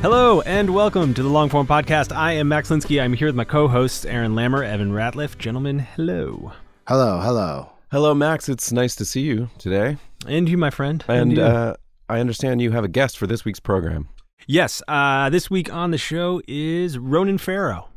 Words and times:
Hello 0.00 0.40
and 0.42 0.72
welcome 0.72 1.12
to 1.14 1.22
the 1.24 1.28
Longform 1.28 1.66
Podcast. 1.66 2.14
I 2.14 2.32
am 2.34 2.48
Max 2.48 2.70
Linsky. 2.70 3.02
I'm 3.02 3.12
here 3.12 3.26
with 3.26 3.34
my 3.34 3.44
co-hosts 3.44 4.04
Aaron 4.04 4.32
Lammer, 4.32 4.64
Evan 4.64 4.92
Ratliff. 4.92 5.36
Gentlemen, 5.38 5.80
hello. 5.80 6.52
Hello, 6.86 7.18
hello. 7.20 7.70
Hello, 7.90 8.14
Max. 8.14 8.48
It's 8.48 8.70
nice 8.70 8.94
to 8.96 9.04
see 9.04 9.22
you 9.22 9.50
today. 9.58 9.96
And 10.26 10.48
you, 10.48 10.56
my 10.56 10.70
friend. 10.70 11.04
And, 11.08 11.32
you. 11.32 11.42
uh, 11.42 11.74
I 12.08 12.20
understand 12.20 12.62
you 12.62 12.70
have 12.70 12.84
a 12.84 12.88
guest 12.88 13.18
for 13.18 13.26
this 13.26 13.44
week's 13.44 13.58
program. 13.60 14.08
yes, 14.46 14.82
uh, 14.86 15.30
this 15.30 15.50
week 15.50 15.72
on 15.72 15.90
the 15.90 15.98
show 15.98 16.40
is 16.46 16.96
Ronan 16.96 17.38
Farrow. 17.38 17.88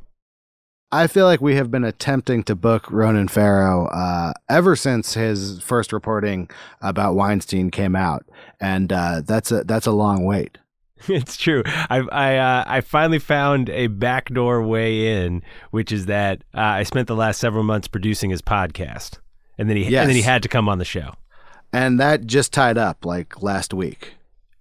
I 0.91 1.08
feel 1.08 1.25
like 1.25 1.39
we 1.39 1.55
have 1.55 1.69
been 1.71 1.86
attempting 1.86 2.43
to 2.43 2.55
book 2.55 2.89
Ronan 2.91 3.27
Farrow 3.30 3.86
uh, 3.88 4.33
ever 4.49 4.75
since 4.75 5.13
his 5.13 5.61
first 5.61 5.93
reporting 5.93 6.49
about 6.81 7.15
Weinstein 7.15 7.69
came 7.71 7.95
out, 7.95 8.25
and 8.59 8.91
uh, 8.91 9.21
that's 9.23 9.52
a 9.53 9.63
that's 9.63 9.88
a 9.88 9.93
long 9.93 10.25
wait. 10.25 10.58
It's 11.09 11.38
true. 11.38 11.63
I 11.66 11.97
I 12.11 12.38
uh, 12.38 12.63
I 12.67 12.81
finally 12.81 13.19
found 13.19 13.69
a 13.69 13.88
backdoor 13.88 14.61
way 14.63 15.23
in, 15.25 15.41
which 15.71 15.91
is 15.91 16.05
that 16.08 16.43
uh, 16.55 16.59
I 16.61 16.83
spent 16.83 17.08
the 17.08 17.16
last 17.16 17.39
several 17.39 17.63
months 17.63 17.88
producing 17.88 18.30
his 18.30 18.41
podcast, 18.41 19.19
and 19.58 19.69
then 19.69 19.77
he 19.77 19.83
Yes. 19.85 20.02
and 20.02 20.09
then 20.09 20.16
he 20.16 20.21
had 20.21 20.43
to 20.43 20.49
come 20.49 20.69
on 20.69 20.77
the 20.77 20.85
show. 20.85 21.13
And 21.73 21.99
that 21.99 22.25
just 22.25 22.52
tied 22.53 22.77
up 22.77 23.05
like 23.05 23.41
last 23.41 23.73
week. 23.73 24.13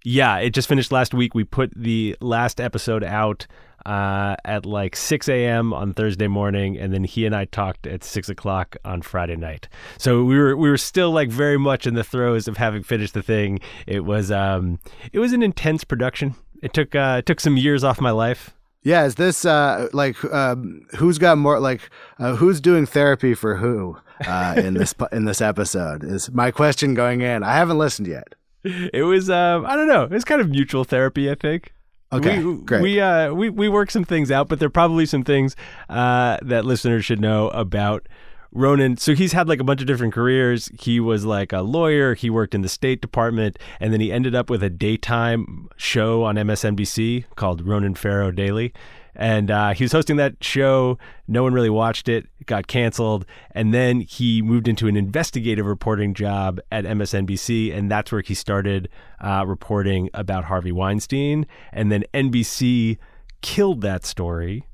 Yeah, 0.03 0.37
it 0.37 0.51
just 0.51 0.67
finished 0.67 0.91
last 0.91 1.13
week. 1.13 1.35
We 1.35 1.43
put 1.43 1.71
the 1.75 2.15
last 2.21 2.59
episode 2.59 3.03
out 3.03 3.45
uh, 3.85 4.35
at 4.45 4.65
like 4.65 4.95
6 4.95 5.29
a.m. 5.29 5.73
on 5.73 5.93
Thursday 5.93 6.27
morning, 6.27 6.77
and 6.77 6.93
then 6.93 7.03
he 7.03 7.25
and 7.25 7.35
I 7.35 7.45
talked 7.45 7.87
at 7.87 8.03
six 8.03 8.29
o'clock 8.29 8.77
on 8.83 9.01
Friday 9.01 9.35
night. 9.35 9.67
So 9.97 10.23
we 10.23 10.37
were 10.37 10.55
we 10.55 10.69
were 10.69 10.77
still 10.77 11.11
like 11.11 11.29
very 11.29 11.57
much 11.57 11.85
in 11.87 11.93
the 11.93 12.03
throes 12.03 12.47
of 12.47 12.57
having 12.57 12.83
finished 12.83 13.13
the 13.13 13.23
thing. 13.23 13.59
It 13.87 14.05
was 14.05 14.31
um 14.31 14.79
it 15.11 15.19
was 15.19 15.33
an 15.33 15.43
intense 15.43 15.83
production. 15.83 16.35
It 16.61 16.73
took 16.73 16.95
uh, 16.95 17.17
it 17.19 17.25
took 17.25 17.39
some 17.39 17.57
years 17.57 17.83
off 17.83 17.99
my 18.01 18.11
life. 18.11 18.51
Yeah, 18.83 19.05
is 19.05 19.15
this 19.15 19.45
uh, 19.45 19.89
like 19.93 20.23
um, 20.25 20.87
who's 20.97 21.19
got 21.19 21.37
more 21.37 21.59
like 21.59 21.89
uh, 22.17 22.35
who's 22.35 22.59
doing 22.59 22.87
therapy 22.87 23.35
for 23.35 23.55
who 23.57 23.97
uh, 24.25 24.55
in 24.57 24.73
this 24.73 24.93
in 25.11 25.25
this 25.25 25.41
episode? 25.41 26.03
Is 26.03 26.31
my 26.31 26.49
question 26.49 26.93
going 26.95 27.21
in? 27.21 27.43
I 27.43 27.53
haven't 27.53 27.77
listened 27.77 28.07
yet. 28.07 28.33
It 28.93 29.03
was 29.03 29.29
um 29.29 29.65
I 29.65 29.75
don't 29.75 29.87
know. 29.87 30.03
It 30.03 30.11
was 30.11 30.23
kind 30.23 30.41
of 30.41 30.49
mutual 30.49 30.83
therapy. 30.83 31.29
I 31.29 31.35
think. 31.35 31.73
Okay, 32.13 32.43
we, 32.43 32.61
great. 32.61 32.81
We 32.81 32.99
uh 32.99 33.33
we 33.33 33.49
we 33.49 33.69
worked 33.69 33.91
some 33.91 34.03
things 34.03 34.31
out, 34.31 34.49
but 34.49 34.59
there 34.59 34.67
are 34.67 34.69
probably 34.69 35.05
some 35.05 35.23
things 35.23 35.55
uh 35.89 36.37
that 36.41 36.65
listeners 36.65 37.05
should 37.05 37.21
know 37.21 37.49
about 37.49 38.07
Ronan. 38.51 38.97
So 38.97 39.15
he's 39.15 39.31
had 39.31 39.47
like 39.47 39.59
a 39.59 39.63
bunch 39.63 39.81
of 39.81 39.87
different 39.87 40.13
careers. 40.13 40.69
He 40.79 40.99
was 40.99 41.25
like 41.25 41.53
a 41.53 41.61
lawyer. 41.61 42.13
He 42.13 42.29
worked 42.29 42.53
in 42.53 42.61
the 42.61 42.69
State 42.69 43.01
Department, 43.01 43.57
and 43.79 43.93
then 43.93 44.01
he 44.01 44.11
ended 44.11 44.35
up 44.35 44.49
with 44.49 44.61
a 44.61 44.69
daytime 44.69 45.69
show 45.77 46.23
on 46.23 46.35
MSNBC 46.35 47.25
called 47.35 47.65
Ronan 47.65 47.95
Farrow 47.95 48.31
Daily. 48.31 48.73
And 49.15 49.51
uh, 49.51 49.73
he 49.73 49.83
was 49.83 49.91
hosting 49.91 50.17
that 50.17 50.41
show. 50.41 50.97
No 51.27 51.43
one 51.43 51.53
really 51.53 51.69
watched 51.69 52.07
it. 52.07 52.27
It 52.39 52.47
got 52.47 52.67
canceled. 52.67 53.25
And 53.51 53.73
then 53.73 54.01
he 54.01 54.41
moved 54.41 54.67
into 54.67 54.87
an 54.87 54.95
investigative 54.95 55.65
reporting 55.65 56.13
job 56.13 56.59
at 56.71 56.85
MSNBC. 56.85 57.75
And 57.75 57.91
that's 57.91 58.11
where 58.11 58.21
he 58.21 58.33
started 58.33 58.89
uh, 59.19 59.43
reporting 59.45 60.09
about 60.13 60.45
Harvey 60.45 60.71
Weinstein. 60.71 61.45
And 61.71 61.91
then 61.91 62.03
NBC 62.13 62.97
killed 63.41 63.81
that 63.81 64.05
story. 64.05 64.65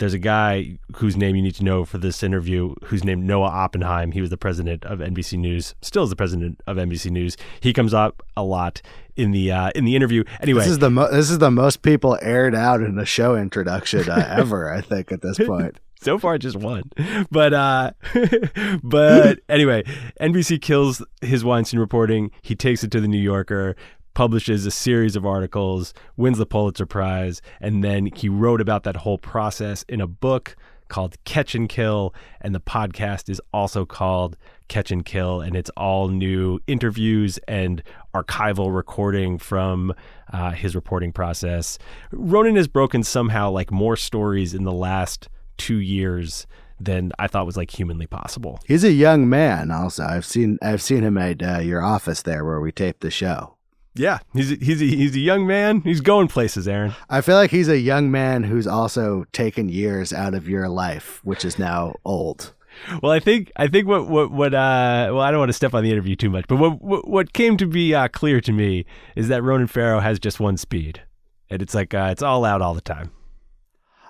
There's 0.00 0.14
a 0.14 0.18
guy 0.18 0.78
whose 0.96 1.14
name 1.14 1.36
you 1.36 1.42
need 1.42 1.54
to 1.56 1.62
know 1.62 1.84
for 1.84 1.98
this 1.98 2.22
interview, 2.22 2.74
who's 2.84 3.04
named 3.04 3.22
Noah 3.24 3.48
Oppenheim. 3.50 4.12
He 4.12 4.22
was 4.22 4.30
the 4.30 4.38
president 4.38 4.82
of 4.86 4.98
NBC 5.00 5.38
News, 5.38 5.74
still 5.82 6.04
is 6.04 6.10
the 6.10 6.16
president 6.16 6.58
of 6.66 6.78
NBC 6.78 7.10
News. 7.10 7.36
He 7.60 7.74
comes 7.74 7.92
up 7.92 8.22
a 8.34 8.42
lot 8.42 8.80
in 9.14 9.30
the 9.32 9.52
uh, 9.52 9.70
in 9.74 9.84
the 9.84 9.94
interview. 9.94 10.24
Anyway, 10.40 10.60
This 10.62 10.70
is 10.70 10.78
the 10.78 10.88
mo- 10.88 11.10
this 11.10 11.28
is 11.28 11.36
the 11.36 11.50
most 11.50 11.82
people 11.82 12.18
aired 12.22 12.54
out 12.54 12.80
in 12.80 12.98
a 12.98 13.04
show 13.04 13.36
introduction 13.36 14.08
uh, 14.08 14.26
ever. 14.38 14.72
I 14.72 14.80
think 14.80 15.12
at 15.12 15.20
this 15.20 15.38
point. 15.38 15.78
so 16.02 16.18
far 16.18 16.38
just 16.38 16.56
one 16.56 16.84
but 17.30 17.52
uh 17.52 17.90
but 18.82 19.38
anyway 19.50 19.82
nbc 20.18 20.58
kills 20.62 21.04
his 21.20 21.44
weinstein 21.44 21.78
reporting 21.78 22.30
he 22.40 22.54
takes 22.54 22.82
it 22.82 22.90
to 22.90 23.02
the 23.02 23.06
new 23.08 23.18
yorker 23.20 23.76
publishes 24.14 24.66
a 24.66 24.70
series 24.70 25.16
of 25.16 25.26
articles 25.26 25.94
wins 26.16 26.38
the 26.38 26.46
pulitzer 26.46 26.86
prize 26.86 27.40
and 27.60 27.84
then 27.84 28.06
he 28.14 28.28
wrote 28.28 28.60
about 28.60 28.82
that 28.84 28.96
whole 28.96 29.18
process 29.18 29.84
in 29.88 30.00
a 30.00 30.06
book 30.06 30.56
called 30.88 31.16
catch 31.24 31.54
and 31.54 31.68
kill 31.68 32.12
and 32.40 32.54
the 32.54 32.60
podcast 32.60 33.28
is 33.28 33.40
also 33.54 33.86
called 33.86 34.36
catch 34.68 34.90
and 34.90 35.04
kill 35.04 35.40
and 35.40 35.56
it's 35.56 35.70
all 35.76 36.08
new 36.08 36.58
interviews 36.66 37.38
and 37.46 37.82
archival 38.14 38.74
recording 38.74 39.38
from 39.38 39.94
uh, 40.32 40.50
his 40.50 40.74
reporting 40.74 41.12
process 41.12 41.78
ronan 42.10 42.56
has 42.56 42.68
broken 42.68 43.02
somehow 43.02 43.50
like 43.50 43.70
more 43.70 43.96
stories 43.96 44.52
in 44.52 44.64
the 44.64 44.72
last 44.72 45.28
two 45.56 45.78
years 45.78 46.46
than 46.80 47.12
I 47.18 47.26
thought 47.26 47.46
was 47.46 47.56
like 47.56 47.70
humanly 47.70 48.06
possible. 48.06 48.58
He's 48.66 48.84
a 48.84 48.92
young 48.92 49.28
man. 49.28 49.70
Also, 49.70 50.02
I've 50.02 50.24
seen 50.24 50.58
I've 50.62 50.82
seen 50.82 51.02
him 51.02 51.18
at 51.18 51.42
uh, 51.42 51.58
your 51.58 51.82
office 51.82 52.22
there 52.22 52.44
where 52.44 52.60
we 52.60 52.72
taped 52.72 53.02
the 53.02 53.10
show. 53.10 53.56
Yeah, 54.00 54.20
he's 54.32 54.52
a, 54.52 54.54
he's 54.54 54.80
a, 54.80 54.86
he's 54.86 55.14
a 55.14 55.20
young 55.20 55.46
man. 55.46 55.82
He's 55.82 56.00
going 56.00 56.28
places, 56.28 56.66
Aaron. 56.66 56.94
I 57.10 57.20
feel 57.20 57.34
like 57.34 57.50
he's 57.50 57.68
a 57.68 57.78
young 57.78 58.10
man 58.10 58.44
who's 58.44 58.66
also 58.66 59.26
taken 59.32 59.68
years 59.68 60.10
out 60.10 60.32
of 60.32 60.48
your 60.48 60.70
life, 60.70 61.20
which 61.22 61.44
is 61.44 61.58
now 61.58 61.96
old. 62.02 62.54
Well, 63.02 63.12
I 63.12 63.20
think 63.20 63.52
I 63.56 63.66
think 63.66 63.86
what 63.86 64.08
what 64.08 64.30
what 64.30 64.54
uh 64.54 65.10
well 65.12 65.20
I 65.20 65.30
don't 65.30 65.40
want 65.40 65.50
to 65.50 65.54
step 65.54 65.74
on 65.74 65.84
the 65.84 65.92
interview 65.92 66.16
too 66.16 66.30
much, 66.30 66.46
but 66.48 66.56
what 66.56 66.80
what, 66.80 67.08
what 67.08 67.32
came 67.34 67.58
to 67.58 67.66
be 67.66 67.94
uh, 67.94 68.08
clear 68.08 68.40
to 68.40 68.52
me 68.52 68.86
is 69.16 69.28
that 69.28 69.42
Ronan 69.42 69.66
Farrow 69.66 70.00
has 70.00 70.18
just 70.18 70.40
one 70.40 70.56
speed, 70.56 71.02
and 71.50 71.60
it's 71.60 71.74
like 71.74 71.92
uh, 71.92 72.08
it's 72.10 72.22
all 72.22 72.46
out 72.46 72.62
all 72.62 72.72
the 72.72 72.80
time. 72.80 73.10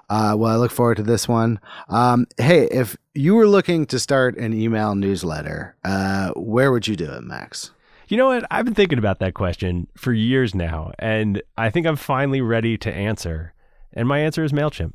Uh, 0.09 0.37
well, 0.38 0.53
I 0.53 0.56
look 0.56 0.70
forward 0.70 0.99
to 0.99 1.03
this 1.03 1.26
one. 1.26 1.59
Um, 1.88 2.26
hey, 2.37 2.69
if 2.70 2.97
you 3.15 3.35
were 3.35 3.49
looking 3.49 3.87
to 3.87 3.99
start 3.99 4.37
an 4.37 4.53
email 4.53 4.94
newsletter, 4.94 5.75
uh, 5.82 6.31
where 6.37 6.70
would 6.70 6.87
you 6.87 6.94
do 6.94 7.11
it, 7.11 7.23
Max? 7.23 7.73
You 8.11 8.17
know 8.17 8.27
what? 8.27 8.45
I've 8.51 8.65
been 8.65 8.75
thinking 8.75 8.99
about 8.99 9.21
that 9.21 9.35
question 9.35 9.87
for 9.97 10.12
years 10.12 10.53
now, 10.53 10.91
and 10.99 11.41
I 11.57 11.71
think 11.71 11.87
I'm 11.87 11.95
finally 11.95 12.41
ready 12.41 12.77
to 12.79 12.93
answer. 12.93 13.55
And 13.93 14.09
my 14.09 14.19
answer 14.19 14.43
is 14.43 14.51
Mailchimp. 14.51 14.95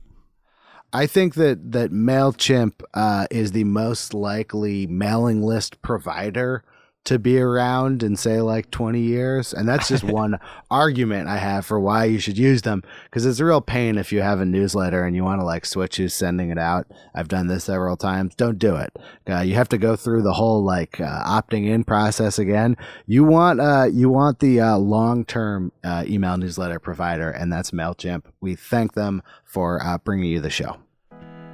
I 0.92 1.08
think 1.08 1.36
that 1.36 1.72
that 1.72 1.92
Mailchimp 1.92 2.82
uh, 2.94 3.28
is 3.32 3.54
the 3.54 3.64
most 3.64 4.14
likely 4.14 4.86
mailing 4.86 5.42
list 5.42 5.82
provider 5.82 6.66
to 7.06 7.18
be 7.18 7.40
around 7.40 8.04
in 8.04 8.16
say 8.16 8.42
like 8.42 8.69
20 8.72 9.00
years 9.00 9.54
and 9.54 9.68
that's 9.68 9.88
just 9.88 10.04
one 10.22 10.38
argument 10.69 11.28
i 11.28 11.38
have 11.38 11.66
for 11.66 11.80
why 11.80 12.04
you 12.04 12.19
should 12.19 12.38
use 12.38 12.63
them 12.63 12.84
because 13.06 13.25
it's 13.25 13.40
a 13.40 13.46
real 13.46 13.62
pain 13.62 13.98
if 13.98 14.12
you 14.12 14.22
have 14.22 14.40
a 14.40 14.46
newsletter 14.46 15.06
and 15.06 15.16
you 15.16 15.24
want 15.24 15.40
to 15.40 15.46
like 15.46 15.66
switch 15.66 15.98
who's 15.98 16.13
sending 16.13 16.50
it 16.50 16.57
out. 16.57 16.88
I've 17.13 17.28
done 17.28 17.48
this 17.48 17.66
several 17.66 17.98
times. 17.98 18.36
Don't 18.36 18.60
do 18.60 18.75
it. 18.75 18.98
Uh, 19.30 19.42
you 19.42 19.56
have 19.56 19.69
to 19.69 19.78
go 19.78 19.96
through 19.96 20.24
the 20.24 20.34
whole 20.34 20.63
like 20.63 21.00
uh, 21.00 21.24
opting 21.24 21.68
in 21.68 21.84
process 21.84 22.40
again. 22.40 22.75
You 23.06 23.24
want 23.24 23.62
uh, 23.62 23.88
you 23.92 24.10
want 24.10 24.40
the 24.40 24.60
uh, 24.60 24.78
long-term 24.78 25.72
uh, 25.84 26.04
email 26.08 26.38
newsletter 26.38 26.80
provider 26.80 27.30
and 27.30 27.51
that's 27.51 27.72
mailchimp. 27.72 28.24
We 28.42 28.56
thank 28.56 28.94
them 28.94 29.22
for 29.44 29.81
uh, 29.84 29.98
bringing 30.00 30.31
you 30.31 30.42
the 30.42 30.50
show. 30.50 30.78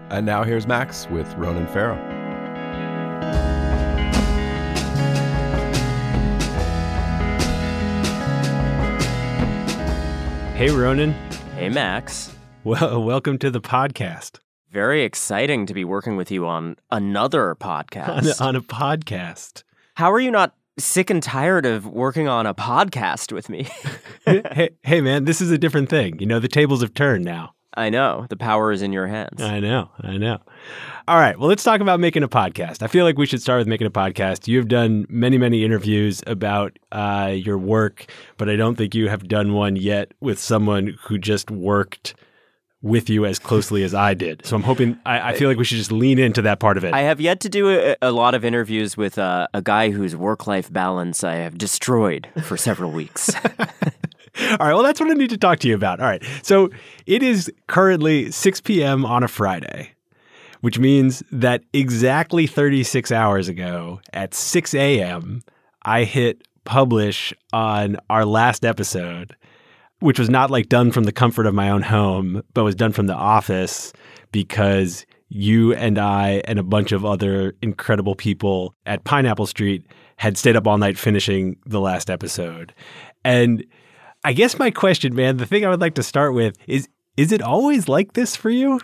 And 0.09 0.25
now 0.25 0.43
here's 0.43 0.67
Max 0.67 1.07
with 1.09 1.33
Ronan 1.35 1.67
Farrow. 1.67 1.99
Hey, 10.61 10.69
Ronan. 10.69 11.13
Hey, 11.55 11.69
Max. 11.69 12.35
Well, 12.63 13.03
welcome 13.03 13.39
to 13.39 13.49
the 13.49 13.59
podcast. 13.59 14.37
Very 14.71 15.01
exciting 15.03 15.65
to 15.65 15.73
be 15.73 15.83
working 15.83 16.17
with 16.17 16.29
you 16.29 16.45
on 16.45 16.75
another 16.91 17.49
On 17.49 17.55
podcast. 17.55 18.39
a, 18.39 18.43
on 18.43 18.55
a 18.55 18.61
podcast. 18.61 19.63
How 19.95 20.11
are 20.11 20.19
you 20.19 20.29
not 20.29 20.53
sick 20.77 21.09
and 21.09 21.23
tired 21.23 21.65
of 21.65 21.87
working 21.87 22.27
on 22.27 22.45
a 22.45 22.53
podcast 22.53 23.31
with 23.31 23.49
me? 23.49 23.67
hey, 24.27 24.69
hey, 24.83 25.01
man, 25.01 25.25
this 25.25 25.41
is 25.41 25.49
a 25.49 25.57
different 25.57 25.89
thing. 25.89 26.19
You 26.19 26.27
know, 26.27 26.37
the 26.37 26.47
tables 26.47 26.81
have 26.81 26.93
turned 26.93 27.25
now. 27.25 27.55
I 27.73 27.89
know. 27.89 28.27
The 28.29 28.37
power 28.37 28.71
is 28.71 28.83
in 28.83 28.93
your 28.93 29.07
hands. 29.07 29.41
I 29.41 29.59
know. 29.61 29.89
I 29.99 30.17
know. 30.17 30.41
All 31.07 31.17
right. 31.17 31.37
Well, 31.37 31.49
let's 31.49 31.63
talk 31.63 31.81
about 31.81 31.99
making 31.99 32.23
a 32.23 32.27
podcast. 32.27 32.83
I 32.83 32.87
feel 32.87 33.05
like 33.05 33.17
we 33.17 33.25
should 33.25 33.41
start 33.41 33.59
with 33.59 33.67
making 33.67 33.87
a 33.87 33.91
podcast. 33.91 34.47
You've 34.47 34.67
done 34.67 35.05
many, 35.09 35.37
many 35.37 35.65
interviews 35.65 36.21
about 36.27 36.77
uh, 36.91 37.33
your 37.33 37.57
work, 37.57 38.11
but 38.37 38.49
I 38.49 38.55
don't 38.55 38.75
think 38.75 38.95
you 38.95 39.09
have 39.09 39.27
done 39.27 39.53
one 39.53 39.75
yet 39.75 40.13
with 40.19 40.39
someone 40.39 40.97
who 41.03 41.17
just 41.17 41.49
worked 41.49 42.13
with 42.81 43.09
you 43.09 43.25
as 43.25 43.37
closely 43.37 43.83
as 43.83 43.93
I 43.93 44.13
did. 44.13 44.45
So 44.45 44.55
I'm 44.55 44.63
hoping, 44.63 44.97
I, 45.05 45.31
I 45.31 45.35
feel 45.35 45.47
like 45.47 45.57
we 45.57 45.65
should 45.65 45.77
just 45.77 45.91
lean 45.91 46.17
into 46.17 46.41
that 46.43 46.59
part 46.59 46.77
of 46.77 46.83
it. 46.83 46.93
I 46.93 47.01
have 47.01 47.21
yet 47.21 47.39
to 47.41 47.49
do 47.49 47.69
a, 47.69 47.95
a 48.01 48.11
lot 48.11 48.33
of 48.33 48.43
interviews 48.43 48.97
with 48.97 49.19
uh, 49.19 49.47
a 49.53 49.61
guy 49.61 49.91
whose 49.91 50.15
work 50.15 50.47
life 50.47 50.71
balance 50.71 51.23
I 51.23 51.35
have 51.35 51.57
destroyed 51.57 52.27
for 52.43 52.57
several 52.57 52.91
weeks. 52.91 53.33
All 53.45 54.57
right. 54.59 54.73
Well, 54.73 54.83
that's 54.83 54.99
what 54.99 55.11
I 55.11 55.13
need 55.13 55.29
to 55.29 55.37
talk 55.37 55.59
to 55.59 55.67
you 55.67 55.75
about. 55.75 55.99
All 55.99 56.07
right. 56.07 56.23
So 56.41 56.69
it 57.05 57.21
is 57.21 57.51
currently 57.67 58.31
6 58.31 58.61
p.m. 58.61 59.05
on 59.05 59.23
a 59.23 59.27
Friday, 59.27 59.91
which 60.61 60.79
means 60.79 61.21
that 61.31 61.63
exactly 61.73 62.47
36 62.47 63.11
hours 63.11 63.47
ago 63.47 63.99
at 64.13 64.33
6 64.33 64.73
a.m., 64.73 65.41
I 65.83 66.03
hit 66.03 66.47
publish 66.63 67.33
on 67.51 67.97
our 68.09 68.25
last 68.25 68.63
episode, 68.63 69.35
which 69.99 70.19
was 70.19 70.29
not 70.29 70.51
like 70.51 70.69
done 70.69 70.91
from 70.91 71.03
the 71.03 71.11
comfort 71.11 71.47
of 71.47 71.53
my 71.53 71.69
own 71.69 71.81
home, 71.81 72.43
but 72.53 72.63
was 72.63 72.75
done 72.75 72.91
from 72.91 73.07
the 73.07 73.15
office 73.15 73.91
because 74.31 75.05
you 75.29 75.73
and 75.73 75.97
I 75.97 76.41
and 76.45 76.59
a 76.59 76.63
bunch 76.63 76.91
of 76.91 77.05
other 77.05 77.55
incredible 77.61 78.15
people 78.15 78.75
at 78.85 79.03
Pineapple 79.03 79.47
Street 79.47 79.85
had 80.17 80.37
stayed 80.37 80.55
up 80.55 80.67
all 80.67 80.77
night 80.77 80.97
finishing 80.97 81.57
the 81.65 81.79
last 81.79 82.09
episode. 82.09 82.73
And 83.23 83.65
I 84.23 84.33
guess 84.33 84.59
my 84.59 84.69
question, 84.69 85.15
man, 85.15 85.37
the 85.37 85.45
thing 85.45 85.65
I 85.65 85.69
would 85.69 85.81
like 85.81 85.95
to 85.95 86.03
start 86.03 86.33
with 86.33 86.57
is 86.67 86.87
is 87.17 87.31
it 87.31 87.41
always 87.41 87.89
like 87.89 88.13
this 88.13 88.35
for 88.35 88.49
you? 88.49 88.79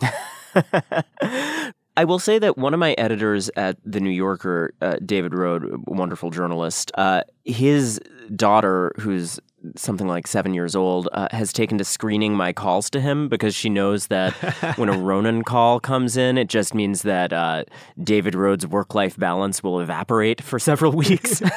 I 1.98 2.04
will 2.04 2.18
say 2.18 2.38
that 2.38 2.58
one 2.58 2.74
of 2.74 2.80
my 2.80 2.92
editors 2.98 3.50
at 3.56 3.78
The 3.84 4.00
New 4.00 4.10
Yorker, 4.10 4.74
uh, 4.82 4.96
David 5.04 5.32
Rohde, 5.32 5.86
wonderful 5.86 6.30
journalist, 6.30 6.92
uh, 6.96 7.22
his 7.44 7.98
daughter, 8.34 8.92
who's 8.98 9.40
something 9.76 10.06
like 10.06 10.26
seven 10.26 10.52
years 10.52 10.76
old, 10.76 11.08
uh, 11.12 11.28
has 11.30 11.52
taken 11.54 11.78
to 11.78 11.84
screening 11.84 12.34
my 12.34 12.52
calls 12.52 12.90
to 12.90 13.00
him 13.00 13.28
because 13.28 13.54
she 13.54 13.70
knows 13.70 14.08
that 14.08 14.32
when 14.76 14.90
a 14.90 14.98
Ronan 14.98 15.42
call 15.42 15.80
comes 15.80 16.18
in, 16.18 16.36
it 16.36 16.48
just 16.48 16.74
means 16.74 17.02
that 17.02 17.32
uh, 17.32 17.64
David 18.02 18.34
Rohde's 18.34 18.66
work 18.66 18.94
life 18.94 19.16
balance 19.16 19.62
will 19.62 19.80
evaporate 19.80 20.42
for 20.42 20.58
several 20.58 20.92
weeks. 20.92 21.42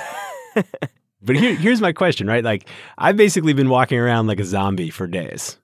But 1.21 1.35
here, 1.35 1.55
here's 1.55 1.81
my 1.81 1.91
question, 1.91 2.27
right? 2.27 2.43
Like, 2.43 2.69
I've 2.97 3.17
basically 3.17 3.53
been 3.53 3.69
walking 3.69 3.97
around 3.97 4.27
like 4.27 4.39
a 4.39 4.45
zombie 4.45 4.89
for 4.89 5.05
days. 5.07 5.57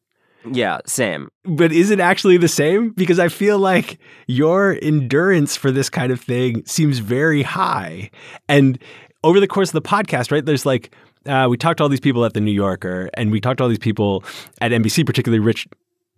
Yeah, 0.51 0.79
same. 0.85 1.29
But 1.43 1.71
is 1.71 1.91
it 1.91 1.99
actually 1.99 2.37
the 2.37 2.47
same? 2.47 2.91
Because 2.91 3.19
I 3.19 3.29
feel 3.29 3.59
like 3.59 3.99
your 4.27 4.77
endurance 4.81 5.55
for 5.55 5.71
this 5.71 5.89
kind 5.89 6.11
of 6.11 6.21
thing 6.21 6.65
seems 6.65 6.99
very 6.99 7.43
high. 7.43 8.11
And 8.47 8.79
over 9.23 9.39
the 9.39 9.47
course 9.47 9.69
of 9.69 9.83
the 9.83 9.87
podcast, 9.87 10.31
right, 10.31 10.45
there's 10.45 10.65
like, 10.65 10.93
uh, 11.25 11.47
we 11.49 11.57
talked 11.57 11.77
to 11.77 11.83
all 11.83 11.89
these 11.89 11.99
people 11.99 12.23
at 12.25 12.33
the 12.33 12.41
New 12.41 12.51
Yorker 12.51 13.09
and 13.15 13.31
we 13.31 13.41
talked 13.41 13.57
to 13.57 13.63
all 13.63 13.69
these 13.69 13.79
people 13.79 14.23
at 14.61 14.71
NBC, 14.71 15.05
particularly 15.05 15.39
Rich 15.39 15.67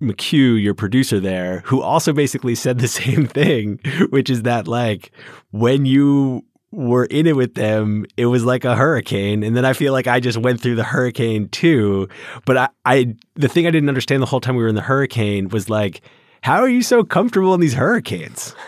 McHugh, 0.02 0.62
your 0.62 0.74
producer 0.74 1.20
there, 1.20 1.62
who 1.66 1.82
also 1.82 2.14
basically 2.14 2.56
said 2.56 2.80
the 2.80 2.88
same 2.88 3.26
thing, 3.26 3.80
which 4.10 4.30
is 4.30 4.44
that 4.44 4.68
like 4.68 5.12
when 5.52 5.86
you 5.86 6.44
were 6.72 7.06
in 7.06 7.28
it 7.28 7.36
with 7.36 7.54
them, 7.54 8.06
it 8.18 8.26
was 8.26 8.44
like 8.44 8.66
a 8.66 8.76
hurricane. 8.76 9.44
And 9.44 9.56
then 9.56 9.66
I 9.66 9.74
feel 9.74 9.94
like 9.94 10.08
I 10.08 10.20
just 10.20 10.38
went 10.38 10.62
through 10.62 10.76
the 10.76 10.84
hurricane 10.84 11.50
too. 11.50 12.10
But 12.46 12.58
I, 12.58 12.70
I 12.86 13.16
the 13.36 13.48
thing 13.48 13.68
I 13.68 13.72
didn't 13.72 13.90
understand 13.90 14.22
the 14.22 14.28
whole 14.28 14.42
time 14.42 14.56
we 14.56 14.64
were 14.64 14.70
in 14.70 14.76
the 14.76 14.82
hurricane 14.82 15.50
was 15.50 15.70
like, 15.70 16.02
how 16.42 16.62
are 16.62 16.70
you 16.70 16.82
so 16.82 17.04
comfortable 17.04 17.54
in 17.54 17.60
these 17.60 17.74
hurricanes? 17.74 18.56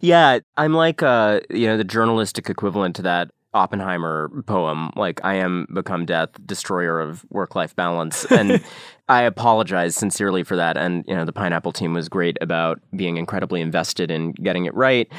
Yeah, 0.00 0.38
I'm 0.56 0.74
like 0.74 1.02
uh, 1.02 1.40
you 1.50 1.66
know, 1.66 1.76
the 1.76 1.82
journalistic 1.82 2.48
equivalent 2.48 2.94
to 2.96 3.02
that 3.02 3.30
Oppenheimer 3.54 4.30
poem, 4.46 4.90
like 4.94 5.24
I 5.24 5.34
am 5.36 5.66
become 5.72 6.04
death, 6.04 6.30
destroyer 6.44 7.00
of 7.00 7.24
work 7.30 7.54
life 7.56 7.74
balance. 7.74 8.26
And 8.30 8.62
I 9.08 9.22
apologize 9.22 9.96
sincerely 9.96 10.42
for 10.42 10.54
that. 10.56 10.76
And, 10.76 11.02
you 11.08 11.14
know, 11.14 11.24
the 11.24 11.32
pineapple 11.32 11.72
team 11.72 11.94
was 11.94 12.10
great 12.10 12.36
about 12.42 12.78
being 12.94 13.16
incredibly 13.16 13.62
invested 13.62 14.10
in 14.10 14.32
getting 14.32 14.66
it 14.66 14.74
right. 14.74 15.10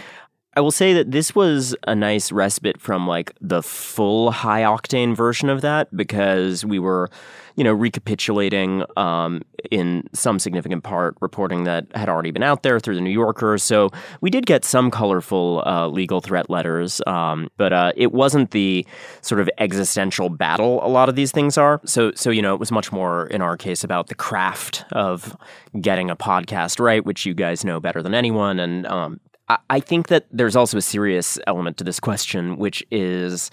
I 0.55 0.61
will 0.61 0.71
say 0.71 0.93
that 0.93 1.11
this 1.11 1.35
was 1.35 1.75
a 1.87 1.93
nice 1.93 2.31
respite 2.31 2.81
from 2.81 3.07
like 3.07 3.33
the 3.39 3.61
full 3.61 4.31
high 4.31 4.63
octane 4.63 5.15
version 5.15 5.47
of 5.47 5.61
that 5.61 5.95
because 5.95 6.65
we 6.65 6.79
were, 6.79 7.11
you 7.55 7.63
know, 7.63 7.71
recapitulating 7.71 8.83
um, 8.97 9.43
in 9.69 10.09
some 10.11 10.39
significant 10.39 10.83
part 10.83 11.15
reporting 11.21 11.65
that 11.65 11.85
had 11.93 12.09
already 12.09 12.31
been 12.31 12.41
out 12.41 12.63
there 12.63 12.79
through 12.79 12.95
the 12.95 13.01
New 13.01 13.11
Yorker. 13.11 13.59
So 13.59 13.89
we 14.21 14.31
did 14.31 14.47
get 14.47 14.65
some 14.65 14.89
colorful 14.89 15.61
uh, 15.67 15.87
legal 15.87 16.19
threat 16.19 16.49
letters, 16.49 16.99
um, 17.05 17.49
but 17.57 17.71
uh, 17.71 17.91
it 17.95 18.11
wasn't 18.11 18.49
the 18.49 18.87
sort 19.21 19.41
of 19.41 19.49
existential 19.59 20.29
battle 20.29 20.83
a 20.83 20.89
lot 20.89 21.09
of 21.09 21.15
these 21.15 21.31
things 21.31 21.59
are. 21.59 21.79
So, 21.85 22.11
so 22.15 22.31
you 22.31 22.41
know, 22.41 22.55
it 22.55 22.59
was 22.59 22.71
much 22.71 22.91
more 22.91 23.27
in 23.27 23.43
our 23.43 23.55
case 23.55 23.83
about 23.83 24.07
the 24.07 24.15
craft 24.15 24.83
of 24.93 25.37
getting 25.79 26.09
a 26.09 26.15
podcast 26.15 26.79
right, 26.79 27.05
which 27.05 27.23
you 27.27 27.35
guys 27.35 27.63
know 27.63 27.79
better 27.79 28.01
than 28.01 28.15
anyone, 28.15 28.59
and 28.59 28.87
um, 28.87 29.19
I- 29.49 29.79
think 29.79 30.07
that 30.07 30.27
there's 30.31 30.55
also 30.55 30.77
a 30.77 30.81
serious 30.81 31.39
element 31.47 31.77
to 31.77 31.83
this 31.83 31.99
question, 31.99 32.57
which 32.57 32.83
is 32.91 33.49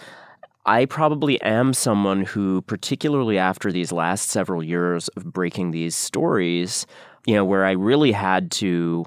I 0.67 0.85
probably 0.85 1.41
am 1.43 1.73
someone 1.73 2.25
who, 2.25 2.61
particularly 2.63 3.39
after 3.39 3.71
these 3.71 3.93
last 3.93 4.29
several 4.31 4.63
years 4.63 5.09
of 5.09 5.33
breaking 5.33 5.71
these 5.71 5.95
stories, 5.95 6.87
you 7.25 7.35
know, 7.35 7.45
where 7.45 7.65
I 7.65 7.71
really 7.73 8.13
had 8.13 8.51
to 8.53 9.05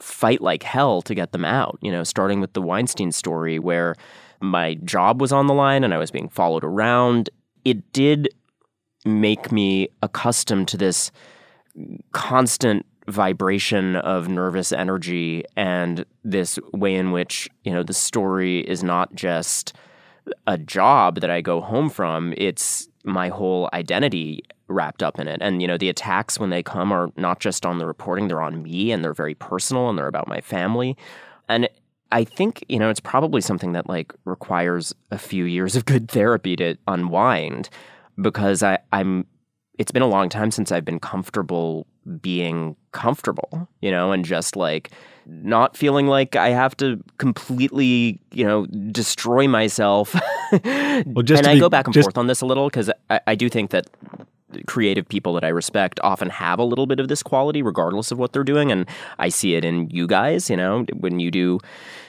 fight 0.00 0.40
like 0.40 0.62
hell 0.62 1.02
to 1.02 1.14
get 1.14 1.32
them 1.32 1.44
out, 1.44 1.78
you 1.82 1.92
know, 1.92 2.02
starting 2.02 2.40
with 2.40 2.54
the 2.54 2.62
Weinstein 2.62 3.12
story 3.12 3.58
where 3.58 3.94
my 4.40 4.74
job 4.84 5.20
was 5.20 5.32
on 5.32 5.46
the 5.46 5.54
line 5.54 5.84
and 5.84 5.94
I 5.94 5.98
was 5.98 6.10
being 6.10 6.28
followed 6.28 6.64
around. 6.64 7.30
It 7.64 7.92
did 7.92 8.28
make 9.04 9.52
me 9.52 9.88
accustomed 10.02 10.66
to 10.68 10.76
this 10.76 11.12
constant 12.12 12.86
vibration 13.08 13.96
of 13.96 14.28
nervous 14.28 14.72
energy 14.72 15.44
and 15.56 16.04
this 16.24 16.58
way 16.72 16.94
in 16.94 17.10
which 17.10 17.48
you 17.64 17.72
know 17.72 17.82
the 17.82 17.92
story 17.92 18.60
is 18.60 18.82
not 18.84 19.14
just 19.14 19.74
a 20.46 20.56
job 20.56 21.20
that 21.20 21.30
I 21.30 21.40
go 21.40 21.60
home 21.60 21.90
from 21.90 22.32
it's 22.36 22.88
my 23.04 23.28
whole 23.28 23.68
identity 23.72 24.44
wrapped 24.68 25.02
up 25.02 25.18
in 25.18 25.28
it. 25.28 25.38
And 25.40 25.60
you 25.60 25.68
know 25.68 25.76
the 25.76 25.88
attacks 25.88 26.38
when 26.38 26.50
they 26.50 26.62
come 26.62 26.92
are 26.92 27.10
not 27.16 27.40
just 27.40 27.66
on 27.66 27.78
the 27.78 27.86
reporting 27.86 28.28
they're 28.28 28.40
on 28.40 28.62
me 28.62 28.92
and 28.92 29.04
they're 29.04 29.14
very 29.14 29.34
personal 29.34 29.88
and 29.88 29.98
they're 29.98 30.06
about 30.06 30.28
my 30.28 30.40
family. 30.40 30.96
And 31.48 31.68
I 32.10 32.24
think 32.24 32.64
you 32.68 32.78
know 32.78 32.90
it's 32.90 33.00
probably 33.00 33.40
something 33.40 33.72
that 33.72 33.88
like 33.88 34.12
requires 34.24 34.94
a 35.10 35.18
few 35.18 35.44
years 35.44 35.76
of 35.76 35.84
good 35.84 36.10
therapy 36.10 36.56
to 36.56 36.76
unwind 36.86 37.68
because 38.20 38.62
I 38.62 38.78
I'm 38.92 39.26
it's 39.78 39.90
been 39.90 40.02
a 40.02 40.06
long 40.08 40.28
time 40.28 40.50
since 40.50 40.70
I've 40.70 40.84
been 40.84 41.00
comfortable 41.00 41.86
being 42.20 42.76
comfortable, 42.92 43.68
you 43.80 43.90
know, 43.90 44.12
and 44.12 44.24
just 44.24 44.56
like 44.56 44.90
not 45.26 45.76
feeling 45.76 46.08
like 46.08 46.34
I 46.36 46.48
have 46.50 46.76
to 46.78 47.02
completely, 47.18 48.20
you 48.32 48.44
know, 48.44 48.66
destroy 48.66 49.48
myself. 49.48 50.14
Well, 51.06 51.22
just 51.22 51.38
and 51.38 51.46
I 51.46 51.54
be- 51.54 51.60
go 51.60 51.70
back 51.70 51.86
and 51.86 51.94
just- 51.94 52.04
forth 52.04 52.18
on 52.18 52.26
this 52.26 52.42
a 52.42 52.46
little 52.46 52.68
because 52.68 52.90
I, 53.08 53.20
I 53.28 53.34
do 53.34 53.48
think 53.48 53.70
that 53.70 53.88
creative 54.66 55.08
people 55.08 55.32
that 55.32 55.44
I 55.44 55.48
respect 55.48 55.98
often 56.02 56.28
have 56.28 56.58
a 56.58 56.64
little 56.64 56.86
bit 56.86 57.00
of 57.00 57.08
this 57.08 57.22
quality, 57.22 57.62
regardless 57.62 58.10
of 58.10 58.18
what 58.18 58.34
they're 58.34 58.44
doing. 58.44 58.70
And 58.70 58.86
I 59.18 59.30
see 59.30 59.54
it 59.54 59.64
in 59.64 59.88
you 59.88 60.06
guys. 60.06 60.50
You 60.50 60.58
know, 60.58 60.84
when 60.98 61.20
you 61.20 61.30
do 61.30 61.58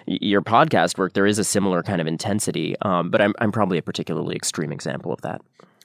your 0.07 0.41
podcast 0.41 0.97
work, 0.97 1.13
there 1.13 1.25
is 1.25 1.39
a 1.39 1.45
similar 1.45 1.81
kind 1.83 2.01
of 2.01 2.07
intensity. 2.07 2.75
Um, 2.81 3.09
but 3.09 3.21
I'm 3.21 3.33
I'm 3.39 3.53
probably 3.53 3.77
a 3.77 3.81
particularly 3.81 4.35
extreme 4.35 4.73
example 4.73 5.13
of 5.13 5.21
that. 5.21 5.41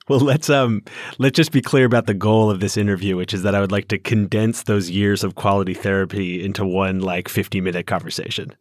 Well, 0.09 0.21
let's 0.21 0.49
um 0.49 0.83
let's 1.19 1.37
just 1.37 1.53
be 1.53 1.61
clear 1.61 1.85
about 1.85 2.07
the 2.07 2.15
goal 2.15 2.51
of 2.51 2.61
this 2.61 2.77
interview, 2.77 3.17
which 3.17 3.35
is 3.35 3.43
that 3.43 3.55
I 3.55 3.61
would 3.61 3.73
like 3.73 3.89
to 3.89 3.99
condense 3.99 4.63
those 4.63 4.89
years 4.91 5.23
of 5.23 5.35
quality 5.35 5.75
therapy 5.75 6.43
into 6.43 6.65
one 6.65 7.01
like 7.01 7.29
50-minute 7.29 7.87
conversation. 7.87 8.55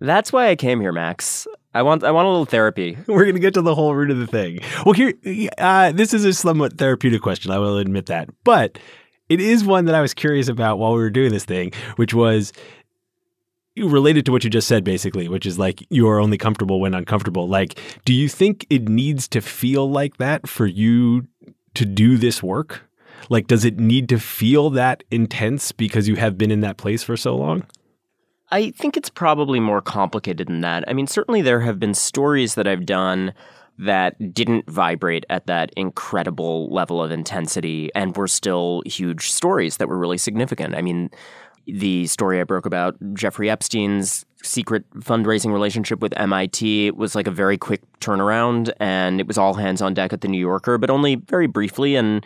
That's 0.00 0.32
why 0.32 0.48
I 0.48 0.56
came 0.56 0.80
here, 0.80 0.92
Max. 0.92 1.46
I 1.74 1.82
want 1.82 2.02
I 2.02 2.10
want 2.10 2.26
a 2.26 2.30
little 2.30 2.46
therapy. 2.46 2.98
We're 3.06 3.24
going 3.24 3.34
to 3.34 3.40
get 3.40 3.54
to 3.54 3.62
the 3.62 3.74
whole 3.74 3.94
root 3.94 4.10
of 4.10 4.18
the 4.18 4.26
thing. 4.26 4.60
Well, 4.84 4.94
here 4.94 5.14
uh, 5.58 5.92
this 5.92 6.12
is 6.12 6.24
a 6.24 6.32
somewhat 6.32 6.78
therapeutic 6.78 7.22
question, 7.22 7.52
I 7.52 7.58
will 7.58 7.78
admit 7.78 8.06
that. 8.06 8.28
But 8.44 8.78
it 9.28 9.40
is 9.40 9.64
one 9.64 9.84
that 9.84 9.94
I 9.94 10.00
was 10.00 10.12
curious 10.12 10.48
about 10.48 10.78
while 10.78 10.92
we 10.92 10.98
were 10.98 11.10
doing 11.10 11.32
this 11.32 11.44
thing, 11.44 11.72
which 11.96 12.12
was 12.12 12.52
related 13.76 14.26
to 14.26 14.32
what 14.32 14.44
you 14.44 14.50
just 14.50 14.68
said 14.68 14.84
basically 14.84 15.28
which 15.28 15.46
is 15.46 15.58
like 15.58 15.86
you 15.90 16.08
are 16.08 16.20
only 16.20 16.36
comfortable 16.36 16.80
when 16.80 16.94
uncomfortable 16.94 17.48
like 17.48 17.78
do 18.04 18.12
you 18.12 18.28
think 18.28 18.66
it 18.68 18.88
needs 18.88 19.28
to 19.28 19.40
feel 19.40 19.90
like 19.90 20.16
that 20.18 20.48
for 20.48 20.66
you 20.66 21.26
to 21.74 21.84
do 21.84 22.16
this 22.16 22.42
work 22.42 22.82
like 23.28 23.46
does 23.46 23.64
it 23.64 23.78
need 23.78 24.08
to 24.08 24.18
feel 24.18 24.70
that 24.70 25.04
intense 25.10 25.72
because 25.72 26.08
you 26.08 26.16
have 26.16 26.36
been 26.36 26.50
in 26.50 26.60
that 26.60 26.76
place 26.76 27.02
for 27.02 27.16
so 27.16 27.36
long 27.36 27.64
I 28.52 28.72
think 28.72 28.96
it's 28.96 29.10
probably 29.10 29.60
more 29.60 29.80
complicated 29.80 30.48
than 30.48 30.60
that. 30.62 30.82
I 30.88 30.92
mean, 30.92 31.06
certainly 31.06 31.40
there 31.40 31.60
have 31.60 31.78
been 31.78 31.94
stories 31.94 32.56
that 32.56 32.66
I've 32.66 32.84
done 32.84 33.32
that 33.78 34.34
didn't 34.34 34.68
vibrate 34.68 35.24
at 35.30 35.46
that 35.46 35.72
incredible 35.76 36.68
level 36.70 37.02
of 37.02 37.10
intensity 37.10 37.90
and 37.94 38.14
were 38.14 38.28
still 38.28 38.82
huge 38.84 39.30
stories 39.30 39.78
that 39.78 39.88
were 39.88 39.98
really 39.98 40.18
significant. 40.18 40.74
I 40.74 40.82
mean, 40.82 41.10
the 41.66 42.06
story 42.06 42.40
I 42.40 42.44
broke 42.44 42.66
about 42.66 42.96
Jeffrey 43.14 43.48
Epstein's 43.50 44.24
secret 44.42 44.88
fundraising 44.94 45.52
relationship 45.52 46.00
with 46.00 46.18
MIT 46.18 46.92
was 46.92 47.14
like 47.14 47.26
a 47.26 47.30
very 47.30 47.58
quick 47.58 47.82
turnaround, 48.00 48.72
and 48.80 49.20
it 49.20 49.26
was 49.26 49.38
all 49.38 49.54
hands 49.54 49.82
on 49.82 49.94
deck 49.94 50.12
at 50.12 50.20
the 50.22 50.28
New 50.28 50.38
Yorker, 50.38 50.78
but 50.78 50.90
only 50.90 51.16
very 51.16 51.46
briefly. 51.46 51.94
And 51.96 52.24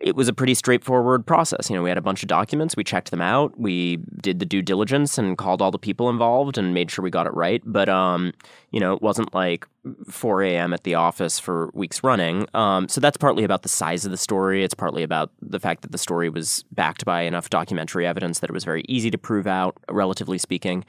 it 0.00 0.16
was 0.16 0.28
a 0.28 0.32
pretty 0.32 0.54
straightforward 0.54 1.26
process. 1.26 1.70
You 1.70 1.76
know, 1.76 1.82
we 1.82 1.90
had 1.90 1.98
a 1.98 2.02
bunch 2.02 2.22
of 2.22 2.28
documents, 2.28 2.76
we 2.76 2.84
checked 2.84 3.10
them 3.10 3.20
out, 3.20 3.58
we 3.58 3.96
did 4.20 4.38
the 4.38 4.46
due 4.46 4.62
diligence 4.62 5.18
and 5.18 5.38
called 5.38 5.62
all 5.62 5.70
the 5.70 5.78
people 5.78 6.10
involved 6.10 6.58
and 6.58 6.74
made 6.74 6.90
sure 6.90 7.02
we 7.02 7.10
got 7.10 7.26
it 7.26 7.34
right. 7.34 7.62
But 7.64 7.88
um, 7.88 8.32
you 8.70 8.80
know, 8.80 8.94
it 8.94 9.02
wasn't 9.02 9.32
like 9.34 9.66
4 10.08 10.42
a.m. 10.42 10.72
at 10.72 10.84
the 10.84 10.94
office 10.94 11.38
for 11.38 11.70
weeks 11.74 12.02
running. 12.02 12.46
Um, 12.54 12.88
so 12.88 13.00
that's 13.00 13.16
partly 13.16 13.44
about 13.44 13.62
the 13.62 13.68
size 13.68 14.04
of 14.04 14.10
the 14.10 14.16
story. 14.16 14.64
It's 14.64 14.74
partly 14.74 15.02
about 15.02 15.30
the 15.40 15.60
fact 15.60 15.82
that 15.82 15.92
the 15.92 15.98
story 15.98 16.28
was 16.28 16.64
backed 16.72 17.04
by 17.04 17.22
enough 17.22 17.50
documentary 17.50 18.06
evidence 18.06 18.40
that 18.40 18.50
it 18.50 18.54
was 18.54 18.64
very 18.64 18.84
easy 18.88 19.10
to 19.10 19.18
prove 19.18 19.46
out, 19.46 19.76
relatively 19.90 20.38
speaking 20.38 20.84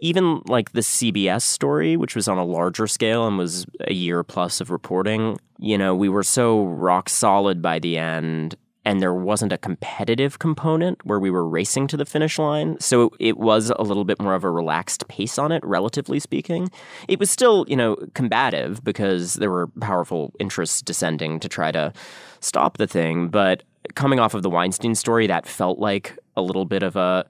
even 0.00 0.42
like 0.46 0.72
the 0.72 0.80
CBS 0.80 1.42
story, 1.42 1.96
which 1.96 2.14
was 2.14 2.28
on 2.28 2.38
a 2.38 2.44
larger 2.44 2.86
scale 2.86 3.26
and 3.26 3.38
was 3.38 3.66
a 3.82 3.94
year 3.94 4.22
plus 4.22 4.60
of 4.60 4.70
reporting, 4.70 5.38
you 5.58 5.78
know, 5.78 5.94
we 5.94 6.08
were 6.08 6.22
so 6.22 6.64
rock 6.64 7.08
solid 7.08 7.62
by 7.62 7.78
the 7.78 7.98
end 7.98 8.56
and 8.86 9.02
there 9.02 9.12
wasn't 9.12 9.52
a 9.52 9.58
competitive 9.58 10.38
component 10.38 11.04
where 11.04 11.18
we 11.18 11.28
were 11.28 11.46
racing 11.46 11.88
to 11.88 11.96
the 11.96 12.04
finish 12.04 12.38
line. 12.38 12.78
So 12.78 13.10
it 13.18 13.36
was 13.36 13.72
a 13.76 13.82
little 13.82 14.04
bit 14.04 14.22
more 14.22 14.36
of 14.36 14.44
a 14.44 14.50
relaxed 14.50 15.08
pace 15.08 15.38
on 15.38 15.50
it, 15.50 15.64
relatively 15.66 16.20
speaking. 16.20 16.70
It 17.08 17.18
was 17.18 17.28
still, 17.28 17.64
you 17.66 17.74
know, 17.74 17.96
combative 18.14 18.84
because 18.84 19.34
there 19.34 19.50
were 19.50 19.66
powerful 19.80 20.32
interests 20.38 20.82
descending 20.82 21.40
to 21.40 21.48
try 21.48 21.72
to 21.72 21.92
stop 22.38 22.78
the 22.78 22.86
thing. 22.86 23.26
But 23.26 23.64
coming 23.96 24.20
off 24.20 24.34
of 24.34 24.44
the 24.44 24.50
Weinstein 24.50 24.94
story, 24.94 25.26
that 25.26 25.46
felt 25.46 25.80
like 25.80 26.16
a 26.36 26.42
little 26.42 26.64
bit 26.64 26.84
of 26.84 26.94
a 26.94 27.26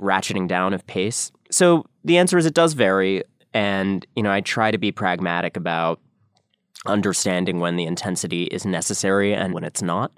ratcheting 0.00 0.48
down 0.48 0.74
of 0.74 0.84
pace. 0.88 1.30
So 1.52 1.86
the 2.06 2.18
answer 2.18 2.38
is 2.38 2.46
it 2.46 2.54
does 2.54 2.72
vary. 2.72 3.22
And, 3.52 4.06
you 4.14 4.22
know, 4.22 4.30
I 4.30 4.40
try 4.40 4.70
to 4.70 4.78
be 4.78 4.92
pragmatic 4.92 5.56
about 5.56 6.00
understanding 6.86 7.58
when 7.58 7.76
the 7.76 7.84
intensity 7.84 8.44
is 8.44 8.64
necessary 8.64 9.34
and 9.34 9.52
when 9.52 9.64
it's 9.64 9.82
not. 9.82 10.12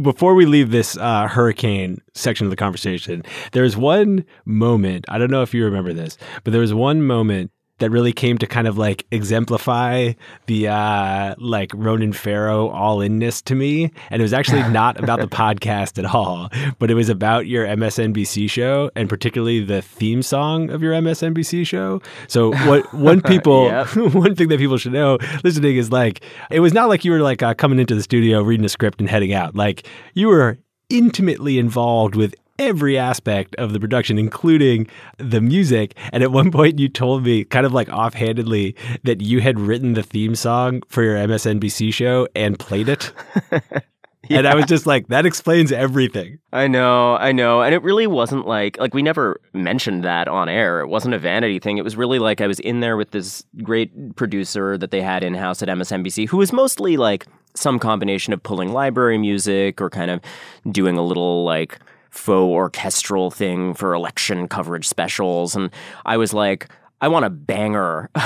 Before 0.00 0.34
we 0.34 0.44
leave 0.44 0.70
this 0.70 0.96
uh, 0.96 1.28
hurricane 1.28 1.98
section 2.14 2.46
of 2.46 2.50
the 2.50 2.56
conversation, 2.56 3.22
there's 3.52 3.76
one 3.76 4.24
moment. 4.44 5.04
I 5.08 5.18
don't 5.18 5.30
know 5.30 5.42
if 5.42 5.54
you 5.54 5.64
remember 5.64 5.92
this, 5.92 6.18
but 6.42 6.52
there 6.52 6.60
was 6.60 6.74
one 6.74 7.02
moment 7.02 7.52
that 7.84 7.90
really 7.90 8.14
came 8.14 8.38
to 8.38 8.46
kind 8.46 8.66
of 8.66 8.78
like 8.78 9.04
exemplify 9.10 10.14
the 10.46 10.68
uh 10.68 11.34
like 11.36 11.70
Ronan 11.74 12.14
Farrow 12.14 12.70
all 12.70 13.02
inness 13.02 13.42
to 13.42 13.54
me. 13.54 13.92
And 14.08 14.22
it 14.22 14.24
was 14.24 14.32
actually 14.32 14.62
not 14.70 14.98
about 14.98 15.20
the 15.20 15.26
podcast 15.26 15.98
at 15.98 16.06
all, 16.06 16.48
but 16.78 16.90
it 16.90 16.94
was 16.94 17.10
about 17.10 17.46
your 17.46 17.66
MSNBC 17.66 18.48
show 18.48 18.90
and 18.96 19.06
particularly 19.06 19.62
the 19.62 19.82
theme 19.82 20.22
song 20.22 20.70
of 20.70 20.82
your 20.82 20.94
MSNBC 20.94 21.66
show. 21.66 22.00
So 22.26 22.52
what 22.66 22.92
one 22.94 23.20
people 23.32 23.70
one 23.94 24.34
thing 24.34 24.48
that 24.48 24.58
people 24.58 24.78
should 24.78 24.94
know 24.94 25.18
listening 25.42 25.76
is 25.76 25.92
like 25.92 26.24
it 26.50 26.60
was 26.60 26.72
not 26.72 26.88
like 26.88 27.04
you 27.04 27.12
were 27.12 27.20
like 27.20 27.42
uh, 27.42 27.52
coming 27.52 27.78
into 27.78 27.94
the 27.94 28.02
studio 28.02 28.40
reading 28.42 28.64
a 28.64 28.70
script 28.70 28.98
and 28.98 29.10
heading 29.10 29.34
out. 29.34 29.54
Like 29.54 29.86
you 30.14 30.28
were 30.28 30.56
intimately 30.88 31.58
involved 31.58 32.14
with 32.14 32.34
every 32.58 32.98
aspect 32.98 33.54
of 33.56 33.72
the 33.72 33.80
production, 33.80 34.18
including 34.18 34.86
the 35.18 35.40
music. 35.40 35.96
And 36.12 36.22
at 36.22 36.32
one 36.32 36.50
point, 36.50 36.78
you 36.78 36.88
told 36.88 37.24
me, 37.24 37.44
kind 37.44 37.66
of 37.66 37.72
like 37.72 37.88
offhandedly, 37.88 38.76
that 39.04 39.20
you 39.20 39.40
had 39.40 39.58
written 39.58 39.94
the 39.94 40.02
theme 40.02 40.34
song 40.34 40.82
for 40.88 41.02
your 41.02 41.16
MSNBC 41.16 41.92
show 41.92 42.28
and 42.34 42.58
played 42.58 42.88
it. 42.88 43.12
Yeah. 43.50 43.60
And 44.30 44.46
I 44.46 44.54
was 44.54 44.64
just 44.64 44.86
like, 44.86 45.08
that 45.08 45.26
explains 45.26 45.70
everything. 45.70 46.38
I 46.50 46.66
know, 46.66 47.16
I 47.16 47.32
know. 47.32 47.60
And 47.60 47.74
it 47.74 47.82
really 47.82 48.06
wasn't 48.06 48.46
like 48.46 48.78
like 48.78 48.94
we 48.94 49.02
never 49.02 49.38
mentioned 49.52 50.02
that 50.04 50.28
on 50.28 50.48
air. 50.48 50.80
It 50.80 50.88
wasn't 50.88 51.14
a 51.14 51.18
vanity 51.18 51.58
thing. 51.58 51.76
It 51.76 51.84
was 51.84 51.94
really 51.94 52.18
like 52.18 52.40
I 52.40 52.46
was 52.46 52.58
in 52.60 52.80
there 52.80 52.96
with 52.96 53.10
this 53.10 53.44
great 53.62 54.16
producer 54.16 54.78
that 54.78 54.90
they 54.90 55.02
had 55.02 55.22
in 55.22 55.34
house 55.34 55.62
at 55.62 55.68
MSNBC 55.68 56.26
who 56.26 56.38
was 56.38 56.54
mostly 56.54 56.96
like 56.96 57.26
some 57.54 57.78
combination 57.78 58.32
of 58.32 58.42
pulling 58.42 58.72
library 58.72 59.18
music 59.18 59.80
or 59.80 59.90
kind 59.90 60.10
of 60.10 60.20
doing 60.70 60.96
a 60.96 61.02
little 61.02 61.44
like 61.44 61.78
faux 62.14 62.48
orchestral 62.48 63.30
thing 63.30 63.74
for 63.74 63.92
election 63.92 64.48
coverage 64.48 64.86
specials. 64.88 65.56
And 65.56 65.70
I 66.06 66.16
was 66.16 66.32
like, 66.32 66.68
I 67.04 67.08
want 67.08 67.26
a 67.26 67.30
banger 67.30 68.08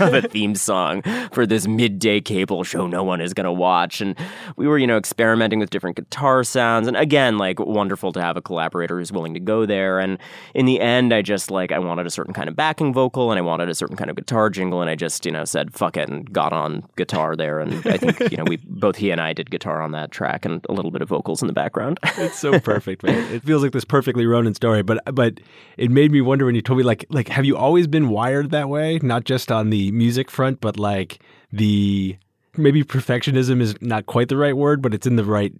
of 0.00 0.12
a 0.12 0.20
theme 0.28 0.54
song 0.54 1.02
for 1.32 1.46
this 1.46 1.66
midday 1.66 2.20
cable 2.20 2.62
show 2.62 2.86
no 2.86 3.02
one 3.02 3.22
is 3.22 3.32
going 3.32 3.46
to 3.46 3.52
watch. 3.52 4.02
And 4.02 4.14
we 4.56 4.66
were, 4.66 4.76
you 4.76 4.86
know, 4.86 4.98
experimenting 4.98 5.58
with 5.58 5.70
different 5.70 5.96
guitar 5.96 6.44
sounds. 6.44 6.88
And 6.88 6.96
again, 6.96 7.38
like 7.38 7.58
wonderful 7.58 8.12
to 8.12 8.20
have 8.20 8.36
a 8.36 8.42
collaborator 8.42 8.98
who's 8.98 9.12
willing 9.12 9.32
to 9.32 9.40
go 9.40 9.64
there. 9.64 9.98
And 9.98 10.18
in 10.54 10.66
the 10.66 10.78
end, 10.80 11.14
I 11.14 11.22
just 11.22 11.50
like, 11.50 11.72
I 11.72 11.78
wanted 11.78 12.06
a 12.06 12.10
certain 12.10 12.34
kind 12.34 12.50
of 12.50 12.56
backing 12.56 12.92
vocal 12.92 13.30
and 13.30 13.38
I 13.38 13.40
wanted 13.40 13.70
a 13.70 13.74
certain 13.74 13.96
kind 13.96 14.10
of 14.10 14.16
guitar 14.16 14.50
jingle. 14.50 14.82
And 14.82 14.90
I 14.90 14.94
just, 14.94 15.24
you 15.24 15.32
know, 15.32 15.46
said, 15.46 15.72
fuck 15.72 15.96
it 15.96 16.08
and 16.08 16.30
got 16.30 16.52
on 16.52 16.84
guitar 16.96 17.34
there. 17.34 17.60
And 17.60 17.74
I 17.86 17.96
think, 17.96 18.30
you 18.30 18.36
know, 18.36 18.44
we 18.44 18.56
both 18.66 18.96
he 18.96 19.10
and 19.10 19.22
I 19.22 19.32
did 19.32 19.50
guitar 19.50 19.80
on 19.80 19.92
that 19.92 20.10
track 20.10 20.44
and 20.44 20.64
a 20.68 20.72
little 20.72 20.90
bit 20.90 21.00
of 21.00 21.08
vocals 21.08 21.40
in 21.40 21.46
the 21.46 21.54
background. 21.54 21.98
it's 22.18 22.38
so 22.38 22.60
perfect, 22.60 23.02
man. 23.02 23.32
It 23.32 23.42
feels 23.42 23.62
like 23.62 23.72
this 23.72 23.86
perfectly 23.86 24.26
Ronan 24.26 24.54
story. 24.54 24.82
But, 24.82 25.02
but 25.14 25.40
it 25.76 25.90
made 25.90 26.12
me 26.12 26.20
wonder 26.20 26.44
when 26.44 26.54
you 26.54 26.62
told 26.62 26.78
me, 26.78 26.84
like, 26.84 27.06
like, 27.08 27.28
have 27.28 27.44
you 27.44 27.56
always 27.56 27.86
been 27.86 28.08
wired 28.18 28.50
that 28.50 28.68
way, 28.68 28.98
not 29.00 29.22
just 29.22 29.52
on 29.52 29.70
the 29.70 29.92
music 29.92 30.28
front, 30.28 30.60
but 30.60 30.76
like 30.76 31.20
the 31.52 32.16
maybe 32.56 32.82
perfectionism 32.82 33.60
is 33.60 33.80
not 33.80 34.06
quite 34.06 34.28
the 34.28 34.36
right 34.36 34.56
word, 34.56 34.82
but 34.82 34.92
it's 34.92 35.06
in 35.06 35.14
the 35.14 35.22
right 35.24 35.52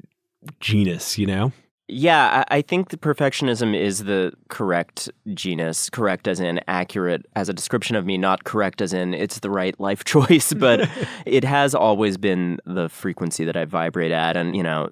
genus, 0.58 1.16
you 1.18 1.26
know? 1.26 1.52
Yeah, 1.90 2.44
I 2.48 2.60
think 2.60 2.90
the 2.90 2.98
perfectionism 2.98 3.74
is 3.74 4.04
the 4.04 4.34
correct 4.48 5.10
genus, 5.32 5.88
correct 5.88 6.28
as 6.28 6.38
in 6.38 6.60
accurate 6.68 7.24
as 7.34 7.48
a 7.48 7.54
description 7.54 7.96
of 7.96 8.04
me, 8.04 8.18
not 8.18 8.44
correct 8.44 8.82
as 8.82 8.92
in 8.92 9.14
it's 9.14 9.38
the 9.38 9.48
right 9.48 9.78
life 9.80 10.04
choice, 10.04 10.52
but 10.52 10.86
it 11.26 11.44
has 11.44 11.74
always 11.74 12.18
been 12.18 12.60
the 12.66 12.90
frequency 12.90 13.46
that 13.46 13.56
I 13.56 13.64
vibrate 13.64 14.12
at. 14.12 14.36
And, 14.36 14.54
you 14.54 14.62
know, 14.62 14.90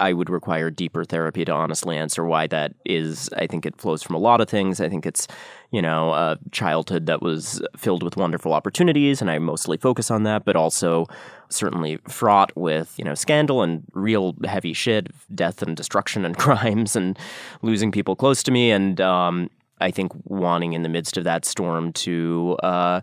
I 0.00 0.14
would 0.14 0.30
require 0.30 0.70
deeper 0.70 1.04
therapy 1.04 1.44
to 1.44 1.52
honestly 1.52 1.98
answer 1.98 2.24
why 2.24 2.46
that 2.46 2.72
is. 2.86 3.28
I 3.36 3.46
think 3.46 3.66
it 3.66 3.78
flows 3.78 4.02
from 4.02 4.16
a 4.16 4.18
lot 4.18 4.40
of 4.40 4.48
things. 4.48 4.80
I 4.80 4.88
think 4.88 5.04
it's 5.04 5.28
you 5.70 5.82
know, 5.82 6.12
a 6.12 6.38
childhood 6.50 7.06
that 7.06 7.20
was 7.20 7.62
filled 7.76 8.02
with 8.02 8.16
wonderful 8.16 8.54
opportunities, 8.54 9.20
and 9.20 9.30
I 9.30 9.38
mostly 9.38 9.76
focus 9.76 10.10
on 10.10 10.22
that, 10.22 10.44
but 10.44 10.56
also 10.56 11.06
certainly 11.50 11.98
fraught 12.08 12.54
with, 12.56 12.94
you 12.98 13.04
know, 13.04 13.14
scandal 13.14 13.62
and 13.62 13.82
real 13.92 14.34
heavy 14.44 14.72
shit, 14.72 15.08
death 15.34 15.62
and 15.62 15.76
destruction 15.76 16.24
and 16.24 16.36
crimes 16.38 16.96
and 16.96 17.18
losing 17.62 17.92
people 17.92 18.16
close 18.16 18.42
to 18.44 18.50
me. 18.50 18.70
And 18.70 19.00
um, 19.00 19.50
I 19.80 19.90
think 19.90 20.12
wanting 20.24 20.72
in 20.72 20.82
the 20.82 20.88
midst 20.88 21.16
of 21.16 21.24
that 21.24 21.44
storm 21.44 21.92
to, 21.94 22.56
uh, 22.62 23.00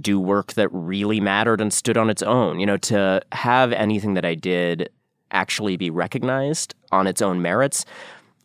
do 0.00 0.18
work 0.18 0.54
that 0.54 0.68
really 0.72 1.20
mattered 1.20 1.60
and 1.60 1.72
stood 1.72 1.98
on 1.98 2.08
its 2.08 2.22
own. 2.22 2.58
You 2.58 2.66
know, 2.66 2.78
to 2.78 3.20
have 3.32 3.70
anything 3.72 4.14
that 4.14 4.24
I 4.24 4.34
did 4.34 4.88
actually 5.30 5.76
be 5.76 5.90
recognized 5.90 6.74
on 6.90 7.06
its 7.06 7.20
own 7.20 7.42
merits 7.42 7.84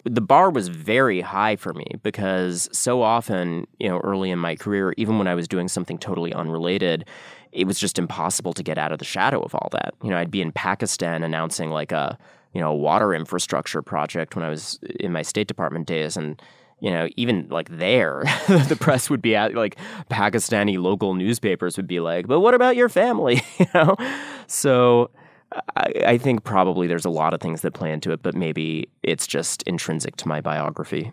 the 0.05 0.21
bar 0.21 0.49
was 0.49 0.69
very 0.69 1.21
high 1.21 1.55
for 1.55 1.73
me 1.73 1.85
because 2.03 2.69
so 2.71 3.01
often, 3.01 3.67
you 3.79 3.89
know, 3.89 3.99
early 3.99 4.31
in 4.31 4.39
my 4.39 4.55
career, 4.55 4.93
even 4.97 5.17
when 5.17 5.27
I 5.27 5.35
was 5.35 5.47
doing 5.47 5.67
something 5.67 5.97
totally 5.97 6.33
unrelated, 6.33 7.05
it 7.51 7.65
was 7.65 7.79
just 7.79 7.97
impossible 7.97 8.53
to 8.53 8.63
get 8.63 8.77
out 8.77 8.91
of 8.91 8.99
the 8.99 9.05
shadow 9.05 9.41
of 9.41 9.55
all 9.55 9.69
that. 9.71 9.93
You 10.03 10.09
know, 10.09 10.17
I'd 10.17 10.31
be 10.31 10.41
in 10.41 10.51
Pakistan 10.51 11.23
announcing 11.23 11.71
like 11.71 11.91
a 11.91 12.17
you 12.53 12.61
know, 12.61 12.73
water 12.73 13.13
infrastructure 13.13 13.81
project 13.81 14.35
when 14.35 14.43
I 14.43 14.49
was 14.49 14.79
in 14.99 15.11
my 15.11 15.21
State 15.21 15.47
Department 15.47 15.87
days. 15.87 16.17
And, 16.17 16.41
you 16.79 16.89
know, 16.89 17.07
even 17.15 17.47
like 17.49 17.69
there, 17.69 18.23
the 18.47 18.77
press 18.79 19.09
would 19.09 19.21
be 19.21 19.35
at 19.35 19.53
like 19.53 19.77
Pakistani 20.09 20.81
local 20.81 21.13
newspapers 21.13 21.77
would 21.77 21.87
be 21.87 21.99
like, 21.99 22.27
but 22.27 22.39
what 22.39 22.53
about 22.53 22.75
your 22.75 22.89
family? 22.89 23.41
you 23.59 23.67
know? 23.73 23.95
So 24.47 25.11
I, 25.75 25.93
I 26.05 26.17
think 26.17 26.43
probably 26.43 26.87
there's 26.87 27.05
a 27.05 27.11
lot 27.11 27.33
of 27.33 27.39
things 27.39 27.61
that 27.61 27.73
play 27.73 27.91
into 27.91 28.11
it, 28.11 28.23
but 28.23 28.35
maybe 28.35 28.89
it's 29.03 29.27
just 29.27 29.61
intrinsic 29.63 30.15
to 30.17 30.27
my 30.27 30.41
biography. 30.41 31.11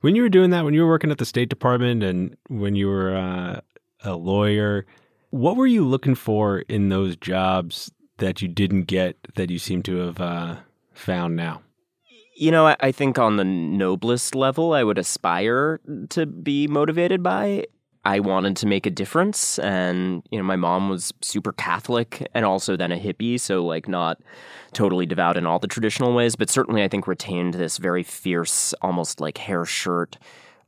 When 0.00 0.14
you 0.14 0.22
were 0.22 0.28
doing 0.28 0.50
that, 0.50 0.64
when 0.64 0.74
you 0.74 0.82
were 0.82 0.88
working 0.88 1.10
at 1.10 1.18
the 1.18 1.24
State 1.24 1.48
Department 1.48 2.02
and 2.02 2.36
when 2.48 2.76
you 2.76 2.88
were 2.88 3.16
uh, 3.16 3.60
a 4.04 4.14
lawyer, 4.14 4.86
what 5.30 5.56
were 5.56 5.66
you 5.66 5.84
looking 5.84 6.14
for 6.14 6.60
in 6.60 6.88
those 6.88 7.16
jobs 7.16 7.90
that 8.18 8.40
you 8.40 8.48
didn't 8.48 8.84
get 8.84 9.16
that 9.34 9.50
you 9.50 9.58
seem 9.58 9.82
to 9.84 9.96
have 9.98 10.20
uh, 10.20 10.56
found 10.94 11.36
now? 11.36 11.62
You 12.34 12.50
know, 12.50 12.66
I, 12.66 12.76
I 12.80 12.92
think 12.92 13.18
on 13.18 13.36
the 13.36 13.44
noblest 13.44 14.34
level, 14.34 14.74
I 14.74 14.82
would 14.82 14.98
aspire 14.98 15.80
to 16.10 16.26
be 16.26 16.66
motivated 16.66 17.22
by. 17.22 17.66
I 18.04 18.20
wanted 18.20 18.56
to 18.58 18.68
make 18.68 18.86
a 18.86 18.90
difference, 18.90 19.58
and 19.58 20.22
you 20.30 20.38
know, 20.38 20.44
my 20.44 20.54
mom 20.54 20.88
was 20.88 21.12
super 21.22 21.52
Catholic 21.52 22.28
and 22.34 22.44
also 22.44 22.76
then 22.76 22.92
a 22.92 22.96
hippie, 22.96 23.40
so 23.40 23.64
like 23.64 23.88
not 23.88 24.20
totally 24.72 25.06
devout 25.06 25.36
in 25.36 25.44
all 25.44 25.58
the 25.58 25.66
traditional 25.66 26.14
ways, 26.14 26.36
but 26.36 26.48
certainly 26.48 26.84
I 26.84 26.88
think 26.88 27.08
retained 27.08 27.54
this 27.54 27.78
very 27.78 28.04
fierce, 28.04 28.74
almost 28.74 29.20
like 29.20 29.38
hair 29.38 29.64
shirt 29.64 30.18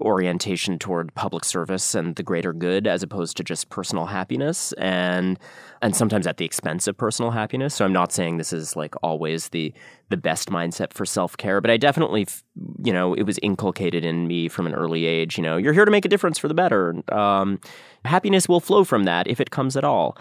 orientation 0.00 0.78
toward 0.78 1.14
public 1.14 1.44
service 1.44 1.94
and 1.94 2.16
the 2.16 2.22
greater 2.22 2.52
good 2.52 2.86
as 2.86 3.02
opposed 3.02 3.36
to 3.36 3.44
just 3.44 3.68
personal 3.68 4.06
happiness 4.06 4.72
and 4.74 5.38
and 5.82 5.94
sometimes 5.94 6.26
at 6.26 6.36
the 6.36 6.44
expense 6.44 6.86
of 6.86 6.96
personal 6.96 7.30
happiness. 7.30 7.74
So 7.74 7.84
i'm 7.84 7.92
not 7.92 8.12
saying 8.12 8.36
this 8.36 8.52
is 8.52 8.76
like 8.76 8.94
always 9.02 9.48
the 9.48 9.72
the 10.08 10.16
best 10.16 10.50
mindset 10.50 10.92
for 10.92 11.04
self-care 11.04 11.60
but 11.60 11.70
i 11.70 11.76
definitely 11.76 12.26
you 12.84 12.92
know 12.92 13.14
it 13.14 13.24
was 13.24 13.38
inculcated 13.42 14.04
in 14.04 14.26
me 14.26 14.48
from 14.48 14.66
an 14.66 14.74
early 14.74 15.04
age 15.04 15.36
you 15.36 15.42
know 15.42 15.56
you're 15.56 15.72
here 15.72 15.84
to 15.84 15.90
make 15.90 16.04
a 16.04 16.08
difference 16.08 16.38
for 16.38 16.48
the 16.48 16.54
better. 16.54 16.94
Um, 17.12 17.60
happiness 18.04 18.48
will 18.48 18.60
flow 18.60 18.84
from 18.84 19.04
that 19.04 19.26
if 19.26 19.40
it 19.40 19.50
comes 19.50 19.76
at 19.76 19.84
all. 19.84 20.16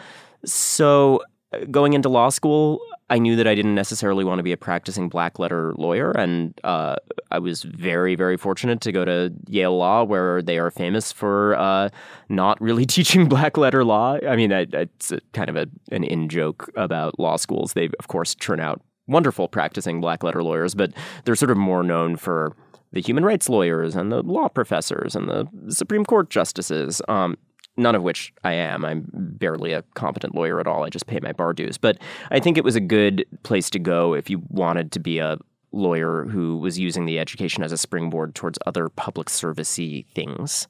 So 0.46 1.22
going 1.72 1.94
into 1.94 2.10
law 2.10 2.30
school 2.30 2.82
I 3.10 3.20
knew 3.20 3.38
that 3.38 3.48
I 3.48 3.56
didn't 3.56 3.76
necessarily 3.76 4.26
want 4.26 4.40
to 4.40 4.44
be 4.44 4.52
a 4.52 4.58
practicing 4.58 5.08
black 5.08 5.40
letter 5.40 5.74
lawyer, 5.78 6.12
and 6.12 6.60
uh, 6.66 6.98
I 7.32 7.40
was 7.40 7.64
very, 7.64 8.16
very 8.16 8.36
fortunate 8.36 8.82
to 8.82 8.92
go 8.92 9.06
to 9.06 9.34
Yale 9.48 9.78
Law, 9.78 10.04
where 10.04 10.42
they 10.42 10.58
are 10.58 10.70
famous 10.72 11.14
for 11.14 11.56
uh, 11.56 11.90
not 12.28 12.60
really 12.60 12.86
teaching 12.86 13.30
black 13.30 13.58
letter 13.58 13.86
law. 13.86 14.18
I 14.28 14.36
mean, 14.36 14.52
it's 14.52 15.14
kind 15.32 15.50
of 15.50 15.56
a, 15.56 15.68
an 15.92 16.04
in 16.04 16.28
joke 16.28 16.70
about 16.76 17.18
law 17.18 17.38
schools. 17.38 17.74
They, 17.74 17.90
of 17.98 18.10
course, 18.10 18.36
turn 18.36 18.60
out 18.60 18.82
wonderful 19.08 19.48
practicing 19.48 20.02
black 20.02 20.22
letter 20.22 20.44
lawyers, 20.44 20.76
but 20.76 20.92
they're 21.24 21.36
sort 21.36 21.52
of 21.52 21.58
more 21.58 21.84
known 21.84 22.18
for 22.18 22.58
the 22.92 23.02
human 23.02 23.24
rights 23.24 23.48
lawyers 23.48 23.96
and 23.96 24.12
the 24.12 24.22
law 24.22 24.50
professors 24.50 25.16
and 25.16 25.30
the 25.30 25.48
Supreme 25.74 26.04
Court 26.04 26.30
justices. 26.30 27.02
Um, 27.08 27.38
none 27.78 27.96
of 27.96 28.04
which 28.04 28.34
I 28.44 28.54
am. 28.54 28.84
I'm 28.84 29.08
barely 29.12 29.72
a 29.72 29.84
competent 29.94 30.36
lawyer 30.36 30.60
at 30.60 30.68
all. 30.68 30.84
I 30.84 30.90
just 30.90 31.08
pay 31.08 31.20
my 31.22 31.32
bar 31.32 31.54
dues. 31.54 31.78
But 31.78 32.00
I 32.32 32.40
think 32.40 32.58
it 32.58 32.64
was 32.64 32.76
a 32.76 32.82
good 32.82 33.26
place 33.44 33.70
to 33.70 33.80
go 33.80 34.14
if 34.14 34.30
you 34.30 34.42
wanted 34.50 34.92
to 34.94 35.00
be 35.00 35.20
a 35.20 35.38
lawyer 35.72 36.26
who 36.26 36.58
was 36.58 36.80
using 36.80 37.06
the 37.06 37.20
education 37.20 37.64
as 37.64 37.72
a 37.72 37.78
springboard 37.78 38.34
towards 38.36 38.58
other 38.66 38.90
public 38.90 39.28
servicey 39.28 40.08
things. 40.16 40.68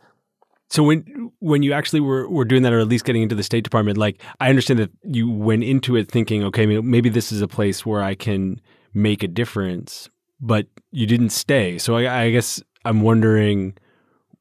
So 0.70 0.84
when 0.84 1.32
when 1.40 1.64
you 1.64 1.72
actually 1.72 2.02
were, 2.02 2.28
were 2.30 2.44
doing 2.44 2.64
that, 2.64 2.74
or 2.74 2.80
at 2.80 2.88
least 2.88 3.06
getting 3.06 3.22
into 3.22 3.36
the 3.36 3.44
State 3.44 3.64
Department, 3.64 3.98
like 3.98 4.22
I 4.42 4.50
understand 4.50 4.80
that 4.80 4.92
you 5.04 5.32
went 5.32 5.64
into 5.64 5.96
it 5.96 6.12
thinking, 6.12 6.44
okay, 6.44 6.66
maybe 6.66 7.10
this 7.10 7.32
is 7.32 7.42
a 7.42 7.48
place 7.48 7.86
where 7.86 8.04
I 8.04 8.16
can 8.16 8.60
make 8.94 9.24
a 9.24 9.30
difference, 9.30 10.10
but 10.42 10.68
you 10.92 11.08
didn't 11.08 11.30
stay. 11.30 11.78
So 11.78 11.96
I, 11.96 12.24
I 12.24 12.32
guess 12.32 12.62
I'm 12.84 13.02
wondering 13.02 13.78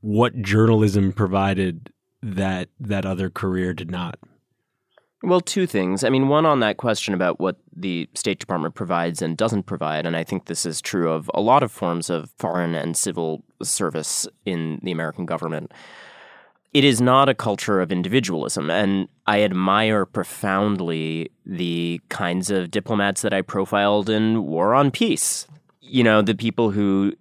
what 0.01 0.41
journalism 0.43 1.13
provided 1.13 1.93
that 2.35 2.69
that 2.81 3.07
other 3.07 3.31
career 3.31 3.73
did 3.73 3.91
not? 3.91 4.19
Well, 5.23 5.41
two 5.41 5.67
things. 5.67 6.05
I 6.05 6.11
mean, 6.11 6.29
one 6.29 6.45
on 6.45 6.61
that 6.61 6.77
question 6.77 7.15
about 7.15 7.41
what 7.41 7.57
the 7.75 8.09
State 8.15 8.39
Department 8.39 8.75
provides 8.75 9.23
and 9.23 9.37
doesn't 9.37 9.65
provide, 9.65 10.07
and 10.07 10.17
I 10.17 10.25
think 10.25 10.45
this 10.45 10.67
is 10.67 10.81
true 10.81 11.11
of 11.11 11.31
a 11.35 11.41
lot 11.41 11.63
of 11.63 11.73
forms 11.73 12.11
of 12.11 12.31
foreign 12.39 12.75
and 12.75 12.97
civil 12.97 13.43
service 13.63 14.29
in 14.45 14.79
the 14.83 14.93
American 14.93 15.25
government. 15.25 15.73
It 16.75 16.85
is 16.85 17.01
not 17.01 17.29
a 17.31 17.35
culture 17.35 17.81
of 17.81 17.91
individualism, 17.91 18.71
and 18.71 19.09
I 19.27 19.43
admire 19.43 20.05
profoundly 20.05 21.31
the 21.47 22.01
kinds 22.11 22.51
of 22.51 22.71
diplomats 22.71 23.23
that 23.23 23.33
I 23.33 23.41
profiled 23.41 24.11
in 24.11 24.45
War 24.45 24.75
on 24.75 24.91
Peace. 24.91 25.47
You 25.81 26.05
know, 26.05 26.21
the 26.21 26.35
people 26.35 26.71
who 26.73 27.15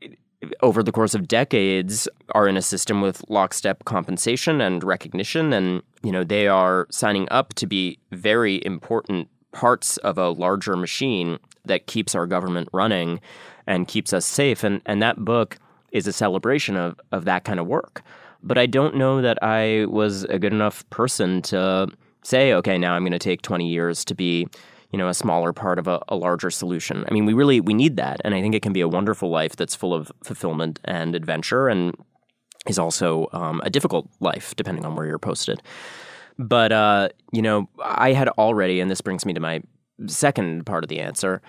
over 0.62 0.84
the 0.84 0.92
course 0.92 1.14
of 1.14 1.28
decades 1.28 2.08
are 2.32 2.48
in 2.48 2.58
a 2.58 2.62
system 2.62 3.02
with 3.02 3.24
lockstep 3.30 3.86
compensation 3.86 4.62
and 4.62 4.84
recognition. 4.84 5.54
And 5.54 5.82
you 6.04 6.12
know 6.12 6.24
they 6.24 6.48
are 6.48 6.88
signing 6.90 7.28
up 7.32 7.54
to 7.56 7.68
be 7.68 8.00
very 8.12 8.64
important 8.66 9.30
parts 9.52 9.98
of 9.98 10.18
a 10.18 10.30
larger 10.30 10.76
machine 10.76 11.40
that 11.66 11.88
keeps 11.88 12.16
our 12.16 12.28
government 12.28 12.70
running 12.74 13.20
and 13.68 13.88
keeps 13.88 14.14
us 14.14 14.26
safe. 14.26 14.64
And 14.64 14.82
and 14.86 15.02
that 15.02 15.18
book 15.24 15.58
is 15.92 16.08
a 16.08 16.14
celebration 16.14 16.76
of 16.76 17.00
of 17.12 17.26
that 17.26 17.44
kind 17.44 17.60
of 17.60 17.68
work. 17.68 18.02
But 18.44 18.58
I 18.58 18.66
don't 18.66 18.96
know 18.96 19.22
that 19.22 19.40
I 19.42 19.86
was 19.86 20.24
a 20.26 20.38
good 20.38 20.54
enough 20.54 20.88
person 20.90 21.42
to 21.44 21.88
say 22.24 22.54
okay 22.54 22.78
now 22.78 22.94
I'm 22.94 23.04
going 23.04 23.12
to 23.12 23.20
take 23.20 23.44
20 23.44 23.68
years 23.70 24.04
to 24.06 24.16
be 24.16 24.48
you 24.92 24.98
know 24.98 25.08
a 25.08 25.14
smaller 25.14 25.54
part 25.54 25.80
of 25.80 25.88
a, 25.88 26.02
a, 26.10 26.16
larger 26.16 26.50
solution 26.50 27.06
i 27.08 27.14
mean 27.14 27.26
we 27.26 27.34
really 27.34 27.60
we 27.60 27.74
need 27.74 27.98
that 27.98 28.22
and 28.24 28.34
i 28.34 28.42
think 28.42 28.56
it 28.56 28.62
can 28.62 28.74
be 28.74 28.82
a 28.82 28.88
wonderful 28.88 29.30
life 29.30 29.56
that's 29.56 29.76
full 29.76 29.94
of 29.94 30.12
fulfillment 30.24 30.80
and 30.86 31.16
adventure 31.16 31.68
and 31.68 31.96
is 32.68 32.80
also 32.80 33.28
um, 33.32 33.62
a 33.64 33.70
difficult 33.70 34.08
life 34.20 34.56
depending 34.56 34.86
on 34.86 34.96
where 34.96 35.06
you're 35.06 35.20
posted 35.20 35.62
but 36.38 36.72
uh, 36.72 37.10
you 37.32 37.42
know 37.42 37.68
i 37.84 38.14
had 38.14 38.30
already 38.30 38.80
and 38.80 38.90
this 38.90 39.02
brings 39.02 39.26
me 39.26 39.34
to 39.34 39.40
my 39.40 39.62
second 40.08 40.66
part 40.66 40.84
of 40.84 40.90
the 40.90 41.00
answer 41.00 41.42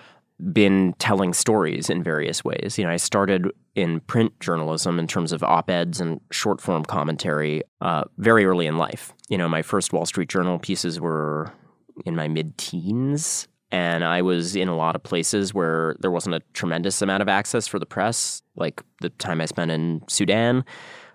been 0.52 0.94
telling 0.98 1.32
stories 1.32 1.88
in 1.88 2.02
various 2.02 2.44
ways. 2.44 2.76
You 2.76 2.84
know, 2.84 2.90
I 2.90 2.96
started 2.96 3.50
in 3.74 4.00
print 4.00 4.38
journalism 4.40 4.98
in 4.98 5.06
terms 5.06 5.32
of 5.32 5.42
op 5.42 5.70
eds 5.70 6.00
and 6.00 6.20
short 6.30 6.60
form 6.60 6.84
commentary 6.84 7.62
uh, 7.80 8.04
very 8.18 8.44
early 8.44 8.66
in 8.66 8.76
life. 8.76 9.12
You 9.28 9.38
know, 9.38 9.48
my 9.48 9.62
first 9.62 9.92
Wall 9.92 10.06
Street 10.06 10.28
Journal 10.28 10.58
pieces 10.58 11.00
were 11.00 11.52
in 12.04 12.16
my 12.16 12.28
mid 12.28 12.56
teens. 12.58 13.48
And 13.72 14.04
I 14.04 14.22
was 14.22 14.54
in 14.54 14.68
a 14.68 14.76
lot 14.76 14.94
of 14.94 15.02
places 15.02 15.52
where 15.52 15.96
there 15.98 16.10
wasn't 16.10 16.36
a 16.36 16.42
tremendous 16.52 17.02
amount 17.02 17.22
of 17.22 17.28
access 17.28 17.66
for 17.66 17.78
the 17.78 17.86
press, 17.86 18.42
like 18.54 18.82
the 19.00 19.10
time 19.10 19.40
I 19.40 19.46
spent 19.46 19.70
in 19.70 20.02
Sudan. 20.08 20.64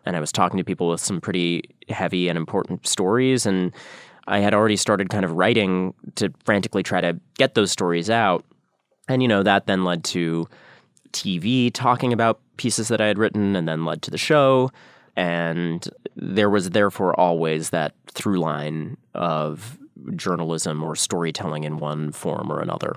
And 0.06 0.16
I 0.16 0.20
was 0.20 0.32
talking 0.32 0.58
to 0.58 0.64
people 0.64 0.90
with 0.90 1.00
some 1.00 1.22
pretty 1.22 1.64
heavy 1.90 2.28
and 2.28 2.38
important 2.38 2.88
stories. 2.88 3.46
And 3.46 3.74
I 4.28 4.40
had 4.40 4.54
already 4.54 4.76
started 4.76 5.10
kind 5.10 5.24
of 5.24 5.32
writing 5.34 5.94
to 6.16 6.34
frantically 6.44 6.84
try 6.84 7.00
to 7.02 7.20
get 7.36 7.56
those 7.56 7.72
stories 7.72 8.10
out. 8.10 8.44
And, 9.08 9.22
you 9.22 9.28
know, 9.28 9.44
that 9.44 9.68
then 9.68 9.84
led 9.84 10.04
to 10.06 10.48
TV 11.12 11.72
talking 11.74 12.14
about 12.14 12.40
pieces 12.58 12.88
that 12.90 13.02
I 13.02 13.08
had 13.08 13.18
written 13.18 13.56
and 13.56 13.68
then 13.68 13.86
led 13.86 14.02
to 14.04 14.12
the 14.12 14.18
show. 14.18 14.72
And 15.16 15.88
there 16.16 16.50
was 16.50 16.72
therefore 16.72 17.20
always 17.20 17.70
that 17.72 17.94
through 18.08 18.40
line 18.40 18.98
of 19.14 19.78
journalism 20.16 20.84
or 20.84 20.96
storytelling 20.96 21.64
in 21.64 21.78
one 21.78 22.12
form 22.12 22.52
or 22.52 22.60
another. 22.60 22.96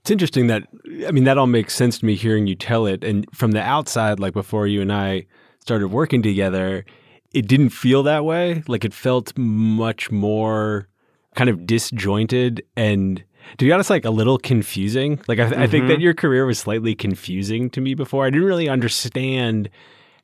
It's 0.00 0.10
interesting 0.10 0.48
that, 0.48 0.64
I 1.06 1.12
mean, 1.12 1.24
that 1.24 1.38
all 1.38 1.46
makes 1.46 1.74
sense 1.74 1.98
to 1.98 2.06
me 2.06 2.14
hearing 2.14 2.46
you 2.46 2.54
tell 2.54 2.86
it. 2.86 3.02
And 3.02 3.26
from 3.32 3.52
the 3.52 3.62
outside, 3.62 4.20
like 4.20 4.34
before 4.34 4.66
you 4.66 4.82
and 4.82 4.92
I 4.92 5.26
started 5.60 5.88
working 5.88 6.22
together, 6.22 6.84
it 7.32 7.48
didn't 7.48 7.70
feel 7.70 8.02
that 8.02 8.24
way. 8.24 8.62
Like 8.68 8.84
it 8.84 8.92
felt 8.92 9.36
much 9.36 10.10
more 10.10 10.88
kind 11.34 11.48
of 11.48 11.66
disjointed 11.66 12.62
and 12.76 13.24
to 13.58 13.64
be 13.64 13.72
honest, 13.72 13.90
like 13.90 14.04
a 14.04 14.10
little 14.10 14.38
confusing. 14.38 15.20
Like 15.28 15.38
I, 15.38 15.44
th- 15.44 15.52
mm-hmm. 15.52 15.62
I 15.62 15.66
think 15.66 15.86
that 15.88 15.94
mm-hmm. 15.94 16.02
your 16.02 16.14
career 16.14 16.46
was 16.46 16.58
slightly 16.58 16.94
confusing 16.94 17.70
to 17.70 17.80
me 17.80 17.94
before. 17.94 18.26
I 18.26 18.30
didn't 18.30 18.46
really 18.46 18.68
understand 18.68 19.68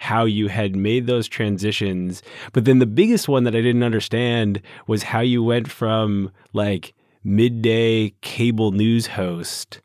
how 0.01 0.25
you 0.25 0.49
had 0.49 0.75
made 0.75 1.07
those 1.07 1.29
transitions. 1.29 2.23
But 2.55 2.65
then 2.65 2.79
the 2.79 2.87
biggest 2.87 3.29
one 3.29 3.45
that 3.45 3.55
I 3.55 3.61
didn't 3.61 3.83
understand 3.83 4.63
was 4.87 5.03
how 5.03 5.21
you 5.21 5.45
went 5.45 5.71
from 5.71 6.31
like 6.55 6.95
midday 7.23 8.15
cable 8.23 8.73
news 8.73 9.07
host 9.07 9.83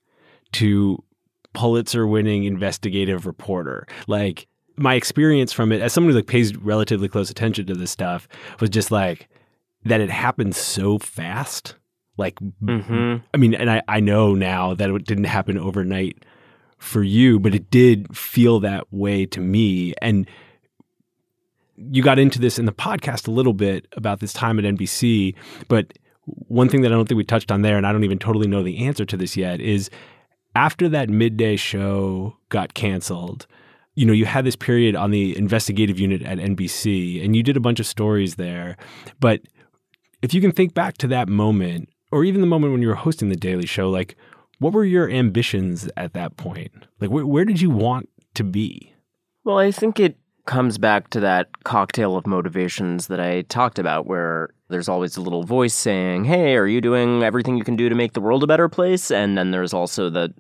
to 0.54 1.04
Pulitzer 1.54 2.08
winning 2.08 2.46
investigative 2.46 3.26
reporter. 3.26 3.86
Like 4.08 4.48
my 4.78 4.96
experience 4.96 5.52
from 5.52 5.74
it 5.74 5.82
as 5.82 5.92
someone 5.92 6.12
who 6.14 6.18
like 6.18 6.28
pays 6.28 6.56
relatively 6.56 7.10
close 7.10 7.30
attention 7.30 7.66
to 7.66 7.76
this 7.76 7.92
stuff 7.92 8.30
was 8.62 8.70
just 8.70 8.92
like 8.92 9.28
that 9.84 10.00
it 10.00 10.10
happened 10.10 10.56
so 10.56 10.98
fast. 10.98 11.76
Like, 12.18 12.36
mm-hmm. 12.64 13.18
I 13.34 13.38
mean, 13.38 13.54
and 13.54 13.70
I, 13.70 13.82
I 13.90 14.00
know 14.00 14.34
now 14.34 14.76
that 14.76 14.90
it 14.90 15.06
didn't 15.06 15.26
happen 15.26 15.58
overnight 15.58 16.24
for 16.86 17.04
you, 17.04 17.40
but 17.40 17.56
it 17.56 17.70
did 17.70 18.16
feel 18.16 18.60
that 18.62 18.92
way 18.92 19.26
to 19.28 19.42
me. 19.42 19.94
And 20.02 20.28
you 21.78 22.02
got 22.02 22.20
into 22.20 22.40
this 22.40 22.58
in 22.58 22.66
the 22.66 22.72
podcast 22.72 23.28
a 23.28 23.32
little 23.32 23.54
bit 23.54 23.88
about 23.94 24.20
this 24.20 24.34
time 24.34 24.60
at 24.60 24.66
NBC, 24.66 25.36
but 25.68 25.94
one 26.26 26.70
thing 26.70 26.82
that 26.82 26.92
I 26.92 26.96
don't 26.96 27.08
think 27.08 27.18
we 27.18 27.24
touched 27.24 27.52
on 27.52 27.62
there, 27.62 27.78
and 27.78 27.86
I 27.86 27.92
don't 27.92 28.04
even 28.04 28.20
totally 28.20 28.48
know 28.48 28.64
the 28.64 28.86
answer 28.86 29.06
to 29.06 29.18
this 29.18 29.36
yet, 29.36 29.60
is 29.62 29.90
after 30.56 30.88
that 30.90 31.10
midday 31.10 31.56
show 31.56 32.38
got 32.50 32.74
canceled, 32.74 33.46
you 33.96 34.06
know, 34.06 34.14
you 34.14 34.26
had 34.26 34.46
this 34.46 34.56
period 34.56 34.96
on 34.96 35.12
the 35.12 35.38
investigative 35.38 36.00
unit 36.00 36.22
at 36.24 36.38
NBC 36.38 37.24
and 37.24 37.36
you 37.36 37.44
did 37.44 37.58
a 37.58 37.62
bunch 37.62 37.80
of 37.80 37.86
stories 37.86 38.36
there. 38.36 38.78
But 39.20 39.42
if 40.22 40.34
you 40.34 40.42
can 40.42 40.52
think 40.52 40.74
back 40.74 40.98
to 41.00 41.08
that 41.08 41.30
moment, 41.30 41.90
or 42.12 42.24
even 42.24 42.42
the 42.42 42.48
moment 42.48 42.74
when 42.74 42.82
you 42.82 42.88
were 42.88 42.96
hosting 42.96 43.30
the 43.30 43.36
Daily 43.36 43.66
Show, 43.66 43.90
like 43.90 44.16
what 44.60 44.74
were 44.74 44.86
your 44.86 45.10
ambitions 45.10 45.90
at 45.98 46.14
that 46.14 46.38
point? 46.38 46.88
Like, 47.00 47.10
wh- 47.10 47.28
where 47.28 47.46
did 47.46 47.62
you 47.62 47.70
want 47.70 48.10
to 48.36 48.44
be? 48.44 48.94
Well, 49.44 49.58
I 49.58 49.72
think 49.72 50.00
it 50.00 50.18
comes 50.46 50.78
back 50.78 51.10
to 51.10 51.20
that 51.20 51.64
cocktail 51.64 52.16
of 52.16 52.28
motivations 52.28 53.08
that 53.08 53.20
I 53.20 53.42
talked 53.44 53.80
about, 53.80 54.06
where 54.06 54.50
there's 54.70 54.90
always 54.90 55.18
a 55.18 55.22
little 55.22 55.44
voice 55.44 55.74
saying, 55.74 56.26
Hey, 56.26 56.56
are 56.56 56.68
you 56.68 56.82
doing 56.82 57.24
everything 57.24 57.58
you 57.58 57.64
can 57.64 57.76
do 57.76 57.90
to 57.90 57.96
make 57.96 58.14
the 58.14 58.22
world 58.22 58.44
a 58.44 58.48
better 58.48 58.70
place? 58.70 59.12
And 59.12 59.38
then 59.38 59.52
there's 59.52 59.74
also 59.74 60.10
the 60.10 60.34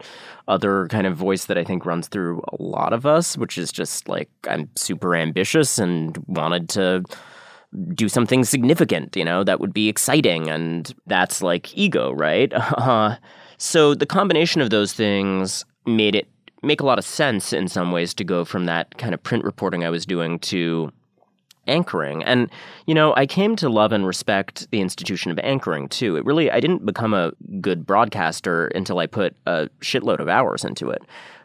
other 0.47 0.87
kind 0.87 1.07
of 1.07 1.15
voice 1.15 1.45
that 1.45 1.57
I 1.57 1.63
think 1.63 1.85
runs 1.85 2.07
through 2.07 2.41
a 2.49 2.61
lot 2.61 2.93
of 2.93 3.05
us, 3.05 3.37
which 3.37 3.57
is 3.57 3.71
just 3.71 4.07
like, 4.07 4.29
I'm 4.47 4.69
super 4.75 5.15
ambitious 5.15 5.77
and 5.77 6.17
wanted 6.27 6.69
to 6.69 7.03
do 7.93 8.07
something 8.07 8.43
significant, 8.43 9.15
you 9.15 9.25
know, 9.25 9.43
that 9.43 9.59
would 9.59 9.73
be 9.73 9.89
exciting. 9.89 10.49
And 10.49 10.93
that's 11.07 11.41
like 11.41 11.75
ego, 11.77 12.11
right? 12.11 12.51
Uh, 12.77 13.15
So 13.57 13.95
the 13.95 14.05
combination 14.05 14.61
of 14.61 14.69
those 14.69 14.93
things 14.93 15.65
made 15.85 16.15
it 16.15 16.27
make 16.63 16.81
a 16.81 16.85
lot 16.85 16.97
of 16.97 17.05
sense 17.05 17.53
in 17.53 17.67
some 17.67 17.91
ways 17.91 18.13
to 18.15 18.23
go 18.23 18.43
from 18.43 18.65
that 18.65 18.97
kind 18.97 19.13
of 19.13 19.21
print 19.21 19.43
reporting 19.43 19.83
I 19.83 19.89
was 19.89 20.05
doing 20.05 20.39
to 20.39 20.91
anchoring. 21.67 22.23
And, 22.23 22.49
you 22.85 22.93
know, 22.93 23.13
I 23.15 23.25
came 23.25 23.55
to 23.57 23.69
love 23.69 23.91
and 23.91 24.05
respect 24.05 24.69
the 24.71 24.81
institution 24.81 25.31
of 25.31 25.39
anchoring 25.39 25.87
too. 25.89 26.15
It 26.15 26.25
really, 26.25 26.51
I 26.51 26.59
didn't 26.59 26.85
become 26.85 27.13
a 27.13 27.33
good 27.61 27.85
broadcaster 27.85 28.67
until 28.67 28.99
I 28.99 29.07
put 29.07 29.35
a 29.45 29.69
shitload 29.81 30.19
of 30.19 30.27
hours 30.27 30.63
into 30.63 30.89
it. 30.89 31.03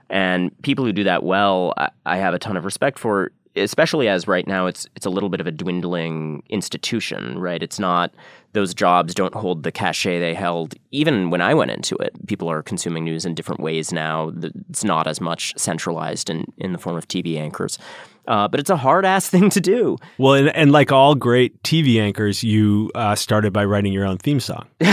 And 0.09 0.51
people 0.63 0.85
who 0.85 0.93
do 0.93 1.05
that 1.05 1.23
well, 1.23 1.75
I 2.05 2.17
have 2.17 2.35
a 2.35 2.39
ton 2.39 2.57
of 2.57 2.65
respect 2.65 2.99
for 2.99 3.31
especially 3.57 4.09
as 4.09 4.29
right 4.29 4.47
now 4.47 4.67
it's 4.67 4.87
it's 4.97 5.07
a 5.07 5.11
little 5.11 5.29
bit 5.29 5.41
of 5.41 5.47
a 5.47 5.51
dwindling 5.51 6.43
institution, 6.49 7.39
right? 7.39 7.63
It's 7.63 7.79
not 7.79 8.13
those 8.53 8.75
jobs 8.75 9.15
don't 9.15 9.35
hold 9.35 9.63
the 9.63 9.71
cachet 9.71 10.19
they 10.19 10.35
held 10.35 10.75
even 10.91 11.31
when 11.31 11.41
I 11.41 11.55
went 11.55 11.71
into 11.71 11.95
it. 11.97 12.27
People 12.27 12.51
are 12.51 12.63
consuming 12.63 13.05
news 13.05 13.25
in 13.25 13.35
different 13.35 13.61
ways 13.61 13.93
now. 13.93 14.33
It's 14.69 14.85
not 14.85 15.07
as 15.07 15.21
much 15.21 15.55
centralized 15.57 16.31
in, 16.31 16.53
in 16.59 16.73
the 16.73 16.79
form 16.79 16.97
of 16.97 17.07
TV 17.07 17.39
anchors. 17.39 17.79
Uh, 18.27 18.49
but 18.49 18.61
it's 18.61 18.71
a 18.71 18.77
hard 18.77 19.05
ass 19.05 19.29
thing 19.29 19.51
to 19.51 19.61
do. 19.61 19.97
Well, 20.19 20.35
and, 20.35 20.55
and 20.55 20.73
like 20.73 20.93
all 20.93 21.15
great 21.15 21.63
TV 21.63 22.01
anchors, 22.01 22.43
you 22.43 22.91
uh, 22.95 23.15
started 23.15 23.53
by 23.53 23.65
writing 23.65 23.93
your 23.93 24.05
own 24.05 24.19
theme 24.19 24.41
song. 24.41 24.67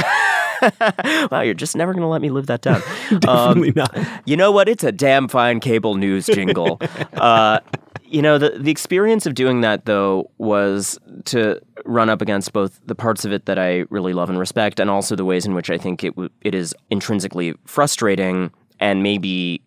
wow, 1.32 1.42
you're 1.42 1.54
just 1.54 1.76
never 1.76 1.94
going 1.94 2.02
to 2.02 2.08
let 2.08 2.22
me 2.22 2.30
live 2.30 2.48
that 2.48 2.62
down. 2.62 2.82
Definitely 3.20 3.70
um, 3.70 3.74
not. 3.76 4.22
You 4.26 4.38
know 4.38 4.52
what? 4.52 4.70
It's 4.70 4.84
a 4.84 4.92
damn 4.92 5.28
fine 5.28 5.60
cable 5.60 5.96
news 5.96 6.26
jingle. 6.26 6.80
uh, 7.14 7.60
you 8.08 8.22
know, 8.22 8.38
the 8.38 8.58
the 8.58 8.72
experience 8.72 9.26
of 9.26 9.36
doing 9.36 9.62
that 9.62 9.86
though 9.86 10.32
was 10.38 10.98
to 11.26 11.62
run 11.86 12.10
up 12.10 12.22
against 12.22 12.54
both 12.54 12.80
the 12.86 12.96
parts 12.96 13.26
of 13.26 13.32
it 13.32 13.46
that 13.46 13.60
I 13.60 13.86
really 13.90 14.14
love 14.14 14.30
and 14.30 14.40
respect, 14.40 14.80
and 14.80 14.90
also 14.90 15.16
the 15.16 15.26
ways 15.26 15.46
in 15.46 15.54
which 15.54 15.70
I 15.70 15.78
think 15.78 16.04
it 16.04 16.12
w- 16.12 16.30
it 16.42 16.56
is 16.56 16.74
intrinsically 16.90 17.54
frustrating, 17.66 18.52
and 18.80 19.04
maybe 19.04 19.62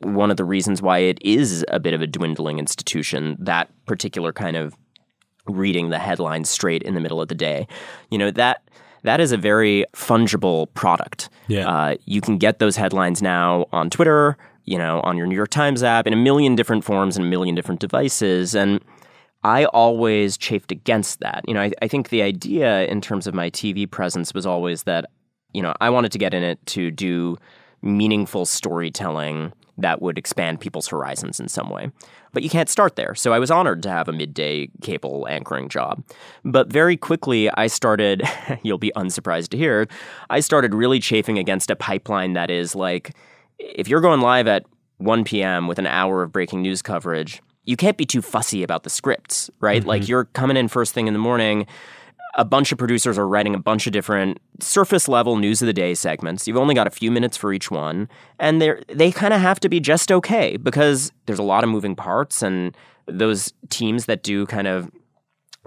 one 0.00 0.30
of 0.30 0.36
the 0.36 0.44
reasons 0.44 0.82
why 0.82 0.98
it 0.98 1.18
is 1.22 1.64
a 1.68 1.80
bit 1.80 1.94
of 1.94 2.00
a 2.00 2.06
dwindling 2.06 2.58
institution. 2.58 3.36
That 3.40 3.70
particular 3.86 4.32
kind 4.32 4.56
of 4.56 4.76
reading 5.46 5.90
the 5.90 5.98
headlines 5.98 6.48
straight 6.48 6.82
in 6.82 6.94
the 6.94 7.00
middle 7.00 7.20
of 7.20 7.28
the 7.28 7.34
day, 7.34 7.66
you 8.10 8.18
know 8.18 8.30
that 8.30 8.62
that 9.02 9.20
is 9.20 9.32
a 9.32 9.36
very 9.36 9.84
fungible 9.94 10.72
product. 10.74 11.28
Yeah. 11.46 11.68
Uh, 11.68 11.96
you 12.06 12.20
can 12.20 12.38
get 12.38 12.58
those 12.58 12.76
headlines 12.76 13.20
now 13.20 13.66
on 13.70 13.90
Twitter, 13.90 14.38
you 14.64 14.78
know, 14.78 15.00
on 15.00 15.16
your 15.16 15.26
New 15.26 15.34
York 15.34 15.50
Times 15.50 15.82
app 15.82 16.06
in 16.06 16.12
a 16.12 16.16
million 16.16 16.54
different 16.54 16.84
forms 16.84 17.16
and 17.16 17.26
a 17.26 17.28
million 17.28 17.54
different 17.54 17.80
devices. 17.80 18.54
And 18.54 18.80
I 19.42 19.66
always 19.66 20.36
chafed 20.36 20.72
against 20.72 21.20
that. 21.20 21.44
You 21.46 21.54
know, 21.54 21.60
I, 21.60 21.72
I 21.82 21.88
think 21.88 22.08
the 22.08 22.22
idea 22.22 22.86
in 22.86 23.00
terms 23.00 23.26
of 23.26 23.34
my 23.34 23.50
TV 23.50 23.90
presence 23.90 24.32
was 24.32 24.46
always 24.46 24.84
that, 24.84 25.10
you 25.52 25.62
know, 25.62 25.74
I 25.80 25.90
wanted 25.90 26.12
to 26.12 26.18
get 26.18 26.32
in 26.32 26.42
it 26.42 26.64
to 26.66 26.90
do 26.90 27.36
meaningful 27.82 28.46
storytelling 28.46 29.52
that 29.76 30.00
would 30.00 30.16
expand 30.16 30.60
people's 30.60 30.86
horizons 30.86 31.40
in 31.40 31.48
some 31.48 31.68
way. 31.68 31.90
But 32.32 32.42
you 32.42 32.48
can't 32.48 32.68
start 32.68 32.96
there. 32.96 33.14
So 33.14 33.32
I 33.32 33.38
was 33.38 33.50
honored 33.50 33.82
to 33.82 33.90
have 33.90 34.08
a 34.08 34.12
midday 34.12 34.68
cable 34.82 35.26
anchoring 35.28 35.68
job. 35.68 36.02
But 36.44 36.72
very 36.72 36.96
quickly, 36.96 37.50
I 37.50 37.66
started, 37.66 38.22
you'll 38.62 38.78
be 38.78 38.92
unsurprised 38.96 39.50
to 39.50 39.58
hear, 39.58 39.88
I 40.30 40.40
started 40.40 40.74
really 40.74 41.00
chafing 41.00 41.38
against 41.38 41.70
a 41.70 41.76
pipeline 41.76 42.32
that 42.34 42.50
is 42.50 42.74
like, 42.74 43.14
if 43.58 43.88
you're 43.88 44.00
going 44.00 44.20
live 44.20 44.46
at 44.46 44.64
1 44.98 45.24
p.m. 45.24 45.66
with 45.66 45.78
an 45.78 45.86
hour 45.86 46.22
of 46.22 46.32
breaking 46.32 46.62
news 46.62 46.82
coverage, 46.82 47.42
you 47.64 47.76
can't 47.76 47.96
be 47.96 48.04
too 48.04 48.22
fussy 48.22 48.62
about 48.62 48.82
the 48.82 48.90
scripts, 48.90 49.50
right? 49.60 49.80
Mm-hmm. 49.80 49.88
Like 49.88 50.08
you're 50.08 50.26
coming 50.26 50.56
in 50.56 50.68
first 50.68 50.92
thing 50.92 51.06
in 51.06 51.12
the 51.12 51.18
morning. 51.18 51.66
A 52.36 52.44
bunch 52.44 52.72
of 52.72 52.78
producers 52.78 53.16
are 53.16 53.28
writing 53.28 53.54
a 53.54 53.58
bunch 53.58 53.86
of 53.86 53.92
different 53.92 54.38
surface 54.60 55.08
level 55.08 55.36
news 55.36 55.62
of 55.62 55.66
the 55.66 55.72
day 55.72 55.94
segments. 55.94 56.48
You've 56.48 56.56
only 56.56 56.74
got 56.74 56.86
a 56.86 56.90
few 56.90 57.10
minutes 57.10 57.36
for 57.36 57.52
each 57.52 57.70
one, 57.70 58.08
and 58.40 58.60
they 58.60 58.74
they 58.88 59.12
kind 59.12 59.32
of 59.32 59.40
have 59.40 59.60
to 59.60 59.68
be 59.68 59.78
just 59.78 60.10
okay 60.10 60.56
because 60.56 61.12
there's 61.26 61.38
a 61.38 61.44
lot 61.44 61.62
of 61.62 61.70
moving 61.70 61.94
parts 61.94 62.42
and 62.42 62.76
those 63.06 63.52
teams 63.70 64.06
that 64.06 64.22
do 64.22 64.46
kind 64.46 64.66
of 64.66 64.90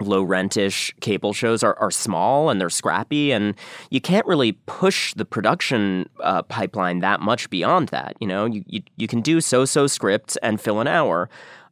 low 0.00 0.22
rentish 0.22 0.92
cable 1.00 1.32
shows 1.32 1.62
are, 1.62 1.76
are 1.78 1.90
small 1.90 2.50
and 2.50 2.60
they're 2.60 2.70
scrappy 2.70 3.32
and 3.32 3.54
you 3.90 4.00
can't 4.00 4.26
really 4.26 4.52
push 4.66 5.14
the 5.14 5.24
production 5.24 6.08
uh, 6.20 6.42
pipeline 6.42 7.00
that 7.00 7.20
much 7.20 7.50
beyond 7.50 7.88
that 7.88 8.16
you 8.20 8.26
know? 8.26 8.46
You, 8.46 8.64
you, 8.66 8.82
you 8.96 9.08
can 9.08 9.20
do 9.20 9.40
so-so 9.40 9.86
scripts 9.86 10.36
and 10.42 10.60
fill 10.60 10.80
an 10.80 10.86
hour 10.86 11.28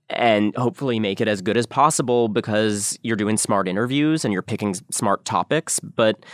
and 0.08 0.54
hopefully 0.56 1.00
make 1.00 1.20
it 1.20 1.28
as 1.28 1.40
good 1.40 1.56
as 1.56 1.66
possible 1.66 2.28
because 2.28 2.98
you're 3.02 3.16
doing 3.16 3.36
smart 3.36 3.66
interviews 3.68 4.24
and 4.24 4.32
you're 4.32 4.42
picking 4.42 4.74
smart 4.90 5.24
topics 5.24 5.80
but 5.80 6.24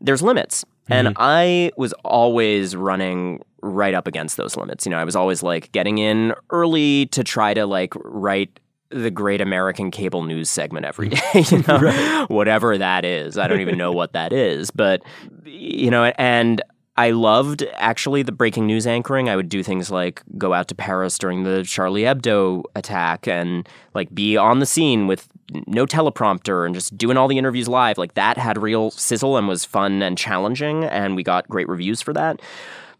there's 0.00 0.22
limits. 0.22 0.64
Mm-hmm. 0.64 1.06
and 1.06 1.16
i 1.18 1.72
was 1.76 1.92
always 2.04 2.76
running 2.76 3.42
right 3.62 3.94
up 3.94 4.06
against 4.06 4.36
those 4.36 4.56
limits 4.56 4.86
you 4.86 4.90
know? 4.90 4.98
I 4.98 5.04
was 5.04 5.16
always 5.16 5.42
like 5.42 5.72
getting 5.72 5.98
in 5.98 6.32
early 6.50 7.06
to 7.06 7.24
try 7.24 7.54
to 7.54 7.66
like 7.66 7.92
write 7.96 8.60
the 8.90 9.10
great 9.10 9.40
American 9.40 9.90
cable 9.90 10.22
news 10.22 10.48
segment 10.48 10.86
every 10.86 11.10
mm. 11.10 11.50
day, 11.50 11.56
you 11.56 11.64
know, 11.66 11.80
right. 12.20 12.30
whatever 12.30 12.78
that 12.78 13.04
is. 13.04 13.38
I 13.38 13.48
don't 13.48 13.60
even 13.60 13.78
know 13.78 13.92
what 13.92 14.12
that 14.12 14.32
is, 14.32 14.70
but 14.70 15.02
you 15.44 15.90
know, 15.90 16.04
and 16.16 16.62
I 16.98 17.10
loved 17.10 17.62
actually 17.74 18.22
the 18.22 18.32
breaking 18.32 18.66
news 18.66 18.86
anchoring. 18.86 19.28
I 19.28 19.36
would 19.36 19.48
do 19.48 19.62
things 19.62 19.90
like 19.90 20.22
go 20.38 20.54
out 20.54 20.68
to 20.68 20.74
Paris 20.74 21.18
during 21.18 21.42
the 21.44 21.62
Charlie 21.62 22.02
Hebdo 22.02 22.62
attack 22.74 23.28
and 23.28 23.68
like 23.92 24.14
be 24.14 24.36
on 24.36 24.60
the 24.60 24.66
scene 24.66 25.06
with 25.06 25.28
no 25.66 25.84
teleprompter 25.84 26.64
and 26.64 26.74
just 26.74 26.96
doing 26.96 27.16
all 27.16 27.28
the 27.28 27.38
interviews 27.38 27.68
live. 27.68 27.98
Like 27.98 28.14
that 28.14 28.38
had 28.38 28.56
real 28.56 28.90
sizzle 28.90 29.36
and 29.36 29.46
was 29.46 29.64
fun 29.64 30.02
and 30.02 30.16
challenging, 30.16 30.84
and 30.84 31.16
we 31.16 31.22
got 31.22 31.48
great 31.48 31.68
reviews 31.68 32.00
for 32.00 32.14
that. 32.14 32.40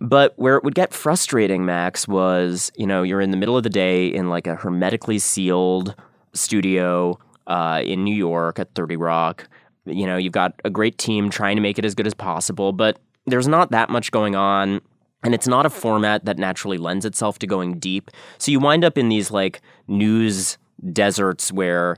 But 0.01 0.35
where 0.37 0.57
it 0.57 0.65
would 0.65 0.75
get 0.75 0.93
frustrating, 0.93 1.65
Max, 1.65 2.07
was 2.07 2.71
you 2.77 2.87
know 2.87 3.03
you're 3.03 3.21
in 3.21 3.31
the 3.31 3.37
middle 3.37 3.57
of 3.57 3.63
the 3.63 3.71
day 3.71 4.07
in 4.07 4.29
like 4.29 4.47
a 4.47 4.55
hermetically 4.55 5.19
sealed 5.19 5.95
studio 6.35 7.19
uh, 7.47 7.83
in 7.85 8.05
New 8.05 8.15
York 8.15 8.59
at 8.59 8.75
Thirty 8.75 8.97
Rock. 8.97 9.49
You 9.87 10.07
know 10.07 10.17
you've 10.17 10.33
got 10.33 10.61
a 10.65 10.71
great 10.71 10.99
team 10.99 11.31
trying 11.31 11.57
to 11.57 11.63
make 11.63 11.79
it 11.79 11.85
as 11.85 11.95
good 11.95 12.07
as 12.07 12.15
possible, 12.15 12.73
but 12.73 12.99
there's 13.27 13.49
not 13.49 13.71
that 13.71 13.91
much 13.91 14.11
going 14.11 14.37
on. 14.37 14.81
And 15.23 15.35
it's 15.35 15.49
not 15.49 15.67
a 15.67 15.71
format 15.71 16.25
that 16.27 16.39
naturally 16.39 16.79
lends 16.79 17.05
itself 17.05 17.39
to 17.41 17.49
going 17.49 17.81
deep. 17.81 18.11
So 18.39 18.53
you 18.53 18.61
wind 18.61 18.85
up 18.85 18.97
in 18.97 19.09
these 19.09 19.31
like 19.31 19.61
news 19.89 20.57
deserts 20.93 21.51
where 21.51 21.97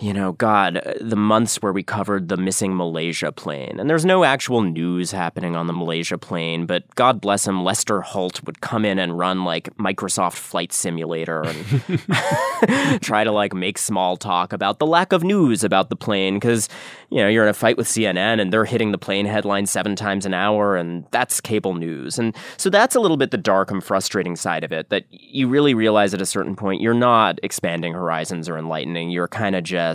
you 0.00 0.12
know, 0.12 0.32
God, 0.32 0.76
uh, 0.76 0.94
the 1.00 1.16
months 1.16 1.56
where 1.56 1.72
we 1.72 1.82
covered 1.82 2.28
the 2.28 2.36
missing 2.36 2.76
Malaysia 2.76 3.32
plane. 3.32 3.80
And 3.80 3.90
there's 3.90 4.04
no 4.04 4.22
actual 4.22 4.62
news 4.62 5.10
happening 5.10 5.56
on 5.56 5.66
the 5.66 5.72
Malaysia 5.72 6.16
plane, 6.16 6.66
but 6.66 6.94
God 6.94 7.20
bless 7.20 7.46
him, 7.46 7.64
Lester 7.64 8.00
Holt 8.00 8.44
would 8.44 8.60
come 8.60 8.84
in 8.84 9.00
and 9.00 9.18
run 9.18 9.44
like 9.44 9.74
Microsoft 9.76 10.34
Flight 10.34 10.72
Simulator 10.72 11.42
and 11.42 13.00
try 13.02 13.24
to 13.24 13.32
like 13.32 13.54
make 13.54 13.76
small 13.76 14.16
talk 14.16 14.52
about 14.52 14.78
the 14.78 14.86
lack 14.86 15.12
of 15.12 15.24
news 15.24 15.64
about 15.64 15.90
the 15.90 15.96
plane 15.96 16.36
because, 16.36 16.68
you 17.10 17.18
know, 17.18 17.28
you're 17.28 17.42
in 17.42 17.50
a 17.50 17.54
fight 17.54 17.76
with 17.76 17.88
CNN 17.88 18.40
and 18.40 18.52
they're 18.52 18.64
hitting 18.64 18.92
the 18.92 18.98
plane 18.98 19.26
headline 19.26 19.66
seven 19.66 19.96
times 19.96 20.24
an 20.24 20.34
hour 20.34 20.76
and 20.76 21.06
that's 21.10 21.40
cable 21.40 21.74
news. 21.74 22.20
And 22.20 22.36
so 22.56 22.70
that's 22.70 22.94
a 22.94 23.00
little 23.00 23.16
bit 23.16 23.32
the 23.32 23.36
dark 23.36 23.72
and 23.72 23.82
frustrating 23.82 24.36
side 24.36 24.62
of 24.62 24.70
it 24.70 24.90
that 24.90 25.06
you 25.10 25.48
really 25.48 25.74
realize 25.74 26.14
at 26.14 26.22
a 26.22 26.26
certain 26.26 26.54
point 26.54 26.80
you're 26.80 26.94
not 26.94 27.40
expanding 27.42 27.94
horizons 27.94 28.48
or 28.48 28.56
enlightening. 28.56 29.10
You're 29.10 29.26
kind 29.26 29.56
of 29.56 29.64
just 29.64 29.87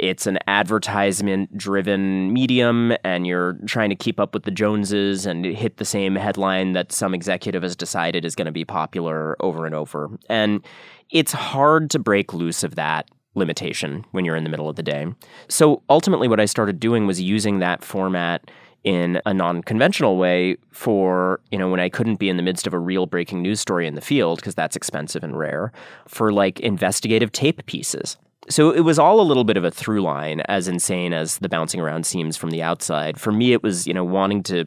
it's 0.00 0.26
an 0.26 0.38
advertisement 0.46 1.56
driven 1.56 2.32
medium 2.32 2.96
and 3.04 3.26
you're 3.26 3.58
trying 3.66 3.90
to 3.90 3.96
keep 3.96 4.18
up 4.18 4.32
with 4.32 4.44
the 4.44 4.50
Joneses 4.50 5.26
and 5.26 5.44
hit 5.44 5.76
the 5.76 5.84
same 5.84 6.14
headline 6.14 6.72
that 6.72 6.90
some 6.90 7.14
executive 7.14 7.62
has 7.62 7.76
decided 7.76 8.24
is 8.24 8.34
going 8.34 8.46
to 8.46 8.52
be 8.52 8.64
popular 8.64 9.36
over 9.40 9.66
and 9.66 9.74
over. 9.74 10.10
And 10.28 10.64
it's 11.10 11.32
hard 11.32 11.90
to 11.90 11.98
break 11.98 12.32
loose 12.32 12.64
of 12.64 12.76
that 12.76 13.10
limitation 13.34 14.04
when 14.12 14.24
you're 14.24 14.36
in 14.36 14.44
the 14.44 14.50
middle 14.50 14.68
of 14.68 14.76
the 14.76 14.82
day. 14.82 15.06
So 15.48 15.82
ultimately, 15.90 16.28
what 16.28 16.40
I 16.40 16.46
started 16.46 16.80
doing 16.80 17.06
was 17.06 17.20
using 17.20 17.58
that 17.58 17.84
format 17.84 18.50
in 18.84 19.20
a 19.24 19.32
non-conventional 19.32 20.18
way 20.18 20.56
for 20.70 21.40
you 21.50 21.58
know 21.58 21.70
when 21.70 21.80
I 21.80 21.88
couldn't 21.88 22.16
be 22.16 22.28
in 22.28 22.36
the 22.36 22.42
midst 22.42 22.66
of 22.66 22.74
a 22.74 22.78
real 22.78 23.06
breaking 23.06 23.40
news 23.40 23.58
story 23.58 23.86
in 23.86 23.94
the 23.94 24.02
field 24.02 24.40
because 24.40 24.54
that's 24.54 24.76
expensive 24.76 25.24
and 25.24 25.38
rare 25.38 25.72
for 26.06 26.32
like 26.32 26.60
investigative 26.60 27.32
tape 27.32 27.64
pieces. 27.66 28.18
So 28.48 28.70
it 28.70 28.80
was 28.80 28.98
all 28.98 29.20
a 29.20 29.22
little 29.22 29.44
bit 29.44 29.56
of 29.56 29.64
a 29.64 29.70
through 29.70 30.02
line, 30.02 30.40
as 30.42 30.68
insane 30.68 31.12
as 31.12 31.38
the 31.38 31.48
bouncing 31.48 31.80
around 31.80 32.04
seems 32.06 32.36
from 32.36 32.50
the 32.50 32.62
outside. 32.62 33.18
For 33.18 33.32
me, 33.32 33.52
it 33.52 33.62
was 33.62 33.86
you 33.86 33.94
know 33.94 34.04
wanting 34.04 34.42
to 34.44 34.64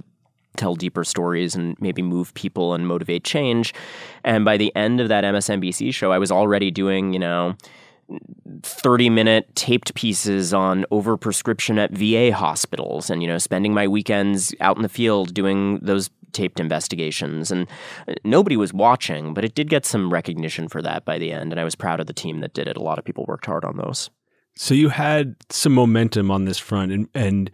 tell 0.56 0.76
deeper 0.76 1.04
stories 1.04 1.56
and 1.56 1.80
maybe 1.80 2.02
move 2.02 2.34
people 2.34 2.74
and 2.74 2.88
motivate 2.88 3.24
change. 3.24 3.74
And 4.24 4.44
by 4.44 4.58
the 4.58 4.76
end 4.76 5.00
of 5.00 5.10
that 5.10 5.24
MSNBC 5.24 5.94
show, 5.94 6.12
I 6.12 6.18
was 6.18 6.32
already 6.32 6.72
doing 6.72 7.13
you 7.13 7.20
know 7.20 7.56
30 8.63 9.10
minute 9.10 9.54
taped 9.56 9.94
pieces 9.94 10.54
on 10.54 10.86
overprescription 10.92 11.78
at 11.78 11.92
VA 11.92 12.36
hospitals 12.36 13.10
and, 13.10 13.22
you 13.22 13.28
know, 13.28 13.38
spending 13.38 13.74
my 13.74 13.88
weekends 13.88 14.56
out 14.62 14.78
in 14.78 14.84
the 14.84 14.90
field 14.90 15.34
doing 15.34 15.80
those 15.80 16.10
taped 16.34 16.60
investigations. 16.60 17.52
And 17.52 17.68
uh, 18.08 18.13
nobody 18.24 18.58
was 18.58 18.74
watching, 18.74 19.34
but 19.34 19.46
it 19.46 19.56
did 19.56 19.70
get 19.70 19.86
some 19.86 20.12
recognition 20.12 20.68
for 20.68 20.82
that 20.82 21.06
by 21.06 21.18
the 21.18 21.32
end. 21.32 21.52
And 21.52 21.60
I 21.60 21.63
was 21.63 21.76
proud 21.76 22.00
of 22.00 22.08
the 22.08 22.13
team 22.13 22.40
that 22.40 22.54
did 22.54 22.68
it. 22.68 22.78
A 22.78 22.84
lot 22.84 23.00
of 23.00 23.06
people 23.06 23.26
worked 23.28 23.46
hard 23.46 23.66
on 23.66 23.78
those. 23.78 24.10
So 24.56 24.74
you 24.74 24.90
had 24.90 25.36
some 25.50 25.74
momentum 25.74 26.32
on 26.32 26.46
this 26.46 26.58
front. 26.58 26.92
And, 26.92 27.08
and 27.13 27.52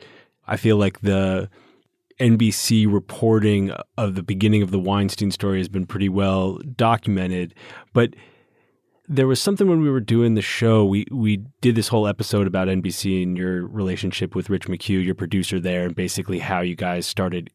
I 0.47 0.57
feel 0.57 0.77
like 0.77 1.01
the 1.01 1.49
NBC 2.19 2.91
reporting 2.91 3.71
of 3.97 4.15
the 4.15 4.23
beginning 4.23 4.61
of 4.61 4.71
the 4.71 4.79
Weinstein 4.79 5.31
story 5.31 5.57
has 5.57 5.69
been 5.69 5.85
pretty 5.85 6.09
well 6.09 6.59
documented. 6.75 7.53
But 7.93 8.15
there 9.07 9.27
was 9.27 9.41
something 9.41 9.67
when 9.67 9.81
we 9.81 9.89
were 9.89 9.99
doing 9.99 10.35
the 10.35 10.41
show. 10.41 10.85
We 10.85 11.05
we 11.11 11.37
did 11.61 11.75
this 11.75 11.89
whole 11.89 12.07
episode 12.07 12.47
about 12.47 12.67
NBC 12.67 13.23
and 13.23 13.37
your 13.37 13.67
relationship 13.67 14.35
with 14.35 14.49
Rich 14.49 14.67
McHugh, 14.67 15.03
your 15.03 15.15
producer 15.15 15.59
there, 15.59 15.85
and 15.85 15.95
basically 15.95 16.39
how 16.39 16.61
you 16.61 16.75
guys 16.75 17.05
started 17.05 17.49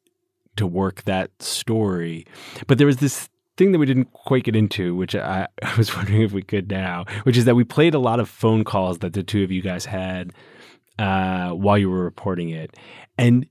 to 0.59 0.67
work 0.67 1.05
that 1.05 1.31
story. 1.43 2.27
But 2.67 2.79
there 2.79 2.87
was 2.87 2.99
this 2.99 3.29
thing 3.57 3.73
that 3.73 3.79
we 3.79 3.87
didn't 3.87 4.13
quite 4.13 4.45
get 4.45 4.57
into, 4.57 4.95
which 4.95 5.15
I, 5.15 5.49
I 5.63 5.77
was 5.77 5.95
wondering 5.95 6.23
if 6.23 6.33
we 6.33 6.43
could 6.43 6.71
now, 6.71 7.05
which 7.25 7.37
is 7.37 7.45
that 7.45 7.57
we 7.57 7.65
played 7.65 7.95
a 7.95 7.99
lot 7.99 8.21
of 8.21 8.29
phone 8.29 8.65
calls 8.65 8.99
that 8.99 9.13
the 9.13 9.23
two 9.23 9.43
of 9.43 9.51
you 9.51 9.61
guys 9.61 9.85
had 9.85 10.33
uh, 10.99 11.51
while 11.51 11.79
you 11.79 11.91
were 11.91 12.05
reporting 12.05 12.51
it, 12.51 12.77
and 13.17 13.47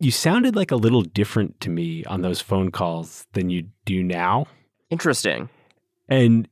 you 0.00 0.10
sounded 0.10 0.54
like 0.54 0.70
a 0.70 0.76
little 0.76 1.02
different 1.02 1.60
to 1.60 1.70
me 1.70 2.04
on 2.04 2.22
those 2.22 2.40
phone 2.40 2.70
calls 2.70 3.26
than 3.32 3.50
you 3.50 3.66
do 3.84 4.02
now. 4.02 4.46
Interesting. 4.90 5.48
And 6.08 6.48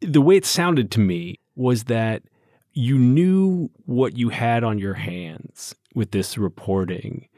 the 0.00 0.20
way 0.20 0.36
it 0.36 0.46
sounded 0.46 0.90
to 0.92 1.00
me 1.00 1.40
was 1.54 1.84
that 1.84 2.22
you 2.72 2.98
knew 2.98 3.70
what 3.84 4.16
you 4.16 4.28
had 4.30 4.64
on 4.64 4.78
your 4.78 4.94
hands 4.94 5.74
with 5.94 6.10
this 6.10 6.36
reporting, 6.36 7.28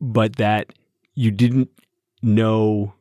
but 0.00 0.36
that 0.36 0.72
you 1.18 1.32
didn't 1.32 1.68
know 2.22 2.94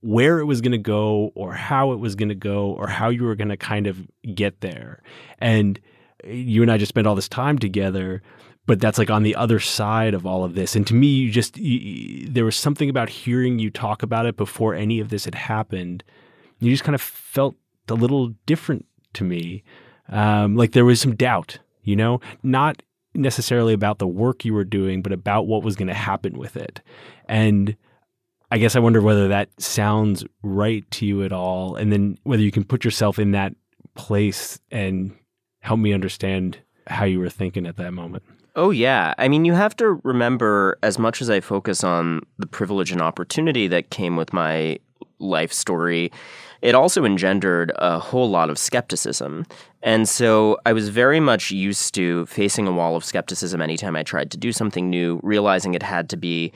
where 0.00 0.38
it 0.38 0.44
was 0.44 0.60
going 0.60 0.70
to 0.70 0.78
go 0.78 1.32
or 1.34 1.54
how 1.54 1.90
it 1.90 1.98
was 1.98 2.14
going 2.14 2.28
to 2.28 2.34
go 2.36 2.70
or 2.70 2.86
how 2.86 3.08
you 3.08 3.24
were 3.24 3.34
going 3.34 3.48
to 3.48 3.56
kind 3.56 3.88
of 3.88 4.06
get 4.32 4.60
there. 4.60 5.02
And 5.40 5.80
you 6.24 6.62
and 6.62 6.70
I 6.70 6.78
just 6.78 6.90
spent 6.90 7.08
all 7.08 7.16
this 7.16 7.28
time 7.28 7.58
together, 7.58 8.22
but 8.64 8.80
that's 8.80 8.96
like 8.96 9.10
on 9.10 9.24
the 9.24 9.34
other 9.34 9.58
side 9.58 10.14
of 10.14 10.24
all 10.24 10.44
of 10.44 10.54
this. 10.54 10.76
And 10.76 10.86
to 10.86 10.94
me, 10.94 11.08
you 11.08 11.32
just, 11.32 11.56
you, 11.56 12.28
there 12.28 12.44
was 12.44 12.54
something 12.54 12.88
about 12.88 13.08
hearing 13.08 13.58
you 13.58 13.70
talk 13.70 14.04
about 14.04 14.24
it 14.24 14.36
before 14.36 14.76
any 14.76 15.00
of 15.00 15.08
this 15.08 15.24
had 15.24 15.34
happened. 15.34 16.04
You 16.60 16.70
just 16.70 16.84
kind 16.84 16.94
of 16.94 17.02
felt 17.02 17.56
a 17.88 17.94
little 17.94 18.28
different 18.46 18.86
to 19.14 19.24
me. 19.24 19.64
Um, 20.10 20.54
like 20.54 20.72
there 20.72 20.84
was 20.84 21.00
some 21.00 21.16
doubt, 21.16 21.58
you 21.82 21.96
know, 21.96 22.20
not 22.44 22.82
necessarily 23.14 23.72
about 23.72 23.98
the 23.98 24.06
work 24.06 24.44
you 24.44 24.54
were 24.54 24.64
doing, 24.64 25.02
but 25.02 25.12
about 25.12 25.46
what 25.46 25.62
was 25.62 25.76
going 25.76 25.88
to 25.88 25.94
happen 25.94 26.38
with 26.38 26.56
it. 26.56 26.80
And 27.28 27.76
I 28.50 28.58
guess 28.58 28.76
I 28.76 28.80
wonder 28.80 29.00
whether 29.00 29.28
that 29.28 29.48
sounds 29.60 30.24
right 30.42 30.88
to 30.92 31.06
you 31.06 31.24
at 31.24 31.32
all, 31.32 31.76
and 31.76 31.92
then 31.92 32.18
whether 32.24 32.42
you 32.42 32.50
can 32.52 32.64
put 32.64 32.84
yourself 32.84 33.18
in 33.18 33.32
that 33.32 33.54
place 33.94 34.60
and 34.70 35.12
help 35.60 35.80
me 35.80 35.92
understand 35.92 36.58
how 36.86 37.04
you 37.04 37.18
were 37.18 37.30
thinking 37.30 37.66
at 37.66 37.76
that 37.76 37.92
moment. 37.92 38.22
Oh, 38.56 38.70
yeah. 38.70 39.14
I 39.18 39.26
mean, 39.26 39.44
you 39.44 39.54
have 39.54 39.74
to 39.76 40.00
remember, 40.04 40.78
as 40.82 40.98
much 40.98 41.20
as 41.20 41.28
I 41.28 41.40
focus 41.40 41.82
on 41.82 42.20
the 42.38 42.46
privilege 42.46 42.92
and 42.92 43.02
opportunity 43.02 43.66
that 43.68 43.90
came 43.90 44.16
with 44.16 44.32
my 44.32 44.78
life 45.18 45.52
story, 45.52 46.12
it 46.64 46.74
also 46.74 47.04
engendered 47.04 47.70
a 47.76 47.98
whole 47.98 48.30
lot 48.30 48.48
of 48.48 48.58
skepticism. 48.58 49.44
And 49.82 50.08
so 50.08 50.56
I 50.64 50.72
was 50.72 50.88
very 50.88 51.20
much 51.20 51.50
used 51.50 51.94
to 51.96 52.24
facing 52.24 52.66
a 52.66 52.72
wall 52.72 52.96
of 52.96 53.04
skepticism 53.04 53.60
anytime 53.60 53.94
I 53.94 54.02
tried 54.02 54.30
to 54.30 54.38
do 54.38 54.50
something 54.50 54.88
new, 54.88 55.20
realizing 55.22 55.74
it 55.74 55.82
had 55.82 56.08
to 56.08 56.16
be 56.16 56.54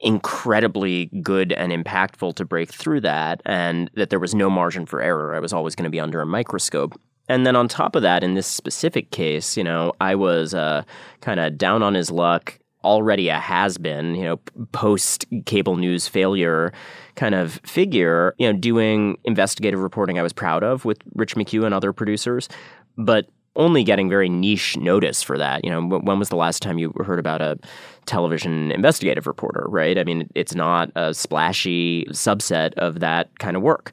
incredibly 0.00 1.06
good 1.22 1.52
and 1.52 1.72
impactful 1.72 2.34
to 2.36 2.44
break 2.44 2.70
through 2.70 3.00
that, 3.00 3.40
and 3.46 3.90
that 3.94 4.10
there 4.10 4.20
was 4.20 4.34
no 4.34 4.50
margin 4.50 4.84
for 4.84 5.00
error. 5.00 5.34
I 5.34 5.40
was 5.40 5.54
always 5.54 5.74
going 5.74 5.84
to 5.84 5.90
be 5.90 6.00
under 6.00 6.20
a 6.20 6.26
microscope. 6.26 7.00
And 7.26 7.46
then 7.46 7.56
on 7.56 7.66
top 7.66 7.96
of 7.96 8.02
that, 8.02 8.22
in 8.22 8.34
this 8.34 8.46
specific 8.46 9.10
case, 9.10 9.56
you 9.56 9.64
know, 9.64 9.94
I 10.02 10.16
was 10.16 10.52
uh, 10.52 10.82
kind 11.22 11.40
of 11.40 11.56
down 11.56 11.82
on 11.82 11.94
his 11.94 12.10
luck, 12.10 12.58
already 12.86 13.28
a 13.28 13.38
has 13.38 13.76
been, 13.76 14.14
you 14.14 14.22
know, 14.22 14.36
post 14.72 15.26
cable 15.44 15.76
news 15.76 16.06
failure 16.08 16.72
kind 17.16 17.34
of 17.34 17.60
figure, 17.64 18.34
you 18.38 18.50
know, 18.50 18.58
doing 18.58 19.18
investigative 19.24 19.80
reporting 19.80 20.18
I 20.18 20.22
was 20.22 20.32
proud 20.32 20.62
of 20.62 20.84
with 20.84 20.98
Rich 21.14 21.34
McHugh 21.34 21.66
and 21.66 21.74
other 21.74 21.92
producers, 21.92 22.48
but 22.96 23.26
only 23.56 23.82
getting 23.82 24.08
very 24.08 24.28
niche 24.28 24.76
notice 24.76 25.22
for 25.22 25.36
that. 25.38 25.64
You 25.64 25.70
know, 25.70 25.82
when 25.82 26.18
was 26.18 26.28
the 26.28 26.36
last 26.36 26.62
time 26.62 26.78
you 26.78 26.92
heard 27.04 27.18
about 27.18 27.40
a 27.40 27.58
television 28.04 28.70
investigative 28.70 29.26
reporter, 29.26 29.64
right? 29.68 29.98
I 29.98 30.04
mean, 30.04 30.28
it's 30.34 30.54
not 30.54 30.90
a 30.94 31.12
splashy 31.12 32.04
subset 32.10 32.74
of 32.74 33.00
that 33.00 33.38
kind 33.38 33.56
of 33.56 33.62
work. 33.62 33.92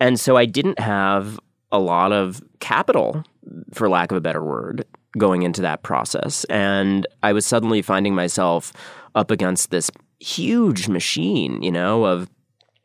And 0.00 0.18
so 0.18 0.36
I 0.36 0.46
didn't 0.46 0.80
have 0.80 1.38
a 1.70 1.78
lot 1.78 2.12
of 2.12 2.42
capital, 2.60 3.24
for 3.72 3.88
lack 3.88 4.10
of 4.10 4.16
a 4.16 4.22
better 4.22 4.42
word, 4.42 4.86
going 5.16 5.42
into 5.42 5.62
that 5.62 5.82
process. 5.82 6.44
And 6.44 7.06
I 7.22 7.32
was 7.32 7.46
suddenly 7.46 7.82
finding 7.82 8.14
myself 8.14 8.72
up 9.14 9.30
against 9.30 9.70
this 9.70 9.90
huge 10.20 10.88
machine, 10.88 11.62
you 11.62 11.72
know, 11.72 12.04
of 12.04 12.28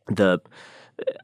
the 0.07 0.39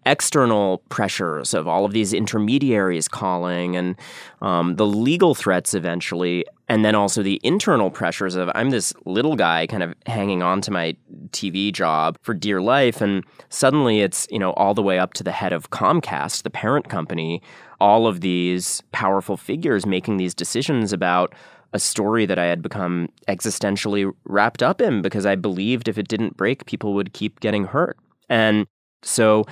external 0.06 0.80
pressures 0.90 1.54
of 1.54 1.68
all 1.68 1.86
of 1.86 1.94
these 1.94 2.12
intermediaries 2.12 3.08
calling 3.08 3.76
and 3.76 3.96
um, 4.42 4.76
the 4.76 4.86
legal 4.86 5.36
threats 5.36 5.74
eventually 5.74 6.46
and 6.70 6.86
then 6.86 6.96
also 6.96 7.22
the 7.22 7.42
internal 7.44 7.90
pressures 7.90 8.36
of 8.36 8.50
i'm 8.56 8.70
this 8.70 8.94
little 9.06 9.36
guy 9.36 9.68
kind 9.68 9.84
of 9.84 9.94
hanging 10.06 10.42
on 10.42 10.62
to 10.62 10.72
my 10.72 10.96
tv 11.32 11.74
job 11.74 12.18
for 12.22 12.34
dear 12.34 12.62
life 12.62 13.02
and 13.02 13.26
suddenly 13.50 14.02
it's 14.02 14.28
you 14.30 14.40
know 14.40 14.54
all 14.54 14.74
the 14.74 14.84
way 14.84 14.98
up 14.98 15.14
to 15.14 15.24
the 15.24 15.32
head 15.32 15.52
of 15.52 15.72
comcast 15.72 16.44
the 16.44 16.50
parent 16.50 16.88
company 16.88 17.42
all 17.82 18.08
of 18.08 18.22
these 18.22 18.82
powerful 18.92 19.36
figures 19.36 19.86
making 19.86 20.18
these 20.18 20.34
decisions 20.34 20.94
about 20.94 21.34
a 21.74 21.80
story 21.80 22.26
that 22.26 22.40
I 22.40 22.46
had 22.46 22.62
become 22.62 23.10
existentially 23.28 24.12
wrapped 24.26 24.64
up 24.64 24.82
in 24.82 25.02
because 25.02 25.26
I 25.26 25.36
believed 25.36 25.88
if 25.88 25.98
it 25.98 26.08
didn't 26.08 26.38
break, 26.38 26.66
people 26.66 26.94
would 26.96 27.14
keep 27.14 27.40
getting 27.40 27.66
hurt. 27.66 27.98
And 28.28 28.66
so 29.04 29.46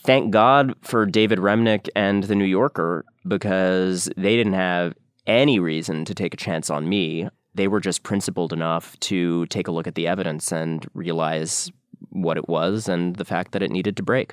thank 0.00 0.30
God 0.30 0.74
for 0.82 1.04
David 1.04 1.38
Remnick 1.38 1.88
and 1.94 2.24
The 2.24 2.34
New 2.34 2.44
Yorker 2.44 3.04
because 3.26 4.08
they 4.16 4.36
didn't 4.36 4.54
have 4.54 4.94
any 5.28 5.60
reason 5.60 6.04
to 6.06 6.14
take 6.14 6.34
a 6.34 6.38
chance 6.38 6.70
on 6.70 6.88
me. 6.88 7.28
They 7.54 7.68
were 7.68 7.80
just 7.80 8.02
principled 8.02 8.52
enough 8.52 8.98
to 9.00 9.46
take 9.46 9.68
a 9.68 9.72
look 9.72 9.86
at 9.86 9.94
the 9.94 10.06
evidence 10.06 10.52
and 10.52 10.86
realize 10.94 11.70
what 12.10 12.36
it 12.36 12.48
was 12.48 12.88
and 12.88 13.16
the 13.16 13.24
fact 13.24 13.52
that 13.52 13.62
it 13.62 13.70
needed 13.70 13.96
to 13.98 14.02
break. 14.02 14.32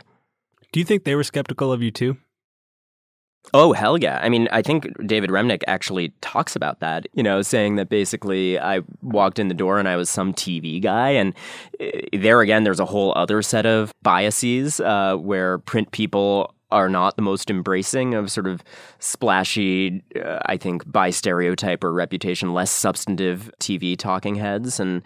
Do 0.71 0.79
you 0.79 0.85
think 0.85 1.03
they 1.03 1.15
were 1.15 1.23
skeptical 1.23 1.71
of 1.71 1.81
you 1.81 1.91
too? 1.91 2.17
Oh, 3.53 3.73
hell 3.73 3.97
yeah. 3.97 4.19
I 4.23 4.29
mean, 4.29 4.47
I 4.51 4.61
think 4.61 4.87
David 5.05 5.29
Remnick 5.29 5.61
actually 5.67 6.13
talks 6.21 6.55
about 6.55 6.79
that, 6.79 7.07
you 7.13 7.21
know, 7.21 7.41
saying 7.41 7.75
that 7.75 7.89
basically 7.89 8.59
I 8.59 8.81
walked 9.01 9.37
in 9.37 9.49
the 9.49 9.53
door 9.53 9.77
and 9.77 9.87
I 9.87 9.95
was 9.95 10.09
some 10.09 10.33
TV 10.33 10.81
guy. 10.81 11.11
And 11.11 11.33
eh, 11.79 12.01
there 12.13 12.41
again, 12.41 12.63
there's 12.63 12.79
a 12.79 12.85
whole 12.85 13.13
other 13.15 13.41
set 13.41 13.65
of 13.65 13.91
biases 14.01 14.79
uh, 14.79 15.15
where 15.17 15.59
print 15.59 15.91
people 15.91 16.53
are 16.75 16.89
not 16.89 17.15
the 17.15 17.21
most 17.21 17.49
embracing 17.49 18.13
of 18.13 18.29
sort 18.29 18.47
of 18.47 18.61
splashy, 18.99 20.03
uh, 20.21 20.39
I 20.45 20.57
think, 20.57 20.91
by 20.91 21.09
stereotype 21.09 21.85
or 21.85 21.93
reputation, 21.93 22.53
less 22.53 22.69
substantive 22.69 23.49
TV 23.61 23.97
talking 23.97 24.35
heads. 24.35 24.77
And 24.77 25.01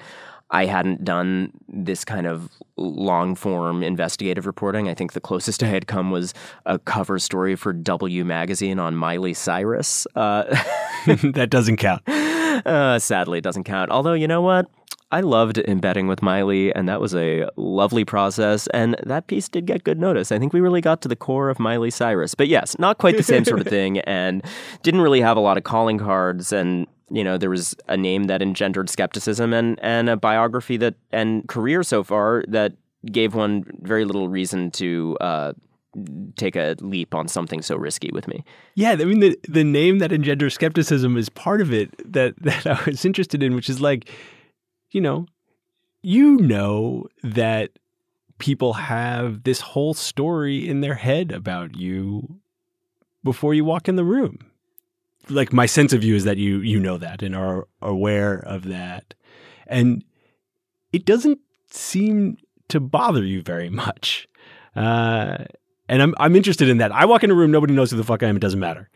I 0.49 0.65
hadn't 0.65 1.03
done 1.03 1.51
this 1.67 2.03
kind 2.03 2.25
of 2.25 2.49
long 2.75 3.35
form 3.35 3.83
investigative 3.83 4.47
reporting. 4.47 4.89
I 4.89 4.95
think 4.95 5.13
the 5.13 5.21
closest 5.21 5.61
I 5.61 5.67
had 5.67 5.85
come 5.85 6.09
was 6.09 6.33
a 6.65 6.79
cover 6.79 7.19
story 7.19 7.55
for 7.55 7.71
W 7.71 8.25
Magazine 8.25 8.79
on 8.79 8.95
Miley 8.95 9.35
Cyrus. 9.35 10.07
Uh, 10.15 10.45
that 11.05 11.49
doesn't 11.51 11.77
count. 11.77 12.01
Uh, 12.09 12.97
sadly, 12.97 13.37
it 13.37 13.43
doesn't 13.43 13.65
count. 13.65 13.91
Although, 13.91 14.13
you 14.13 14.27
know 14.27 14.41
what? 14.41 14.67
I 15.11 15.21
loved 15.21 15.57
embedding 15.57 16.07
with 16.07 16.21
Miley, 16.21 16.73
and 16.75 16.87
that 16.87 17.01
was 17.01 17.15
a 17.15 17.49
lovely 17.55 18.05
process. 18.05 18.67
And 18.67 18.95
that 19.03 19.27
piece 19.27 19.49
did 19.49 19.65
get 19.65 19.83
good 19.83 19.99
notice. 19.99 20.31
I 20.31 20.37
think 20.37 20.53
we 20.53 20.61
really 20.61 20.81
got 20.81 21.01
to 21.01 21.07
the 21.07 21.15
core 21.15 21.49
of 21.49 21.59
Miley 21.59 21.89
Cyrus. 21.89 22.35
But 22.35 22.47
yes, 22.47 22.77
not 22.77 22.99
quite 22.99 23.17
the 23.17 23.23
same 23.23 23.43
sort 23.43 23.59
of 23.59 23.67
thing, 23.77 23.99
and 23.99 24.43
didn't 24.83 25.01
really 25.01 25.21
have 25.21 25.35
a 25.35 25.39
lot 25.39 25.57
of 25.57 25.63
calling 25.63 25.97
cards. 25.97 26.53
And 26.53 26.85
You 27.09 27.23
know, 27.23 27.37
there 27.39 27.49
was 27.49 27.75
a 27.87 27.97
name 27.97 28.25
that 28.25 28.41
engendered 28.41 28.89
skepticism 28.89 29.51
and, 29.51 29.79
and 29.81 30.09
a 30.09 30.15
biography 30.15 30.77
that 30.77 30.93
and 31.11 31.47
career 31.47 31.81
so 31.81 32.03
far 32.03 32.43
that 32.47 32.73
gave 33.11 33.33
one 33.33 33.63
very 33.81 34.05
little 34.05 34.29
reason 34.29 34.69
to 34.71 35.17
uh, 35.21 35.53
take 36.35 36.55
a 36.55 36.75
leap 36.81 37.15
on 37.15 37.27
something 37.27 37.63
so 37.63 37.75
risky 37.75 38.11
with 38.13 38.27
me. 38.27 38.43
Yeah, 38.75 38.91
I 38.91 39.05
mean 39.05 39.21
the 39.21 39.39
the 39.47 39.63
name 39.63 39.99
that 39.99 40.11
engenders 40.11 40.53
skepticism 40.53 41.17
is 41.17 41.29
part 41.29 41.61
of 41.61 41.73
it 41.73 41.89
that 42.13 42.35
that 42.43 42.67
I 42.67 42.79
was 42.85 43.05
interested 43.05 43.41
in, 43.41 43.55
which 43.55 43.69
is 43.69 43.81
like, 43.81 44.07
you 44.91 45.01
know, 45.01 45.25
you 46.01 46.37
know 46.37 47.07
that 47.23 47.71
people 48.37 48.73
have 48.73 49.43
this 49.43 49.61
whole 49.61 49.93
story 49.93 50.67
in 50.67 50.81
their 50.81 50.95
head 50.95 51.31
about 51.31 51.75
you 51.75 52.39
before 53.23 53.53
you 53.53 53.65
walk 53.65 53.87
in 53.87 53.95
the 53.95 54.03
room. 54.03 54.39
Like 55.29 55.53
my 55.53 55.65
sense 55.65 55.93
of 55.93 56.03
you 56.03 56.15
is 56.15 56.23
that 56.23 56.37
you 56.37 56.59
you 56.59 56.79
know 56.79 56.97
that 56.97 57.21
and 57.21 57.35
are 57.35 57.67
aware 57.81 58.35
of 58.39 58.63
that. 58.65 59.13
And 59.67 60.03
it 60.91 61.05
doesn't 61.05 61.39
seem 61.69 62.37
to 62.69 62.79
bother 62.79 63.23
you 63.23 63.41
very 63.41 63.69
much. 63.69 64.27
Uh, 64.75 65.45
and 65.87 66.01
I'm 66.01 66.15
I'm 66.17 66.35
interested 66.35 66.69
in 66.69 66.77
that. 66.77 66.91
I 66.91 67.05
walk 67.05 67.23
in 67.23 67.31
a 67.31 67.35
room, 67.35 67.51
nobody 67.51 67.73
knows 67.73 67.91
who 67.91 67.97
the 67.97 68.03
fuck 68.03 68.23
I 68.23 68.27
am. 68.27 68.37
It 68.37 68.41
doesn't 68.41 68.59
matter. 68.59 68.89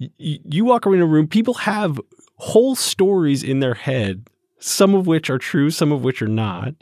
Y- 0.00 0.10
you 0.18 0.64
walk 0.64 0.86
around 0.86 1.02
a 1.02 1.06
room, 1.06 1.28
people 1.28 1.54
have 1.54 2.00
whole 2.36 2.74
stories 2.74 3.42
in 3.42 3.60
their 3.60 3.74
head, 3.74 4.28
some 4.66 4.94
of 4.94 5.06
which 5.06 5.30
are 5.30 5.38
true, 5.38 5.70
some 5.70 5.92
of 5.92 6.02
which 6.02 6.20
are 6.20 6.28
not, 6.28 6.74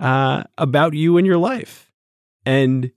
uh, 0.00 0.42
about 0.58 0.94
you 0.94 1.16
and 1.16 1.26
your 1.26 1.38
life. 1.38 1.90
And 2.44 2.90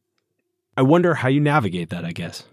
I 0.75 0.81
wonder 0.81 1.13
how 1.13 1.29
you 1.29 1.39
navigate 1.39 1.89
that. 1.89 2.03
I 2.03 2.11
guess. 2.11 2.43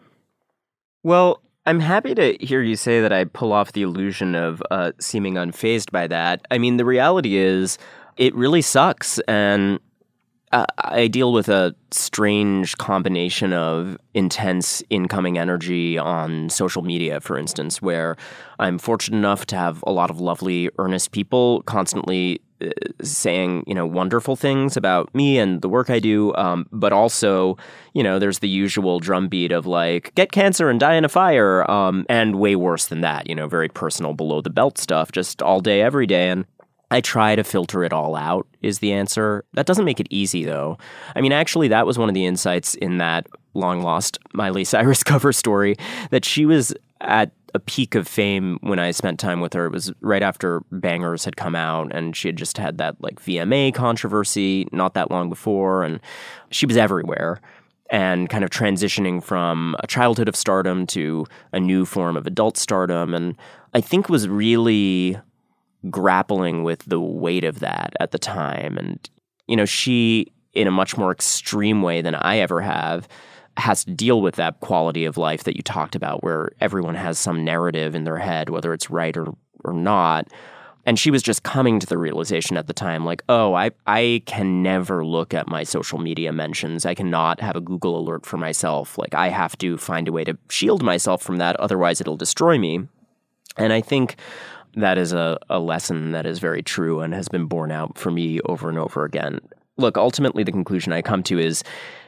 Well, 1.03 1.43
I'm 1.65 1.81
happy 1.81 2.15
to 2.15 2.37
hear 2.41 2.61
you 2.61 2.77
say 2.77 3.01
that 3.01 3.13
I 3.13 3.25
pull 3.25 3.53
off 3.53 3.73
the 3.73 3.83
illusion 3.83 4.35
of 4.35 4.63
uh, 4.71 4.93
seeming 5.01 5.35
unfazed 5.35 5.91
by 5.91 6.07
that. 6.09 6.45
I 6.51 6.59
mean, 6.59 6.77
the 6.77 6.85
reality 6.85 7.37
is, 7.37 7.79
it 8.17 8.35
really 8.35 8.63
sucks, 8.63 9.19
and 9.21 9.81
uh, 10.53 10.67
I 10.79 11.09
deal 11.09 11.33
with 11.33 11.49
a 11.49 11.75
strange 11.91 12.77
combination 12.77 13.53
of 13.53 13.97
intense 14.15 14.83
incoming 14.91 15.39
energy 15.39 15.99
on 15.99 16.51
social 16.51 16.83
media, 16.83 17.21
for 17.21 17.39
instance, 17.39 17.81
where 17.81 18.17
I'm 18.59 18.79
fortunate 18.79 19.17
enough 19.17 19.47
to 19.47 19.57
have 19.57 19.83
a 19.87 19.93
lot 19.93 20.11
of 20.11 20.21
lovely, 20.21 20.71
earnest 20.79 21.13
people 21.13 21.63
constantly 21.63 22.41
uh, 22.63 22.69
saying, 23.03 23.65
you 23.67 23.75
know, 23.75 23.87
wonderful 23.87 24.37
things 24.37 24.77
about 24.77 25.13
me 25.15 25.39
and 25.39 25.63
the 25.63 25.69
work 25.69 25.91
I 25.91 25.99
do. 25.99 26.35
Um, 26.37 26.67
but 26.71 26.93
also, 26.93 27.57
you 27.95 28.03
know, 28.03 28.19
there's 28.19 28.41
the 28.41 28.49
usual 28.49 29.01
drumbeat 29.01 29.53
of 29.53 29.67
like, 29.67 30.15
get 30.15 30.33
cancer 30.33 30.69
and 30.69 30.79
die 30.79 30.95
in 30.95 31.05
a 31.05 31.09
fire. 31.09 31.69
Um, 31.71 32.05
and 32.09 32.37
way 32.37 32.57
worse 32.57 32.87
than 32.87 33.01
that, 33.01 33.29
you 33.29 33.35
know, 33.35 33.49
very 33.49 33.69
personal 33.69 34.13
below 34.13 34.43
the 34.43 34.51
belt 34.51 34.79
stuff, 34.79 35.13
just 35.13 35.43
all 35.43 35.61
day, 35.61 35.81
every 35.81 36.07
day. 36.07 36.29
And 36.29 36.45
I 36.93 37.01
try 37.01 37.35
to 37.37 37.43
filter 37.43 37.85
it 37.85 37.93
all 37.95 38.15
out, 38.15 38.47
is 38.61 38.81
the 38.81 38.93
answer. 38.93 39.47
That 39.55 39.65
doesn't 39.65 39.87
make 39.87 39.99
it 39.99 40.09
easy, 40.11 40.45
though. 40.45 40.77
I 41.17 41.23
mean, 41.23 41.33
actually, 41.33 41.69
that 41.69 41.87
was 41.87 41.99
one 41.99 42.11
of 42.11 42.15
the 42.15 42.27
insights 42.27 42.75
in 42.75 42.99
that 42.99 43.27
long 43.55 43.81
lost 43.81 44.19
Miley 44.35 44.65
Cyrus 44.73 45.03
cover 45.03 45.33
story 45.33 45.77
that 46.11 46.27
she 46.27 46.45
was 46.45 46.75
at 47.01 47.33
a 47.55 47.59
peak 47.59 47.95
of 47.95 48.07
fame 48.07 48.59
when 48.61 48.79
I 48.79 48.91
spent 48.91 49.19
time 49.19 49.41
with 49.41 49.55
her. 49.55 49.65
It 49.65 49.73
was 49.73 49.91
right 50.03 50.23
after 50.23 50.61
Bangerz 50.71 51.25
had 51.25 51.39
come 51.39 51.55
out, 51.55 51.95
and 51.95 52.15
she 52.15 52.29
had 52.29 52.37
just 52.37 52.59
had 52.59 52.77
that 52.77 53.01
like 53.01 53.23
VMA 53.23 53.73
controversy 53.73 54.69
not 54.71 54.93
that 54.93 55.11
long 55.11 55.31
before, 55.31 55.85
and 55.85 55.99
she 56.51 56.67
was 56.67 56.77
everywhere 56.77 57.41
and 57.89 58.29
kind 58.29 58.45
of 58.45 58.51
transitioning 58.51 59.23
from 59.23 59.77
a 59.81 59.87
childhood 59.87 60.29
of 60.29 60.37
stardom 60.37 60.87
to 60.89 61.27
a 61.53 61.61
new 61.61 61.87
form 61.87 62.19
of 62.19 62.27
adult 62.27 62.59
stardom. 62.59 63.15
And 63.15 63.35
I 63.73 63.81
think 63.81 64.11
was 64.11 64.29
really 64.29 65.19
grappling 65.91 66.65
with 66.65 66.85
the 66.87 67.01
weight 67.01 67.45
of 67.45 67.61
that 67.61 67.93
at 68.01 68.11
the 68.11 68.19
time. 68.19 68.77
And, 68.79 69.11
you 69.47 69.57
know, 69.57 69.65
she, 69.65 70.33
in 70.53 70.67
a 70.67 70.71
much 70.71 70.97
more 70.97 71.13
extreme 71.13 71.83
way 71.83 72.03
than 72.03 72.15
I 72.15 72.39
ever 72.39 72.61
have, 72.61 73.09
has 73.57 73.85
to 73.85 73.91
deal 73.91 74.23
with 74.23 74.37
that 74.37 74.61
quality 74.61 75.05
of 75.05 75.17
life 75.17 75.45
that 75.45 75.57
you 75.57 75.63
talked 75.63 75.95
about, 75.95 76.23
where 76.23 76.53
everyone 76.61 76.95
has 76.95 77.19
some 77.19 77.45
narrative 77.45 77.95
in 77.95 78.05
their 78.05 78.19
head, 78.19 78.49
whether 78.49 78.73
it's 78.73 78.91
right 78.91 79.17
or, 79.17 79.35
or 79.65 79.73
not. 79.73 80.29
And 80.85 80.99
she 80.99 81.13
was 81.13 81.23
just 81.23 81.45
coming 81.45 81.79
to 81.79 81.87
the 81.87 81.99
realization 81.99 82.57
at 82.57 82.67
the 82.67 82.73
time, 82.73 83.05
like, 83.05 83.23
oh, 83.29 83.55
I, 83.55 83.71
I 83.87 84.23
can 84.27 84.63
never 84.63 85.05
look 85.05 85.33
at 85.33 85.47
my 85.47 85.63
social 85.63 85.99
media 85.99 86.33
mentions. 86.33 86.85
I 86.85 86.95
cannot 86.95 87.41
have 87.41 87.55
a 87.55 87.61
Google 87.61 87.99
alert 87.99 88.27
for 88.27 88.37
myself. 88.37 88.99
Like, 88.99 89.15
I 89.15 89.29
have 89.29 89.57
to 89.59 89.77
find 89.79 90.09
a 90.09 90.13
way 90.13 90.25
to 90.25 90.37
shield 90.49 90.83
myself 90.83 91.23
from 91.23 91.37
that, 91.37 91.55
otherwise, 91.61 92.01
it'll 92.01 92.17
destroy 92.17 92.59
me. 92.59 92.89
And 93.57 93.73
I 93.73 93.81
think 93.81 94.17
that 94.75 94.99
is 94.99 95.13
a, 95.13 95.39
a 95.51 95.59
lesson 95.59 96.13
that 96.13 96.27
is 96.27 96.39
very 96.39 96.63
true 96.63 97.01
and 97.01 97.15
has 97.15 97.29
been 97.29 97.47
borne 97.47 97.71
out 97.71 97.99
for 97.99 98.11
me 98.11 98.41
over 98.47 98.69
and 98.69 98.79
over 98.79 99.05
again. 99.05 99.41
Look, 99.77 99.97
ultimately, 99.97 100.43
the 100.45 100.53
conclusion 100.53 100.93
I 100.93 101.03
come 101.03 101.23
to 101.25 101.39
is 101.39 101.63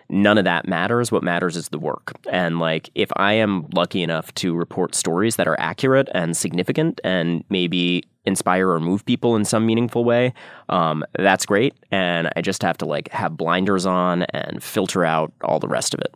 none 0.08 0.38
of 0.38 0.44
that 0.44 0.68
matters. 0.68 1.10
What 1.10 1.22
matters 1.22 1.56
is 1.56 1.68
the 1.68 1.78
work. 1.78 2.12
And 2.30 2.58
like, 2.58 2.90
if 2.94 3.10
I 3.16 3.32
am 3.34 3.66
lucky 3.74 4.02
enough 4.02 4.34
to 4.34 4.54
report 4.54 4.94
stories 4.94 5.36
that 5.36 5.48
are 5.48 5.58
accurate 5.58 6.08
and 6.14 6.36
significant 6.36 7.00
and 7.04 7.42
maybe 7.48 8.04
inspire 8.24 8.70
or 8.70 8.80
move 8.80 9.04
people 9.04 9.36
in 9.36 9.44
some 9.44 9.66
meaningful 9.66 10.04
way, 10.04 10.32
um, 10.68 11.04
that's 11.18 11.46
great. 11.46 11.74
And 11.90 12.30
I 12.36 12.42
just 12.42 12.62
have 12.62 12.78
to 12.78 12.86
like 12.86 13.08
have 13.08 13.36
blinders 13.36 13.86
on 13.86 14.22
and 14.24 14.62
filter 14.62 15.04
out 15.04 15.32
all 15.42 15.58
the 15.58 15.68
rest 15.68 15.94
of 15.94 16.00
it. 16.00 16.14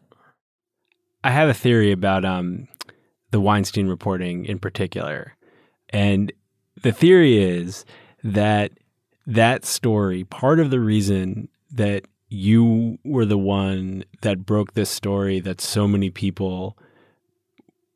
I 1.25 1.31
have 1.31 1.49
a 1.49 1.55
theory 1.55 1.91
about 1.91 2.25
um, 2.25 2.69
the 3.31 3.41
Weinstein 3.41 3.89
reporting 3.89 4.45
in 4.45 4.59
particular. 4.59 5.35
And 5.91 6.33
the 6.83 6.93
theory 6.93 7.39
is 7.39 7.85
that 8.23 8.73
that 9.27 9.65
story, 9.65 10.25
part 10.25 10.61
of 10.61 10.71
the 10.71 10.81
reason 10.81 11.49
that 11.71 12.05
you 12.29 12.99
were 13.05 13.25
the 13.25 13.39
one 13.39 14.05
that 14.23 14.45
broke 14.45 14.75
this 14.75 14.91
story 14.91 15.41
that 15.41 15.61
so 15.61 15.89
many 15.89 16.11
people 16.11 16.77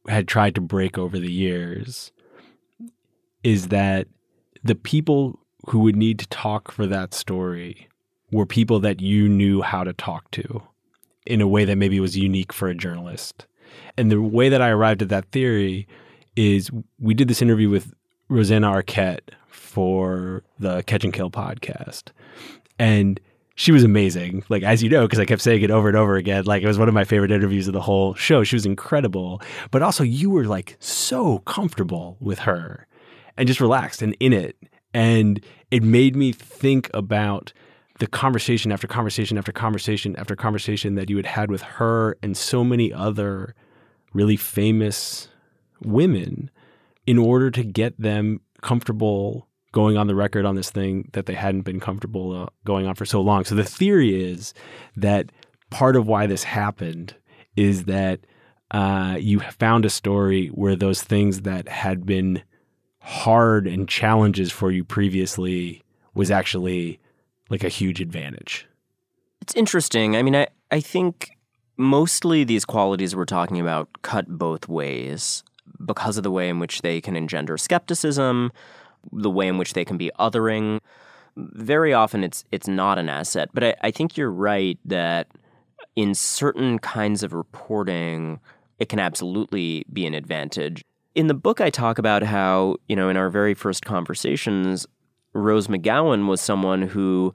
had 0.08 0.26
tried 0.26 0.54
to 0.54 0.60
break 0.60 0.98
over 0.98 1.18
the 1.18 1.32
years, 1.32 2.12
is 3.42 3.68
that 3.68 4.08
the 4.64 4.74
people 4.74 5.38
who 5.68 5.80
would 5.80 5.96
need 5.96 6.18
to 6.18 6.26
talk 6.28 6.70
for 6.70 6.86
that 6.86 7.14
story 7.14 7.88
were 8.30 8.46
people 8.46 8.80
that 8.80 9.00
you 9.00 9.28
knew 9.28 9.62
how 9.62 9.84
to 9.84 9.92
talk 9.92 10.30
to 10.32 10.62
in 11.26 11.40
a 11.40 11.46
way 11.48 11.64
that 11.64 11.76
maybe 11.76 12.00
was 12.00 12.16
unique 12.16 12.52
for 12.52 12.68
a 12.68 12.74
journalist. 12.74 13.46
And 13.96 14.10
the 14.10 14.20
way 14.20 14.48
that 14.48 14.62
I 14.62 14.70
arrived 14.70 15.02
at 15.02 15.08
that 15.10 15.30
theory 15.30 15.86
is 16.36 16.70
we 16.98 17.14
did 17.14 17.28
this 17.28 17.42
interview 17.42 17.68
with 17.68 17.92
Rosanna 18.32 18.70
Arquette 18.70 19.30
for 19.48 20.42
the 20.58 20.82
Catch 20.84 21.04
and 21.04 21.12
Kill 21.12 21.30
podcast. 21.30 22.04
And 22.78 23.20
she 23.54 23.72
was 23.72 23.84
amazing. 23.84 24.44
Like, 24.48 24.62
as 24.62 24.82
you 24.82 24.88
know, 24.88 25.02
because 25.02 25.18
I 25.18 25.24
kept 25.24 25.42
saying 25.42 25.62
it 25.62 25.70
over 25.70 25.88
and 25.88 25.96
over 25.96 26.16
again, 26.16 26.44
like 26.44 26.62
it 26.62 26.66
was 26.66 26.78
one 26.78 26.88
of 26.88 26.94
my 26.94 27.04
favorite 27.04 27.30
interviews 27.30 27.68
of 27.68 27.74
the 27.74 27.80
whole 27.80 28.14
show. 28.14 28.42
She 28.42 28.56
was 28.56 28.66
incredible. 28.66 29.42
But 29.70 29.82
also, 29.82 30.02
you 30.02 30.30
were 30.30 30.44
like 30.44 30.76
so 30.80 31.40
comfortable 31.40 32.16
with 32.20 32.40
her 32.40 32.86
and 33.36 33.46
just 33.46 33.60
relaxed 33.60 34.02
and 34.02 34.16
in 34.20 34.32
it. 34.32 34.56
And 34.94 35.44
it 35.70 35.82
made 35.82 36.16
me 36.16 36.32
think 36.32 36.90
about 36.94 37.52
the 37.98 38.06
conversation 38.06 38.72
after 38.72 38.86
conversation 38.86 39.38
after 39.38 39.52
conversation 39.52 40.16
after 40.16 40.34
conversation 40.34 40.94
that 40.94 41.08
you 41.08 41.16
had 41.16 41.26
had 41.26 41.50
with 41.50 41.62
her 41.62 42.16
and 42.22 42.36
so 42.36 42.64
many 42.64 42.92
other 42.92 43.54
really 44.12 44.36
famous 44.36 45.28
women 45.82 46.50
in 47.06 47.18
order 47.18 47.50
to 47.50 47.62
get 47.62 47.98
them 48.00 48.40
comfortable 48.62 49.48
going 49.72 49.96
on 49.96 50.06
the 50.06 50.14
record 50.14 50.44
on 50.44 50.54
this 50.54 50.70
thing 50.70 51.08
that 51.12 51.26
they 51.26 51.34
hadn't 51.34 51.62
been 51.62 51.80
comfortable 51.80 52.42
uh, 52.42 52.46
going 52.64 52.86
on 52.86 52.94
for 52.94 53.06
so 53.06 53.20
long. 53.20 53.44
So 53.44 53.54
the 53.54 53.64
theory 53.64 54.30
is 54.30 54.52
that 54.96 55.32
part 55.70 55.96
of 55.96 56.06
why 56.06 56.26
this 56.26 56.44
happened 56.44 57.14
is 57.56 57.84
that 57.84 58.20
uh, 58.70 59.16
you 59.18 59.40
found 59.40 59.84
a 59.84 59.90
story 59.90 60.48
where 60.48 60.76
those 60.76 61.02
things 61.02 61.42
that 61.42 61.68
had 61.68 62.06
been 62.06 62.42
hard 63.00 63.66
and 63.66 63.88
challenges 63.88 64.52
for 64.52 64.70
you 64.70 64.84
previously 64.84 65.82
was 66.14 66.30
actually 66.30 67.00
like 67.50 67.64
a 67.64 67.68
huge 67.68 68.00
advantage. 68.00 68.66
It's 69.40 69.54
interesting. 69.54 70.16
I 70.16 70.22
mean, 70.22 70.36
I, 70.36 70.46
I 70.70 70.80
think 70.80 71.30
mostly 71.76 72.44
these 72.44 72.64
qualities 72.64 73.16
we're 73.16 73.24
talking 73.24 73.58
about 73.58 73.88
cut 74.02 74.28
both 74.28 74.68
ways 74.68 75.42
because 75.84 76.16
of 76.16 76.22
the 76.22 76.30
way 76.30 76.48
in 76.48 76.58
which 76.58 76.82
they 76.82 77.00
can 77.00 77.16
engender 77.16 77.56
skepticism, 77.56 78.52
the 79.12 79.30
way 79.30 79.48
in 79.48 79.58
which 79.58 79.72
they 79.72 79.84
can 79.84 79.96
be 79.96 80.10
othering. 80.18 80.80
Very 81.36 81.92
often 81.92 82.22
it's 82.22 82.44
it's 82.52 82.68
not 82.68 82.98
an 82.98 83.08
asset. 83.08 83.48
But 83.52 83.64
I, 83.64 83.74
I 83.82 83.90
think 83.90 84.16
you're 84.16 84.30
right 84.30 84.78
that 84.84 85.28
in 85.96 86.14
certain 86.14 86.78
kinds 86.78 87.22
of 87.22 87.32
reporting, 87.32 88.40
it 88.78 88.88
can 88.88 88.98
absolutely 88.98 89.84
be 89.92 90.06
an 90.06 90.14
advantage. 90.14 90.84
In 91.14 91.26
the 91.26 91.34
book, 91.34 91.60
I 91.60 91.70
talk 91.70 91.98
about 91.98 92.22
how, 92.22 92.76
you 92.88 92.96
know, 92.96 93.08
in 93.08 93.16
our 93.16 93.28
very 93.28 93.54
first 93.54 93.84
conversations, 93.84 94.86
Rose 95.34 95.66
McGowan 95.66 96.26
was 96.26 96.40
someone 96.40 96.82
who 96.82 97.34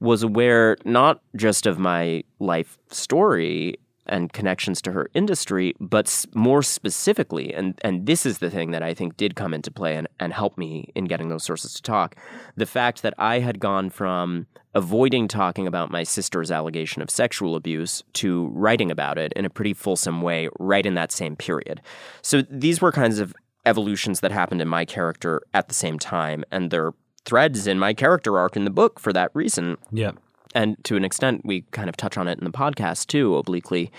was 0.00 0.22
aware 0.22 0.76
not 0.84 1.20
just 1.34 1.66
of 1.66 1.78
my 1.78 2.22
life 2.38 2.78
story 2.90 3.74
and 4.08 4.32
connections 4.32 4.80
to 4.82 4.92
her 4.92 5.08
industry, 5.14 5.74
but 5.80 6.24
more 6.34 6.62
specifically, 6.62 7.52
and, 7.52 7.78
and 7.82 8.06
this 8.06 8.26
is 8.26 8.38
the 8.38 8.50
thing 8.50 8.70
that 8.70 8.82
I 8.82 8.94
think 8.94 9.16
did 9.16 9.34
come 9.34 9.54
into 9.54 9.70
play 9.70 9.96
and, 9.96 10.08
and 10.18 10.32
help 10.32 10.56
me 10.58 10.90
in 10.94 11.04
getting 11.06 11.28
those 11.28 11.44
sources 11.44 11.74
to 11.74 11.82
talk 11.82 12.16
the 12.56 12.66
fact 12.66 13.02
that 13.02 13.14
I 13.18 13.38
had 13.40 13.60
gone 13.60 13.90
from 13.90 14.46
avoiding 14.74 15.28
talking 15.28 15.66
about 15.66 15.90
my 15.90 16.02
sister's 16.02 16.50
allegation 16.50 17.02
of 17.02 17.10
sexual 17.10 17.56
abuse 17.56 18.02
to 18.14 18.48
writing 18.48 18.90
about 18.90 19.18
it 19.18 19.32
in 19.34 19.44
a 19.44 19.50
pretty 19.50 19.74
fulsome 19.74 20.22
way 20.22 20.48
right 20.58 20.86
in 20.86 20.94
that 20.94 21.10
same 21.10 21.36
period. 21.36 21.80
So 22.22 22.42
these 22.42 22.80
were 22.80 22.92
kinds 22.92 23.18
of 23.18 23.34
evolutions 23.66 24.20
that 24.20 24.30
happened 24.30 24.62
in 24.62 24.68
my 24.68 24.84
character 24.84 25.42
at 25.52 25.68
the 25.68 25.74
same 25.74 25.98
time, 25.98 26.44
and 26.50 26.70
they're 26.70 26.92
threads 27.24 27.66
in 27.66 27.78
my 27.78 27.92
character 27.92 28.38
arc 28.38 28.56
in 28.56 28.64
the 28.64 28.70
book 28.70 28.98
for 28.98 29.12
that 29.12 29.30
reason. 29.34 29.76
Yeah. 29.92 30.12
And 30.54 30.82
to 30.84 30.96
an 30.96 31.04
extent, 31.04 31.42
we 31.44 31.62
kind 31.72 31.88
of 31.88 31.96
touch 31.96 32.16
on 32.16 32.28
it 32.28 32.38
in 32.38 32.44
the 32.44 32.50
podcast 32.50 33.06
too, 33.06 33.36
obliquely. 33.36 33.90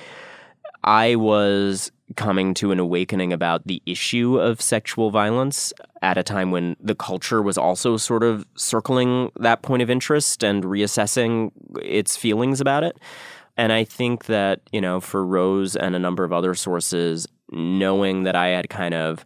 I 0.83 1.15
was 1.15 1.91
coming 2.15 2.53
to 2.55 2.71
an 2.71 2.79
awakening 2.79 3.33
about 3.33 3.67
the 3.67 3.81
issue 3.85 4.39
of 4.39 4.61
sexual 4.61 5.11
violence 5.11 5.73
at 6.01 6.17
a 6.17 6.23
time 6.23 6.51
when 6.51 6.75
the 6.79 6.95
culture 6.95 7.41
was 7.41 7.57
also 7.57 7.97
sort 7.97 8.23
of 8.23 8.45
circling 8.55 9.31
that 9.39 9.61
point 9.61 9.81
of 9.81 9.89
interest 9.89 10.43
and 10.43 10.63
reassessing 10.63 11.51
its 11.81 12.17
feelings 12.17 12.61
about 12.61 12.83
it. 12.83 12.97
And 13.57 13.71
I 13.73 13.83
think 13.83 14.25
that, 14.25 14.61
you 14.71 14.81
know, 14.81 14.99
for 14.99 15.25
Rose 15.25 15.75
and 15.75 15.95
a 15.95 15.99
number 15.99 16.23
of 16.23 16.31
other 16.31 16.55
sources, 16.55 17.27
knowing 17.51 18.23
that 18.23 18.35
I 18.35 18.47
had 18.47 18.69
kind 18.69 18.93
of 18.93 19.25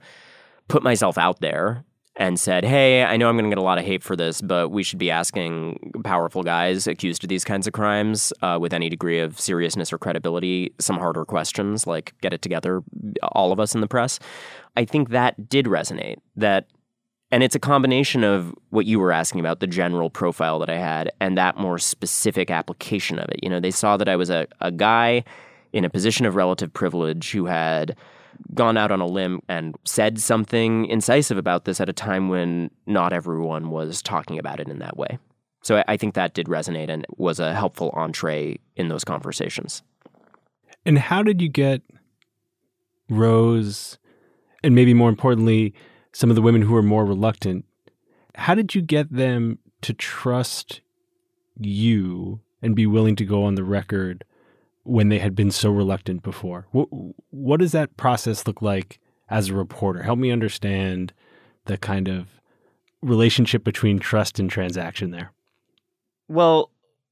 put 0.67 0.83
myself 0.83 1.17
out 1.17 1.39
there 1.39 1.85
and 2.15 2.39
said, 2.39 2.63
Hey, 2.63 3.03
I 3.03 3.17
know 3.17 3.27
I'm 3.27 3.35
going 3.35 3.45
to 3.45 3.49
get 3.49 3.57
a 3.57 3.63
lot 3.63 3.77
of 3.77 3.85
hate 3.85 4.03
for 4.03 4.15
this, 4.15 4.41
but 4.41 4.69
we 4.69 4.83
should 4.83 4.99
be 4.99 5.09
asking 5.09 5.93
powerful 6.03 6.43
guys 6.43 6.85
accused 6.85 7.23
of 7.23 7.29
these 7.29 7.43
kinds 7.43 7.65
of 7.65 7.73
crimes 7.73 8.31
uh, 8.41 8.57
with 8.61 8.73
any 8.73 8.89
degree 8.89 9.19
of 9.19 9.39
seriousness 9.39 9.91
or 9.91 9.97
credibility 9.97 10.73
some 10.79 10.97
harder 10.97 11.25
questions, 11.25 11.87
like 11.87 12.13
get 12.21 12.33
it 12.33 12.41
together, 12.41 12.83
all 13.31 13.51
of 13.51 13.59
us 13.59 13.73
in 13.73 13.81
the 13.81 13.87
press. 13.87 14.19
I 14.75 14.85
think 14.85 15.09
that 15.09 15.49
did 15.49 15.65
resonate. 15.65 16.17
That, 16.35 16.67
and 17.31 17.41
it's 17.41 17.55
a 17.55 17.59
combination 17.59 18.23
of 18.23 18.53
what 18.69 18.85
you 18.85 18.99
were 18.99 19.11
asking 19.11 19.39
about, 19.39 19.59
the 19.59 19.67
general 19.67 20.11
profile 20.11 20.59
that 20.59 20.69
I 20.69 20.77
had, 20.77 21.11
and 21.19 21.35
that 21.37 21.57
more 21.57 21.79
specific 21.79 22.51
application 22.51 23.17
of 23.17 23.27
it. 23.29 23.39
You 23.41 23.49
know, 23.49 23.59
they 23.59 23.71
saw 23.71 23.97
that 23.97 24.07
I 24.07 24.15
was 24.15 24.29
a, 24.29 24.47
a 24.61 24.71
guy 24.71 25.23
in 25.71 25.83
a 25.83 25.89
position 25.89 26.27
of 26.27 26.35
relative 26.35 26.71
privilege 26.71 27.31
who 27.31 27.45
had 27.47 27.95
gone 28.53 28.77
out 28.77 28.91
on 28.91 29.01
a 29.01 29.05
limb 29.05 29.41
and 29.47 29.75
said 29.85 30.19
something 30.19 30.85
incisive 30.85 31.37
about 31.37 31.65
this 31.65 31.81
at 31.81 31.89
a 31.89 31.93
time 31.93 32.29
when 32.29 32.69
not 32.85 33.13
everyone 33.13 33.69
was 33.69 34.01
talking 34.01 34.39
about 34.39 34.59
it 34.59 34.67
in 34.69 34.79
that 34.79 34.97
way. 34.97 35.17
So 35.63 35.83
I 35.87 35.97
think 35.97 36.13
that 36.13 36.33
did 36.33 36.47
resonate 36.47 36.89
and 36.89 37.05
was 37.17 37.39
a 37.39 37.53
helpful 37.53 37.91
entree 37.93 38.59
in 38.75 38.89
those 38.89 39.03
conversations. 39.03 39.81
And 40.85 40.99
how 40.99 41.23
did 41.23 41.41
you 41.41 41.47
get 41.47 41.81
Rose, 43.09 43.97
and 44.63 44.75
maybe 44.75 44.93
more 44.93 45.09
importantly, 45.09 45.73
some 46.11 46.29
of 46.29 46.35
the 46.35 46.41
women 46.41 46.61
who 46.61 46.73
were 46.73 46.83
more 46.83 47.05
reluctant? 47.05 47.65
How 48.35 48.55
did 48.55 48.75
you 48.75 48.81
get 48.81 49.11
them 49.11 49.59
to 49.81 49.93
trust 49.93 50.81
you 51.57 52.41
and 52.61 52.75
be 52.75 52.85
willing 52.85 53.15
to 53.17 53.25
go 53.25 53.43
on 53.43 53.55
the 53.55 53.63
record 53.63 54.25
when 54.83 55.09
they 55.09 55.19
had 55.19 55.35
been 55.35 55.51
so 55.51 55.69
reluctant 55.69 56.23
before. 56.23 56.67
What, 56.71 56.87
what 57.29 57.59
does 57.59 57.71
that 57.71 57.95
process 57.97 58.45
look 58.45 58.61
like 58.61 58.99
as 59.29 59.49
a 59.49 59.53
reporter? 59.53 60.03
Help 60.03 60.19
me 60.19 60.31
understand 60.31 61.13
the 61.65 61.77
kind 61.77 62.07
of 62.07 62.27
relationship 63.01 63.63
between 63.63 63.99
trust 63.99 64.39
and 64.39 64.49
transaction 64.49 65.11
there. 65.11 65.31
Well, 66.27 66.69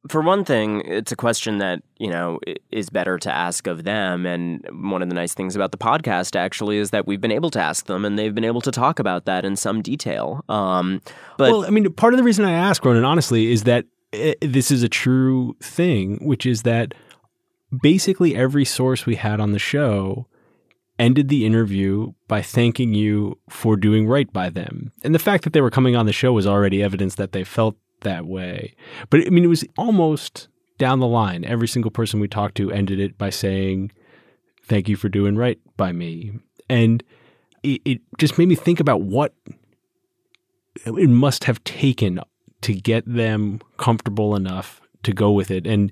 for 0.09 0.21
one 0.21 0.43
thing, 0.43 0.81
it's 0.85 1.11
a 1.11 1.15
question 1.15 1.59
that, 1.59 1.83
you 1.99 2.09
know, 2.09 2.39
is 2.71 2.89
better 2.89 3.19
to 3.19 3.31
ask 3.31 3.67
of 3.67 3.83
them. 3.83 4.25
And 4.25 4.65
one 4.71 5.03
of 5.03 5.09
the 5.09 5.15
nice 5.15 5.33
things 5.33 5.55
about 5.55 5.71
the 5.71 5.77
podcast 5.77 6.35
actually 6.35 6.77
is 6.77 6.89
that 6.89 7.05
we've 7.05 7.21
been 7.21 7.31
able 7.31 7.51
to 7.51 7.61
ask 7.61 7.85
them 7.85 8.03
and 8.03 8.17
they've 8.17 8.33
been 8.33 8.45
able 8.45 8.61
to 8.61 8.71
talk 8.71 8.97
about 8.99 9.25
that 9.25 9.45
in 9.45 9.55
some 9.55 9.81
detail. 9.81 10.43
Um, 10.49 11.01
but 11.37 11.51
well, 11.51 11.65
I 11.65 11.69
mean, 11.69 11.91
part 11.93 12.13
of 12.13 12.17
the 12.17 12.23
reason 12.23 12.45
I 12.45 12.51
ask, 12.51 12.83
Ronan, 12.83 13.05
honestly, 13.05 13.51
is 13.51 13.63
that 13.63 13.85
it, 14.11 14.37
eh, 14.41 14.47
this 14.47 14.71
is 14.71 14.81
a 14.81 14.89
true 14.89 15.55
thing, 15.61 16.17
which 16.25 16.45
is 16.45 16.63
that 16.63 16.93
basically 17.81 18.35
every 18.35 18.65
source 18.65 19.05
we 19.05 19.15
had 19.15 19.39
on 19.39 19.51
the 19.51 19.59
show 19.59 20.27
ended 20.99 21.29
the 21.29 21.45
interview 21.45 22.13
by 22.27 22.41
thanking 22.41 22.93
you 22.93 23.37
for 23.49 23.75
doing 23.75 24.07
right 24.07 24.31
by 24.31 24.49
them. 24.49 24.91
And 25.03 25.15
the 25.15 25.19
fact 25.19 25.43
that 25.43 25.53
they 25.53 25.61
were 25.61 25.71
coming 25.71 25.95
on 25.95 26.05
the 26.05 26.13
show 26.13 26.33
was 26.33 26.45
already 26.45 26.83
evidence 26.83 27.15
that 27.15 27.31
they 27.31 27.43
felt 27.43 27.75
that 28.01 28.25
way. 28.25 28.75
But 29.09 29.25
I 29.25 29.29
mean, 29.29 29.43
it 29.43 29.47
was 29.47 29.65
almost 29.77 30.47
down 30.77 30.99
the 30.99 31.07
line. 31.07 31.43
Every 31.45 31.67
single 31.67 31.91
person 31.91 32.19
we 32.19 32.27
talked 32.27 32.55
to 32.57 32.71
ended 32.71 32.99
it 32.99 33.17
by 33.17 33.29
saying, 33.29 33.91
Thank 34.63 34.87
you 34.87 34.95
for 34.95 35.09
doing 35.09 35.35
right 35.35 35.59
by 35.75 35.91
me. 35.91 36.31
And 36.69 37.03
it, 37.63 37.81
it 37.83 38.01
just 38.17 38.37
made 38.37 38.47
me 38.47 38.55
think 38.55 38.79
about 38.79 39.01
what 39.01 39.33
it 40.85 41.09
must 41.09 41.43
have 41.45 41.63
taken 41.63 42.21
to 42.61 42.73
get 42.73 43.03
them 43.11 43.59
comfortable 43.77 44.35
enough 44.35 44.81
to 45.03 45.13
go 45.13 45.31
with 45.31 45.51
it. 45.51 45.65
And 45.65 45.91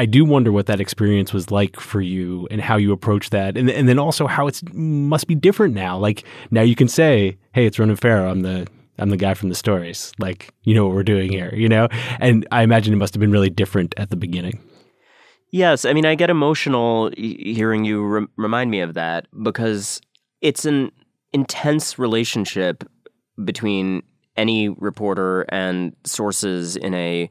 I 0.00 0.06
do 0.06 0.24
wonder 0.24 0.50
what 0.50 0.64
that 0.64 0.80
experience 0.80 1.34
was 1.34 1.50
like 1.50 1.78
for 1.78 2.00
you 2.00 2.48
and 2.50 2.58
how 2.58 2.78
you 2.78 2.90
approach 2.90 3.28
that, 3.30 3.58
and 3.58 3.68
and 3.68 3.86
then 3.86 3.98
also 3.98 4.26
how 4.26 4.46
it 4.46 4.62
must 4.72 5.26
be 5.26 5.34
different 5.34 5.74
now. 5.74 5.98
Like 5.98 6.24
now 6.50 6.62
you 6.62 6.74
can 6.74 6.88
say, 6.88 7.36
"Hey, 7.52 7.66
it's 7.66 7.78
Ronan 7.78 7.96
Farrow. 7.96 8.30
I'm 8.30 8.40
the 8.40 8.66
I'm 8.98 9.10
the 9.10 9.18
guy 9.18 9.34
from 9.34 9.50
the 9.50 9.54
stories. 9.54 10.10
Like 10.18 10.54
you 10.62 10.74
know 10.74 10.86
what 10.86 10.94
we're 10.94 11.02
doing 11.02 11.30
here, 11.30 11.52
you 11.54 11.68
know." 11.68 11.86
And 12.18 12.48
I 12.50 12.62
imagine 12.62 12.94
it 12.94 12.96
must 12.96 13.12
have 13.12 13.20
been 13.20 13.30
really 13.30 13.50
different 13.50 13.92
at 13.98 14.08
the 14.08 14.16
beginning. 14.16 14.58
Yes, 15.50 15.84
I 15.84 15.92
mean 15.92 16.06
I 16.06 16.14
get 16.14 16.30
emotional 16.30 17.10
hearing 17.18 17.84
you 17.84 18.02
re- 18.02 18.26
remind 18.38 18.70
me 18.70 18.80
of 18.80 18.94
that 18.94 19.26
because 19.42 20.00
it's 20.40 20.64
an 20.64 20.92
intense 21.34 21.98
relationship 21.98 22.84
between 23.44 24.02
any 24.34 24.70
reporter 24.70 25.42
and 25.50 25.94
sources 26.04 26.76
in 26.76 26.94
a 26.94 27.28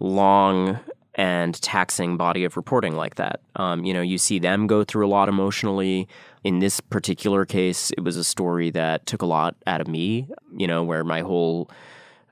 long 0.00 0.80
and 1.16 1.60
taxing 1.62 2.18
body 2.18 2.44
of 2.44 2.56
reporting 2.56 2.94
like 2.94 3.14
that. 3.16 3.40
Um, 3.56 3.84
you 3.84 3.94
know, 3.94 4.02
you 4.02 4.18
see 4.18 4.38
them 4.38 4.66
go 4.66 4.84
through 4.84 5.06
a 5.06 5.08
lot 5.08 5.28
emotionally. 5.28 6.06
In 6.44 6.58
this 6.58 6.78
particular 6.78 7.44
case, 7.46 7.90
it 7.92 8.00
was 8.00 8.16
a 8.16 8.22
story 8.22 8.70
that 8.70 9.06
took 9.06 9.22
a 9.22 9.26
lot 9.26 9.56
out 9.66 9.80
of 9.80 9.88
me, 9.88 10.28
you 10.56 10.66
know, 10.66 10.84
where 10.84 11.02
my 11.02 11.22
whole 11.22 11.70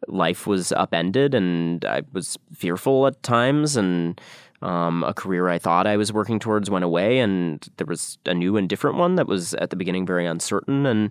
life 0.07 0.47
was 0.47 0.71
upended 0.73 1.35
and 1.35 1.83
I 1.87 2.03
was 2.13 2.37
fearful 2.53 3.07
at 3.07 3.23
times 3.23 3.75
and 3.75 4.21
um, 4.61 5.03
a 5.03 5.15
career 5.15 5.49
I 5.49 5.59
thought 5.59 5.87
I 5.87 5.97
was 5.97 6.13
working 6.13 6.39
towards 6.39 6.71
went 6.71 6.85
away 6.85 7.19
and 7.21 7.67
there 7.79 7.87
was 7.87 8.19
a 8.27 8.35
new 8.35 8.59
and 8.59 8.69
different 8.69 8.97
one 8.99 9.15
that 9.15 9.27
was 9.27 9.55
at 9.55 9.71
the 9.71 9.77
beginning 9.77 10.05
very 10.05 10.27
uncertain 10.27 10.85
and 10.85 11.11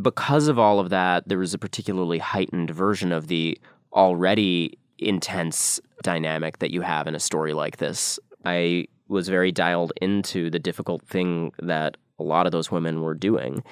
because 0.00 0.48
of 0.48 0.58
all 0.58 0.80
of 0.80 0.88
that 0.88 1.28
there 1.28 1.38
was 1.38 1.52
a 1.52 1.58
particularly 1.58 2.18
heightened 2.18 2.70
version 2.70 3.12
of 3.12 3.26
the 3.28 3.58
already 3.92 4.78
intense 5.00 5.80
dynamic 6.02 6.58
that 6.58 6.70
you 6.70 6.82
have 6.82 7.06
in 7.06 7.14
a 7.14 7.20
story 7.20 7.52
like 7.52 7.78
this. 7.78 8.18
I 8.44 8.86
was 9.08 9.28
very 9.28 9.52
dialed 9.52 9.92
into 10.00 10.50
the 10.50 10.58
difficult 10.58 11.02
thing 11.02 11.52
that 11.60 11.96
a 12.18 12.22
lot 12.22 12.46
of 12.46 12.52
those 12.52 12.70
women 12.70 13.02
were 13.02 13.14
doing 13.14 13.62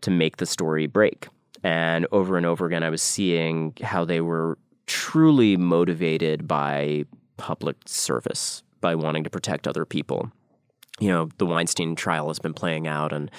to 0.00 0.10
make 0.10 0.38
the 0.38 0.46
story 0.46 0.86
break. 0.86 1.28
And 1.62 2.06
over 2.10 2.36
and 2.36 2.46
over 2.46 2.66
again, 2.66 2.82
I 2.82 2.90
was 2.90 3.02
seeing 3.02 3.74
how 3.82 4.04
they 4.04 4.20
were 4.20 4.58
truly 4.86 5.56
motivated 5.56 6.48
by 6.48 7.04
public 7.36 7.76
service, 7.86 8.62
by 8.80 8.94
wanting 8.94 9.24
to 9.24 9.30
protect 9.30 9.68
other 9.68 9.84
people. 9.84 10.30
You 10.98 11.08
know, 11.08 11.28
the 11.38 11.46
Weinstein 11.46 11.94
trial 11.94 12.28
has 12.28 12.38
been 12.38 12.54
playing 12.54 12.86
out, 12.86 13.12
and 13.12 13.30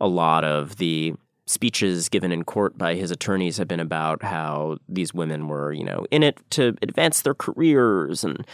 a 0.00 0.08
lot 0.08 0.44
of 0.44 0.76
the 0.76 1.14
speeches 1.46 2.08
given 2.08 2.32
in 2.32 2.44
court 2.44 2.76
by 2.76 2.94
his 2.94 3.10
attorneys 3.10 3.56
have 3.56 3.68
been 3.68 3.80
about 3.80 4.22
how 4.22 4.78
these 4.88 5.14
women 5.14 5.48
were, 5.48 5.72
you 5.72 5.84
know, 5.84 6.06
in 6.10 6.22
it 6.22 6.38
to 6.50 6.76
advance 6.82 7.22
their 7.22 7.34
careers 7.34 8.24
and 8.24 8.44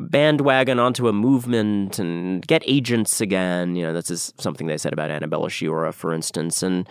bandwagon 0.00 0.78
onto 0.78 1.08
a 1.08 1.12
movement 1.12 1.98
and 1.98 2.46
get 2.46 2.62
agents 2.66 3.20
again. 3.20 3.76
You 3.76 3.84
know, 3.84 3.92
this 3.92 4.10
is 4.10 4.34
something 4.38 4.66
they 4.66 4.78
said 4.78 4.92
about 4.92 5.10
Annabella 5.10 5.48
Sciorra, 5.48 5.94
for 5.94 6.12
instance. 6.12 6.62
And 6.62 6.88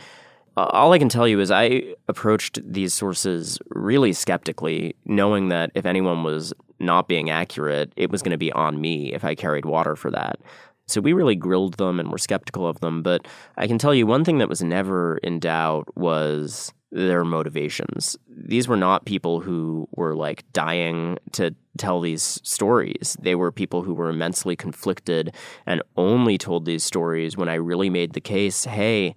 uh, 0.58 0.68
all 0.72 0.94
I 0.94 1.00
can 1.00 1.10
tell 1.10 1.28
you 1.28 1.40
is 1.40 1.52
I 1.52 1.96
approached 2.08 2.60
these 2.64 2.94
sources 2.94 3.60
really 3.70 4.14
skeptically, 4.14 4.96
knowing 5.06 5.50
that 5.50 5.72
if 5.76 5.86
anyone 5.86 6.24
was 6.24 6.54
not 6.80 7.08
being 7.08 7.30
accurate, 7.30 7.92
it 7.96 8.10
was 8.10 8.22
going 8.22 8.32
to 8.32 8.38
be 8.38 8.52
on 8.54 8.82
me 8.82 9.14
if 9.14 9.24
I 9.24 9.36
carried 9.36 9.66
water 9.66 9.96
for 9.96 10.12
that. 10.12 10.40
So 10.88 11.02
we 11.02 11.14
really 11.14 11.36
grilled 11.36 11.76
them 11.76 12.00
and 12.00 12.12
were 12.12 12.18
skeptical 12.18 12.68
of 12.68 12.80
them. 12.82 13.02
But 13.02 13.28
I 13.58 13.68
can 13.68 13.78
tell 13.78 13.94
you 13.94 14.06
one 14.06 14.26
thing 14.26 14.40
that 14.40 14.50
was 14.50 14.62
never 14.62 15.18
in 15.18 15.40
doubt 15.40 15.88
was 15.96 16.74
their 16.92 17.24
motivations. 17.24 18.18
These 18.28 18.68
were 18.68 18.78
not 18.78 19.06
people 19.06 19.40
who 19.40 19.88
were 19.92 20.14
like 20.14 20.44
dying 20.52 21.18
to 21.34 21.56
tell 21.78 22.02
these 22.02 22.42
stories. 22.44 23.16
They 23.22 23.36
were 23.36 23.52
people 23.52 23.82
who 23.84 23.94
were 23.94 24.10
immensely 24.10 24.58
conflicted 24.58 25.34
and 25.66 25.82
only 25.96 26.38
told 26.38 26.66
these 26.66 26.84
stories 26.84 27.38
when 27.38 27.48
I 27.48 27.56
really 27.56 27.90
made 27.90 28.14
the 28.14 28.22
case 28.22 28.66
hey, 28.66 29.16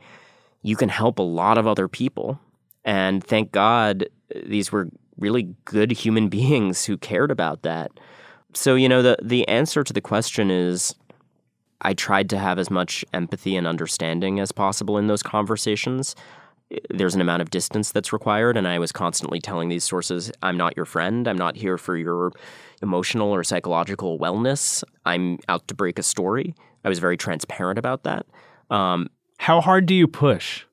you 0.62 0.76
can 0.76 0.88
help 0.88 1.18
a 1.18 1.22
lot 1.22 1.58
of 1.58 1.66
other 1.66 1.88
people. 1.88 2.38
And 2.84 3.22
thank 3.24 3.50
God 3.50 4.08
these 4.46 4.70
were 4.70 4.88
really 5.18 5.54
good 5.64 5.90
human 5.90 6.28
beings 6.38 6.84
who 6.84 6.96
cared 6.96 7.30
about 7.30 7.62
that. 7.62 7.90
So, 8.54 8.76
you 8.76 8.88
know, 8.88 9.02
the, 9.02 9.16
the 9.20 9.48
answer 9.48 9.82
to 9.82 9.92
the 9.92 10.00
question 10.00 10.48
is 10.50 10.94
I 11.84 11.94
tried 11.94 12.30
to 12.30 12.38
have 12.38 12.58
as 12.58 12.70
much 12.70 13.04
empathy 13.12 13.56
and 13.56 13.66
understanding 13.66 14.40
as 14.40 14.52
possible 14.52 14.98
in 14.98 15.06
those 15.06 15.22
conversations. 15.22 16.16
There's 16.90 17.14
an 17.14 17.20
amount 17.20 17.42
of 17.42 17.50
distance 17.50 17.92
that's 17.92 18.12
required, 18.12 18.56
and 18.56 18.66
I 18.66 18.78
was 18.78 18.90
constantly 18.90 19.38
telling 19.40 19.68
these 19.68 19.84
sources, 19.84 20.32
I'm 20.42 20.56
not 20.56 20.76
your 20.76 20.86
friend. 20.86 21.28
I'm 21.28 21.38
not 21.38 21.56
here 21.56 21.78
for 21.78 21.96
your 21.96 22.32
emotional 22.82 23.30
or 23.30 23.44
psychological 23.44 24.18
wellness. 24.18 24.82
I'm 25.04 25.38
out 25.48 25.68
to 25.68 25.74
break 25.74 25.98
a 25.98 26.02
story. 26.02 26.54
I 26.84 26.88
was 26.88 26.98
very 26.98 27.16
transparent 27.16 27.78
about 27.78 28.02
that. 28.04 28.26
Um, 28.70 29.08
How 29.38 29.60
hard 29.60 29.86
do 29.86 29.94
you 29.94 30.08
push? 30.08 30.64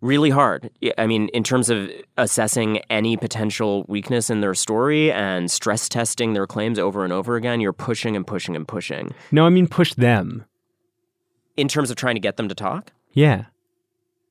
really 0.00 0.30
hard. 0.30 0.70
I 0.96 1.06
mean, 1.06 1.28
in 1.28 1.44
terms 1.44 1.68
of 1.68 1.90
assessing 2.16 2.78
any 2.88 3.16
potential 3.16 3.84
weakness 3.88 4.30
in 4.30 4.40
their 4.40 4.54
story 4.54 5.12
and 5.12 5.50
stress 5.50 5.88
testing 5.88 6.32
their 6.32 6.46
claims 6.46 6.78
over 6.78 7.04
and 7.04 7.12
over 7.12 7.36
again, 7.36 7.60
you're 7.60 7.72
pushing 7.72 8.16
and 8.16 8.26
pushing 8.26 8.56
and 8.56 8.66
pushing. 8.66 9.14
No, 9.30 9.46
I 9.46 9.50
mean 9.50 9.66
push 9.66 9.94
them. 9.94 10.44
In 11.60 11.68
terms 11.68 11.90
of 11.90 11.96
trying 11.96 12.14
to 12.14 12.20
get 12.20 12.36
them 12.36 12.48
to 12.48 12.54
talk, 12.54 12.92
Yeah. 13.12 13.44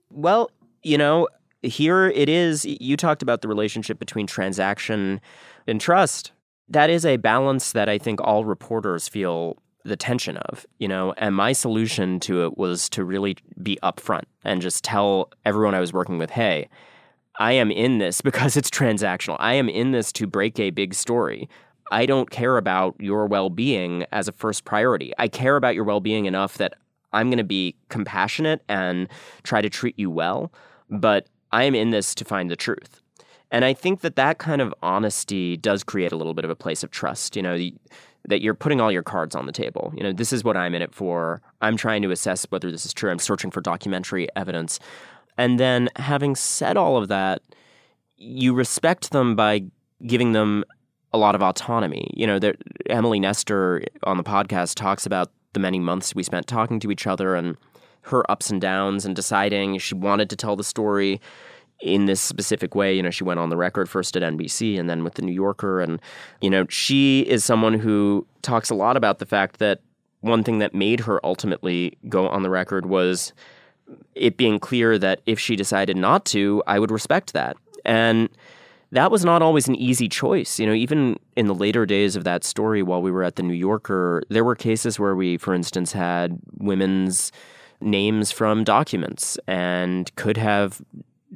well, 0.09 0.49
you 0.83 0.97
know, 0.97 1.27
here 1.61 2.07
it 2.07 2.29
is. 2.29 2.65
You 2.65 2.97
talked 2.97 3.21
about 3.21 3.41
the 3.41 3.47
relationship 3.47 3.99
between 3.99 4.25
transaction 4.27 5.21
and 5.67 5.79
trust. 5.79 6.31
That 6.69 6.89
is 6.89 7.05
a 7.05 7.17
balance 7.17 7.71
that 7.73 7.89
I 7.89 7.97
think 7.97 8.19
all 8.21 8.45
reporters 8.45 9.07
feel 9.07 9.57
the 9.85 9.95
tension 9.95 10.37
of, 10.37 10.65
you 10.77 10.87
know, 10.87 11.13
and 11.17 11.35
my 11.35 11.51
solution 11.53 12.19
to 12.21 12.45
it 12.45 12.57
was 12.57 12.89
to 12.89 13.03
really 13.03 13.37
be 13.61 13.77
upfront 13.83 14.23
and 14.43 14.61
just 14.61 14.83
tell 14.83 15.29
everyone 15.45 15.73
I 15.75 15.79
was 15.79 15.93
working 15.93 16.17
with, 16.17 16.31
hey, 16.31 16.67
I 17.39 17.53
am 17.53 17.71
in 17.71 17.97
this 17.99 18.21
because 18.29 18.57
it's 18.57 18.69
transactional. 18.69 19.37
I 19.39 19.53
am 19.53 19.69
in 19.69 19.91
this 19.91 20.11
to 20.13 20.27
break 20.27 20.59
a 20.59 20.69
big 20.71 20.93
story. 20.93 21.47
I 21.91 22.05
don't 22.05 22.29
care 22.29 22.57
about 22.57 22.95
your 22.99 23.25
well 23.25 23.49
being 23.49 24.05
as 24.11 24.27
a 24.27 24.31
first 24.31 24.63
priority. 24.65 25.11
I 25.17 25.27
care 25.27 25.55
about 25.55 25.75
your 25.75 25.83
well 25.85 25.99
being 26.01 26.25
enough 26.25 26.57
that 26.57 26.73
I'm 27.13 27.29
going 27.29 27.37
to 27.37 27.43
be 27.43 27.75
compassionate 27.89 28.61
and 28.69 29.07
try 29.43 29.61
to 29.61 29.69
treat 29.69 29.97
you 29.97 30.09
well, 30.09 30.51
but 30.89 31.27
I 31.51 31.63
am 31.63 31.75
in 31.75 31.89
this 31.89 32.13
to 32.15 32.25
find 32.25 32.49
the 32.49 32.55
truth. 32.55 33.01
And 33.51 33.65
I 33.65 33.73
think 33.73 34.01
that 34.01 34.15
that 34.15 34.37
kind 34.37 34.61
of 34.61 34.73
honesty 34.83 35.57
does 35.57 35.83
create 35.83 36.11
a 36.11 36.15
little 36.15 36.35
bit 36.35 36.45
of 36.45 36.51
a 36.51 36.55
place 36.55 36.83
of 36.83 36.91
trust, 36.91 37.35
you 37.35 37.41
know, 37.41 37.57
that 38.27 38.41
you're 38.41 38.53
putting 38.53 38.79
all 38.79 38.91
your 38.91 39.01
cards 39.01 39.35
on 39.35 39.47
the 39.47 39.51
table. 39.51 39.91
You 39.95 40.03
know, 40.03 40.13
this 40.13 40.31
is 40.31 40.43
what 40.43 40.55
I'm 40.55 40.75
in 40.75 40.81
it 40.81 40.93
for. 40.93 41.41
I'm 41.61 41.75
trying 41.75 42.03
to 42.03 42.11
assess 42.11 42.45
whether 42.49 42.69
this 42.69 42.85
is 42.85 42.93
true. 42.93 43.09
I'm 43.09 43.19
searching 43.19 43.49
for 43.49 43.61
documentary 43.61 44.27
evidence. 44.35 44.79
And 45.37 45.59
then 45.59 45.89
having 45.95 46.35
said 46.35 46.77
all 46.77 46.97
of 46.97 47.07
that, 47.07 47.41
you 48.17 48.53
respect 48.53 49.11
them 49.11 49.35
by 49.35 49.63
giving 50.05 50.33
them 50.33 50.63
a 51.11 51.17
lot 51.17 51.33
of 51.33 51.41
autonomy. 51.41 52.11
You 52.13 52.27
know, 52.27 52.39
Emily 52.87 53.19
Nestor 53.19 53.83
on 54.03 54.17
the 54.17 54.23
podcast 54.23 54.75
talks 54.75 55.05
about 55.05 55.31
the 55.53 55.59
many 55.59 55.79
months 55.79 56.13
we 56.15 56.23
spent 56.23 56.47
talking 56.47 56.79
to 56.79 56.91
each 56.91 57.07
other 57.07 57.35
and 57.35 57.57
her 58.03 58.29
ups 58.29 58.49
and 58.49 58.61
downs 58.61 59.05
and 59.05 59.15
deciding 59.15 59.77
she 59.77 59.95
wanted 59.95 60.29
to 60.29 60.35
tell 60.35 60.55
the 60.55 60.63
story 60.63 61.19
in 61.81 62.05
this 62.05 62.19
specific 62.19 62.75
way. 62.75 62.93
You 62.95 63.03
know, 63.03 63.09
she 63.09 63.23
went 63.23 63.39
on 63.39 63.49
the 63.49 63.57
record 63.57 63.89
first 63.89 64.15
at 64.15 64.23
NBC 64.23 64.79
and 64.79 64.89
then 64.89 65.03
with 65.03 65.15
the 65.15 65.21
New 65.21 65.31
Yorker. 65.31 65.79
And, 65.81 66.01
you 66.41 66.49
know, 66.49 66.65
she 66.69 67.21
is 67.21 67.43
someone 67.43 67.73
who 67.73 68.25
talks 68.41 68.69
a 68.69 68.75
lot 68.75 68.97
about 68.97 69.19
the 69.19 69.25
fact 69.25 69.59
that 69.59 69.81
one 70.21 70.43
thing 70.43 70.59
that 70.59 70.73
made 70.73 71.01
her 71.01 71.25
ultimately 71.25 71.97
go 72.09 72.27
on 72.27 72.43
the 72.43 72.49
record 72.49 72.85
was 72.85 73.33
it 74.15 74.37
being 74.37 74.59
clear 74.59 74.97
that 74.97 75.21
if 75.25 75.39
she 75.39 75.55
decided 75.55 75.95
not 75.95 76.25
to, 76.25 76.61
I 76.67 76.79
would 76.79 76.91
respect 76.91 77.33
that. 77.33 77.55
And 77.85 78.29
that 78.91 79.11
was 79.11 79.23
not 79.23 79.41
always 79.41 79.67
an 79.67 79.75
easy 79.75 80.09
choice. 80.09 80.59
You 80.59 80.65
know, 80.65 80.73
even 80.73 81.17
in 81.35 81.47
the 81.47 81.55
later 81.55 81.85
days 81.85 82.15
of 82.15 82.23
that 82.23 82.43
story 82.43 82.81
while 82.81 83.01
we 83.01 83.11
were 83.11 83.23
at 83.23 83.35
the 83.35 83.43
New 83.43 83.53
Yorker, 83.53 84.23
there 84.29 84.43
were 84.43 84.55
cases 84.55 84.99
where 84.99 85.15
we, 85.15 85.37
for 85.37 85.53
instance, 85.53 85.91
had 85.91 86.39
women's 86.57 87.31
names 87.81 88.31
from 88.31 88.63
documents 88.63 89.37
and 89.47 90.13
could 90.15 90.37
have 90.37 90.81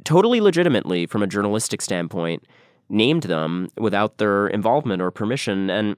totally 0.04 0.41
legitimately, 0.41 1.06
from 1.06 1.22
a 1.24 1.28
journalistic 1.28 1.82
standpoint, 1.82 2.43
named 2.89 3.24
them 3.24 3.70
without 3.78 4.18
their 4.18 4.47
involvement 4.47 5.01
or 5.01 5.12
permission. 5.12 5.70
And 5.70 5.95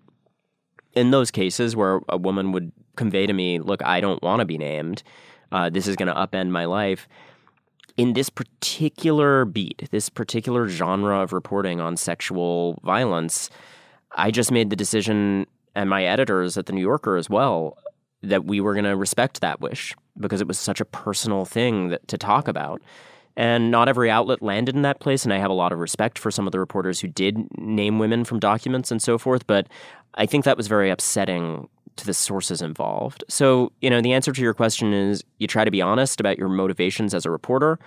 in 0.93 1.11
those 1.11 1.31
cases 1.31 1.75
where 1.75 2.01
a 2.09 2.17
woman 2.17 2.51
would 2.51 2.71
convey 2.95 3.25
to 3.25 3.33
me, 3.33 3.59
look, 3.59 3.83
I 3.83 4.01
don't 4.01 4.21
want 4.21 4.41
to 4.41 4.45
be 4.45 4.57
named, 4.57 5.03
uh, 5.51 5.69
this 5.69 5.87
is 5.87 5.95
going 5.95 6.07
to 6.07 6.13
upend 6.13 6.49
my 6.49 6.65
life. 6.65 7.07
In 7.97 8.13
this 8.13 8.29
particular 8.29 9.45
beat, 9.45 9.87
this 9.91 10.09
particular 10.09 10.67
genre 10.67 11.21
of 11.21 11.31
reporting 11.31 11.79
on 11.79 11.95
sexual 11.95 12.79
violence, 12.83 13.49
I 14.11 14.31
just 14.31 14.51
made 14.51 14.69
the 14.69 14.75
decision, 14.75 15.47
and 15.75 15.89
my 15.89 16.03
editors 16.03 16.57
at 16.57 16.65
the 16.65 16.73
New 16.73 16.81
Yorker 16.81 17.15
as 17.15 17.29
well, 17.29 17.77
that 18.21 18.45
we 18.45 18.59
were 18.59 18.73
going 18.73 18.85
to 18.85 18.97
respect 18.97 19.41
that 19.41 19.61
wish 19.61 19.95
because 20.19 20.41
it 20.41 20.47
was 20.47 20.57
such 20.57 20.81
a 20.81 20.85
personal 20.85 21.45
thing 21.45 21.89
that, 21.89 22.07
to 22.07 22.17
talk 22.17 22.47
about. 22.47 22.81
And 23.37 23.69
not 23.69 23.89
every 23.89 24.09
outlet 24.09 24.41
landed 24.41 24.75
in 24.75 24.81
that 24.83 24.99
place. 25.01 25.25
And 25.25 25.33
I 25.33 25.39
have 25.39 25.51
a 25.51 25.55
lot 25.55 25.73
of 25.73 25.79
respect 25.79 26.17
for 26.17 26.31
some 26.31 26.47
of 26.47 26.53
the 26.53 26.59
reporters 26.59 27.01
who 27.01 27.09
did 27.09 27.45
name 27.57 27.99
women 27.99 28.23
from 28.23 28.39
documents 28.39 28.91
and 28.91 29.01
so 29.01 29.17
forth. 29.17 29.45
But 29.45 29.67
I 30.15 30.25
think 30.25 30.45
that 30.45 30.55
was 30.55 30.67
very 30.67 30.89
upsetting 30.89 31.67
to 31.97 32.05
the 32.05 32.13
sources 32.13 32.61
involved. 32.61 33.23
So, 33.29 33.71
you 33.81 33.89
know, 33.89 34.01
the 34.01 34.13
answer 34.13 34.31
to 34.31 34.41
your 34.41 34.53
question 34.53 34.93
is 34.93 35.23
you 35.39 35.47
try 35.47 35.63
to 35.63 35.71
be 35.71 35.81
honest 35.81 36.19
about 36.19 36.37
your 36.37 36.49
motivations 36.49 37.13
as 37.13 37.25
a 37.25 37.31
reporter. 37.31 37.79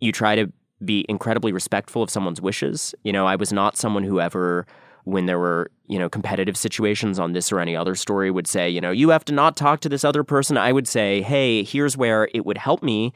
You 0.00 0.12
try 0.12 0.36
to 0.36 0.52
be 0.84 1.04
incredibly 1.08 1.52
respectful 1.52 2.02
of 2.02 2.10
someone's 2.10 2.40
wishes. 2.40 2.94
You 3.02 3.12
know, 3.12 3.26
I 3.26 3.36
was 3.36 3.52
not 3.52 3.76
someone 3.76 4.04
who 4.04 4.20
ever 4.20 4.66
when 5.04 5.26
there 5.26 5.38
were, 5.38 5.70
you 5.86 5.98
know, 5.98 6.08
competitive 6.08 6.56
situations 6.56 7.18
on 7.18 7.32
this 7.32 7.52
or 7.52 7.60
any 7.60 7.76
other 7.76 7.94
story 7.94 8.28
would 8.28 8.48
say, 8.48 8.68
you 8.68 8.80
know, 8.80 8.90
you 8.90 9.10
have 9.10 9.24
to 9.24 9.32
not 9.32 9.56
talk 9.56 9.78
to 9.80 9.88
this 9.88 10.04
other 10.04 10.24
person. 10.24 10.58
I 10.58 10.72
would 10.72 10.88
say, 10.88 11.22
hey, 11.22 11.62
here's 11.62 11.96
where 11.96 12.28
it 12.34 12.44
would 12.44 12.58
help 12.58 12.82
me 12.82 13.12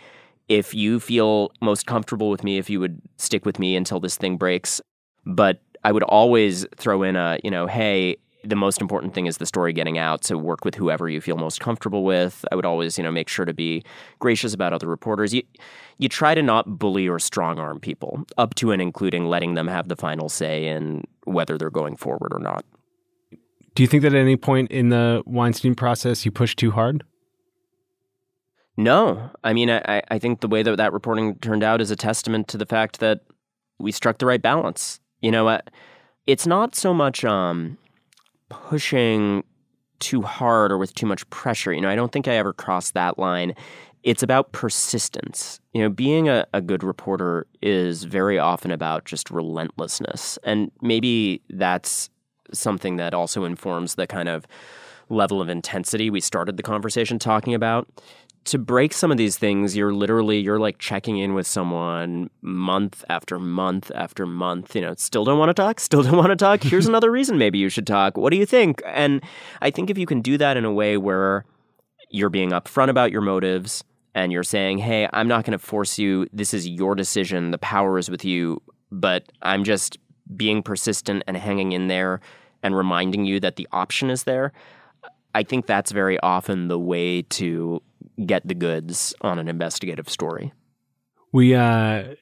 if 0.49 0.73
you 0.73 1.01
feel 1.01 1.51
most 1.61 1.87
comfortable 1.87 2.31
with 2.31 2.45
me, 2.45 2.59
if 2.59 2.71
you 2.71 2.79
would 2.79 3.01
stick 3.19 3.45
with 3.45 3.59
me 3.59 3.75
until 3.75 3.99
this 3.99 4.17
thing 4.17 4.37
breaks. 4.37 4.81
But 5.27 5.61
I 5.83 5.91
would 5.91 6.05
always 6.05 6.65
throw 6.77 7.03
in 7.03 7.17
a, 7.17 7.39
you 7.43 7.51
know, 7.51 7.67
hey, 7.67 8.19
the 8.43 8.57
most 8.57 8.81
important 8.81 9.15
thing 9.15 9.27
is 9.27 9.39
the 9.39 9.47
story 9.47 9.73
getting 9.73 9.99
out. 9.99 10.25
So 10.25 10.37
work 10.37 10.65
with 10.65 10.75
whoever 10.75 11.09
you 11.09 11.21
feel 11.21 11.37
most 11.37 11.61
comfortable 11.61 12.05
with. 12.05 12.45
I 12.51 12.57
would 12.57 12.65
always, 12.65 12.97
you 12.97 13.05
know, 13.05 13.13
make 13.13 13.29
sure 13.29 13.45
to 13.45 13.53
be 13.53 13.85
gracious 14.19 14.55
about 14.55 14.73
other 14.73 14.87
reporters. 14.87 15.35
You 15.35 15.43
you 15.99 16.09
try 16.09 16.35
to 16.35 16.43
not 16.43 16.79
bully 16.79 17.07
or 17.09 17.19
strong 17.19 17.59
arm 17.59 17.81
people, 17.81 18.25
up 18.39 18.55
to 18.57 18.73
and 18.73 18.81
including 18.81 19.27
letting 19.27 19.55
them 19.55 19.69
have 19.69 19.89
the 19.89 19.97
final 19.97 20.29
say 20.29 20.67
in 20.67 21.05
whether 21.25 21.59
they're 21.59 21.71
going 21.71 21.97
forward 21.97 22.33
or 22.33 22.39
not. 22.39 22.65
Do 23.75 23.83
you 23.83 23.87
think 23.87 24.03
that 24.03 24.15
at 24.15 24.21
any 24.21 24.37
point 24.37 24.71
in 24.71 24.89
the 24.89 25.23
Weinstein 25.27 25.75
process 25.75 26.25
you 26.25 26.31
pushed 26.31 26.59
too 26.59 26.71
hard? 26.71 27.05
No, 28.77 29.31
I 29.45 29.53
mean, 29.53 29.69
I, 29.69 30.03
I 30.09 30.19
think 30.19 30.41
the 30.41 30.49
way 30.49 30.63
that 30.63 30.77
that 30.77 30.93
reporting 30.93 31.35
turned 31.37 31.63
out 31.63 31.83
is 31.83 31.91
a 31.91 31.97
testament 31.97 32.49
to 32.49 32.57
the 32.57 32.65
fact 32.65 33.01
that 33.01 33.21
we 33.79 33.93
struck 33.93 34.19
the 34.19 34.27
right 34.27 34.41
balance. 34.41 35.01
You 35.21 35.31
know, 35.31 35.61
it's 36.27 36.47
not 36.47 36.75
so 36.75 36.95
much 36.95 37.25
um, 37.25 37.77
pushing 38.51 39.43
too 39.99 40.23
hard 40.23 40.73
or 40.73 40.79
with 40.79 40.95
too 40.95 41.07
much 41.07 41.29
pressure. 41.31 41.73
You 41.73 41.81
know, 41.81 41.89
I 41.89 41.97
don't 41.97 42.13
think 42.13 42.29
I 42.29 42.35
ever 42.35 42.53
crossed 42.53 42.95
that 42.95 43.19
line. 43.19 43.55
It's 44.03 44.23
about 44.23 44.53
persistence. 44.53 45.61
You 45.73 45.83
know, 45.83 45.89
being 45.91 46.29
a, 46.29 46.47
a 46.55 46.61
good 46.61 46.83
reporter 46.83 47.47
is 47.63 48.05
very 48.05 48.39
often 48.39 48.71
about 48.71 49.05
just 49.05 49.31
relentlessness. 49.31 50.39
And 50.43 50.71
maybe 50.81 51.43
that's 51.51 52.09
something 52.53 52.97
that 52.97 53.15
also 53.15 53.45
informs 53.45 53.95
the 53.95 54.07
kind 54.07 54.29
of 54.29 54.47
level 55.11 55.41
of 55.41 55.49
intensity 55.49 56.09
we 56.09 56.21
started 56.21 56.57
the 56.57 56.63
conversation 56.63 57.19
talking 57.19 57.53
about 57.53 57.89
to 58.45 58.59
break 58.59 58.93
some 58.93 59.11
of 59.11 59.19
these 59.19 59.37
things 59.37 59.77
you're 59.77 59.93
literally 59.93 60.39
you're 60.39 60.59
like 60.59 60.79
checking 60.79 61.19
in 61.19 61.35
with 61.35 61.47
someone 61.47 62.31
month 62.43 63.05
after 63.09 63.39
month 63.39 63.91
after 63.95 64.27
month 64.27 64.75
you 64.75 64.81
know 64.81 64.95
still 64.97 65.25
don't 65.25 65.39
want 65.39 65.51
to 65.51 65.55
talk? 65.55 65.81
Still 65.81 66.03
don't 66.03 66.17
want 66.17 66.31
to 66.31 66.37
talk? 66.37 66.63
Here's 66.63 66.87
another 66.89 67.11
reason 67.11 67.39
maybe 67.39 67.59
you 67.59 67.69
should 67.69 67.87
talk. 67.87 68.17
What 68.17 68.31
do 68.31 68.37
you 68.37 68.47
think? 68.47 68.83
And 68.87 69.23
i 69.61 69.71
think 69.71 69.91
if 69.91 69.99
you 69.99 70.07
can 70.07 70.21
do 70.21 70.39
that 70.39 70.57
in 70.57 70.65
a 70.65 70.73
way 70.73 70.97
where 70.97 71.45
you're 72.11 72.31
being 72.31 72.51
upfront 72.51 72.91
about 72.91 73.13
your 73.13 73.21
motives 73.21 73.85
and 74.15 74.33
you're 74.33 74.43
saying 74.43 74.79
hey 74.79 75.09
i'm 75.13 75.29
not 75.29 75.45
going 75.45 75.59
to 75.59 75.65
force 75.65 75.99
you. 75.99 76.27
This 76.33 76.55
is 76.55 76.67
your 76.67 76.95
decision. 76.95 77.51
The 77.51 77.59
power 77.59 77.99
is 77.99 78.11
with 78.11 78.25
you. 78.25 78.63
But 78.91 79.31
i'm 79.43 79.65
just 79.65 79.99
being 80.37 80.63
persistent 80.63 81.23
and 81.27 81.37
hanging 81.37 81.73
in 81.73 81.89
there 81.89 82.21
and 82.63 82.77
reminding 82.77 83.25
you 83.25 83.41
that 83.41 83.57
the 83.57 83.69
option 83.73 84.11
is 84.11 84.25
there 84.25 84.53
i 85.35 85.43
think 85.43 85.67
that's 85.67 85.93
very 85.93 86.19
often 86.21 86.69
the 86.69 86.79
way 86.79 87.23
to 87.23 87.83
get 88.27 88.47
the 88.47 88.55
goods 88.55 89.15
on 89.21 89.39
an 89.39 89.49
investigative 89.49 90.09
story. 90.09 90.53
We 91.33 91.55
uh, 91.55 92.15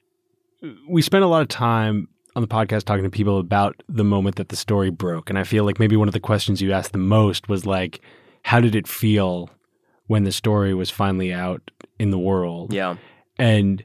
we 0.88 1.02
spent 1.02 1.24
a 1.24 1.28
lot 1.28 1.42
of 1.42 1.48
time 1.48 2.08
on 2.36 2.42
the 2.42 2.48
podcast 2.48 2.84
talking 2.84 3.04
to 3.04 3.10
people 3.10 3.38
about 3.38 3.82
the 3.88 4.04
moment 4.04 4.36
that 4.36 4.48
the 4.48 4.56
story 4.56 4.90
broke, 4.90 5.30
and 5.30 5.38
I 5.38 5.44
feel 5.44 5.64
like 5.64 5.78
maybe 5.78 5.96
one 5.96 6.08
of 6.08 6.14
the 6.14 6.20
questions 6.20 6.60
you 6.60 6.72
asked 6.72 6.92
the 6.92 6.98
most 6.98 7.48
was 7.48 7.66
like, 7.66 8.00
"How 8.42 8.60
did 8.60 8.74
it 8.74 8.86
feel 8.86 9.50
when 10.06 10.24
the 10.24 10.32
story 10.32 10.74
was 10.74 10.90
finally 10.90 11.32
out 11.32 11.70
in 11.98 12.10
the 12.10 12.18
world?" 12.18 12.72
Yeah, 12.72 12.96
and 13.38 13.84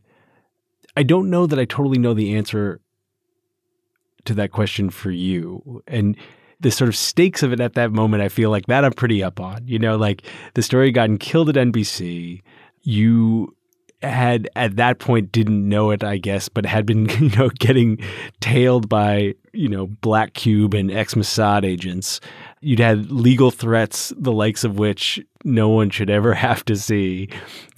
I 0.97 1.03
don't 1.03 1.29
know 1.29 1.47
that 1.47 1.59
I 1.59 1.65
totally 1.65 1.99
know 1.99 2.13
the 2.13 2.35
answer 2.35 2.81
to 4.25 4.33
that 4.35 4.51
question 4.51 4.89
for 4.89 5.11
you, 5.11 5.83
and 5.87 6.17
the 6.63 6.71
sort 6.71 6.87
of 6.89 6.95
stakes 6.95 7.43
of 7.43 7.53
it 7.53 7.59
at 7.59 7.73
that 7.73 7.91
moment, 7.91 8.23
I 8.23 8.29
feel 8.29 8.49
like 8.49 8.65
that 8.65 8.83
I'm 8.83 8.93
pretty 8.93 9.21
up 9.21 9.39
on. 9.39 9.67
You 9.67 9.77
know, 9.77 9.95
like 9.95 10.23
the 10.55 10.63
story 10.63 10.91
gotten 10.91 11.17
killed 11.17 11.49
at 11.49 11.55
NBC. 11.55 12.41
You 12.81 13.55
had 14.01 14.49
at 14.55 14.75
that 14.77 14.99
point 14.99 15.31
didn't 15.31 15.67
know 15.67 15.91
it, 15.91 16.03
I 16.03 16.17
guess, 16.17 16.49
but 16.49 16.65
had 16.65 16.85
been, 16.85 17.09
you 17.19 17.29
know, 17.37 17.49
getting 17.59 17.99
tailed 18.39 18.89
by, 18.89 19.35
you 19.51 19.69
know, 19.69 19.87
Black 19.87 20.33
Cube 20.33 20.73
and 20.73 20.91
ex 20.91 21.13
Mossad 21.13 21.63
agents. 21.63 22.19
You'd 22.61 22.79
had 22.79 23.11
legal 23.11 23.51
threats, 23.51 24.13
the 24.17 24.31
likes 24.31 24.63
of 24.63 24.79
which 24.79 25.19
no 25.43 25.69
one 25.69 25.89
should 25.89 26.09
ever 26.09 26.33
have 26.33 26.65
to 26.65 26.75
see. 26.75 27.29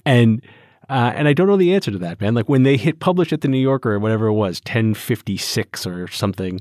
And 0.04 0.42
uh, 0.88 1.12
and 1.16 1.26
I 1.26 1.32
don't 1.32 1.48
know 1.48 1.56
the 1.56 1.74
answer 1.74 1.90
to 1.90 1.98
that, 1.98 2.20
man. 2.20 2.34
Like 2.34 2.48
when 2.48 2.62
they 2.62 2.76
hit 2.76 3.00
publish 3.00 3.32
at 3.32 3.40
the 3.40 3.48
New 3.48 3.58
Yorker 3.58 3.94
or 3.94 3.98
whatever 3.98 4.28
it 4.28 4.34
was, 4.34 4.60
1056 4.60 5.84
or 5.84 6.06
something 6.06 6.60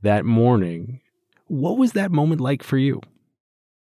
that 0.00 0.24
morning, 0.24 1.00
what 1.48 1.78
was 1.78 1.92
that 1.92 2.12
moment 2.12 2.40
like 2.40 2.62
for 2.62 2.78
you? 2.78 3.00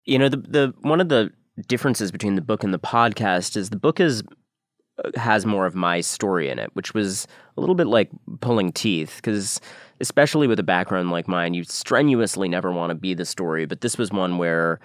You 0.05 0.19
know, 0.19 0.29
the 0.29 0.37
the 0.37 0.73
one 0.81 1.01
of 1.01 1.09
the 1.09 1.31
differences 1.67 2.11
between 2.11 2.35
the 2.35 2.41
book 2.41 2.63
and 2.63 2.73
the 2.73 2.79
podcast 2.79 3.55
is 3.57 3.69
the 3.69 3.77
book 3.77 3.99
is 3.99 4.23
uh, 5.03 5.11
has 5.19 5.45
more 5.45 5.65
of 5.65 5.75
my 5.75 6.01
story 6.01 6.49
in 6.49 6.59
it, 6.59 6.69
which 6.73 6.93
was 6.93 7.27
a 7.55 7.61
little 7.61 7.75
bit 7.75 7.87
like 7.87 8.09
pulling 8.41 8.71
teeth 8.71 9.17
because 9.17 9.59
especially 9.99 10.47
with 10.47 10.59
a 10.59 10.63
background 10.63 11.11
like 11.11 11.27
mine, 11.27 11.53
you 11.53 11.63
strenuously 11.63 12.47
never 12.47 12.71
want 12.71 12.91
to 12.91 12.95
be 12.95 13.13
the 13.13 13.25
story, 13.25 13.65
but 13.65 13.81
this 13.81 13.97
was 13.97 14.11
one 14.11 14.37
where 14.37 14.79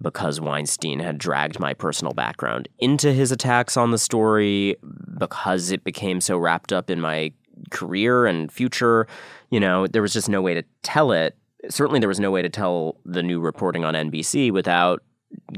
because 0.00 0.40
Weinstein 0.40 1.00
had 1.00 1.18
dragged 1.18 1.58
my 1.58 1.74
personal 1.74 2.12
background 2.12 2.68
into 2.78 3.12
his 3.12 3.32
attacks 3.32 3.76
on 3.76 3.90
the 3.90 3.98
story, 3.98 4.76
because 5.18 5.70
it 5.70 5.82
became 5.84 6.20
so 6.20 6.38
wrapped 6.38 6.72
up 6.72 6.88
in 6.90 7.00
my 7.00 7.32
career 7.70 8.26
and 8.26 8.52
future, 8.52 9.06
you 9.50 9.58
know, 9.58 9.86
there 9.86 10.02
was 10.02 10.12
just 10.12 10.28
no 10.28 10.40
way 10.40 10.54
to 10.54 10.62
tell 10.82 11.10
it. 11.10 11.36
Certainly, 11.68 12.00
there 12.00 12.08
was 12.08 12.20
no 12.20 12.30
way 12.30 12.42
to 12.42 12.48
tell 12.48 12.96
the 13.04 13.22
new 13.22 13.40
reporting 13.40 13.84
on 13.84 13.94
NBC 13.94 14.52
without 14.52 15.02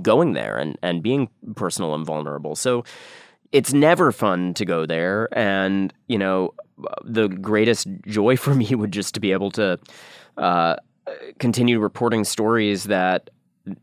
going 0.03 0.33
there 0.33 0.57
and, 0.59 0.79
and 0.83 1.03
being 1.03 1.29
personal 1.55 1.95
and 1.95 2.05
vulnerable. 2.05 2.57
So 2.57 2.85
it's 3.53 3.73
never 3.73 4.13
fun 4.13 4.55
to 4.55 4.65
go 4.65 4.87
there. 4.87 5.29
And, 5.37 5.93
you 6.07 6.19
know, 6.19 6.55
the 7.05 7.29
greatest 7.29 7.89
joy 8.07 8.37
for 8.37 8.55
me 8.55 8.75
would 8.75 8.93
just 8.93 9.15
to 9.15 9.21
be 9.21 9.33
able 9.33 9.51
to 9.53 9.79
uh, 10.37 10.77
continue 11.39 11.79
reporting 11.79 12.25
stories 12.25 12.85
that 12.85 13.31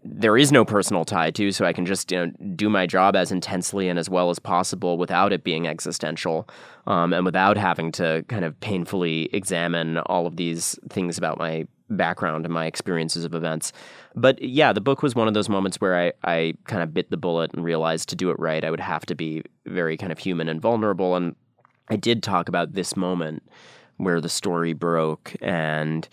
there 0.04 0.38
is 0.38 0.52
no 0.52 0.66
personal 0.66 1.06
tie 1.06 1.32
to, 1.32 1.52
so 1.52 1.64
I 1.64 1.72
can 1.72 1.86
just 1.86 2.12
you 2.12 2.18
know, 2.18 2.32
do 2.56 2.68
my 2.68 2.88
job 2.88 3.16
as 3.16 3.32
intensely 3.32 3.88
and 3.88 4.00
as 4.00 4.10
well 4.10 4.30
as 4.32 4.40
possible 4.40 4.98
without 4.98 5.32
it 5.32 5.44
being 5.44 5.68
existential, 5.68 6.50
um, 6.88 7.14
and 7.14 7.24
without 7.24 7.58
having 7.58 7.92
to 7.94 8.26
kind 8.28 8.44
of 8.44 8.60
painfully 8.60 9.30
examine 9.32 10.00
all 10.00 10.26
of 10.26 10.36
these 10.36 10.78
things 10.90 11.18
about 11.18 11.38
my 11.38 11.68
background 11.90 12.46
and 12.46 12.54
my 12.54 12.66
experiences 12.66 13.24
of 13.24 13.34
events. 13.34 13.72
But 14.16 14.42
yeah, 14.42 14.74
the 14.74 14.82
book 14.82 15.02
was 15.02 15.16
one 15.16 15.28
of 15.28 15.34
those 15.34 15.50
moments 15.50 15.80
where 15.80 15.98
I, 15.98 16.14
I 16.24 16.54
kind 16.66 16.84
of 16.84 16.94
bit 16.94 17.10
the 17.10 17.18
bullet 17.18 17.54
and 17.54 17.64
realized 17.64 18.10
to 18.10 18.16
do 18.16 18.30
it 18.30 18.40
right, 18.40 18.64
I 18.64 18.72
would 18.72 18.80
have 18.80 19.06
to 19.08 19.16
be 19.16 19.44
very 19.66 19.98
kind 19.98 20.12
of 20.12 20.20
human 20.20 20.50
and 20.50 20.62
vulnerable. 20.62 21.16
And 21.16 21.36
I 21.90 21.96
did 21.96 22.24
talk 22.24 22.50
about 22.50 22.74
this 22.74 22.96
moment 22.96 23.44
where 23.98 24.22
the 24.22 24.30
story 24.30 24.74
broke 24.74 25.36
and 25.42 26.08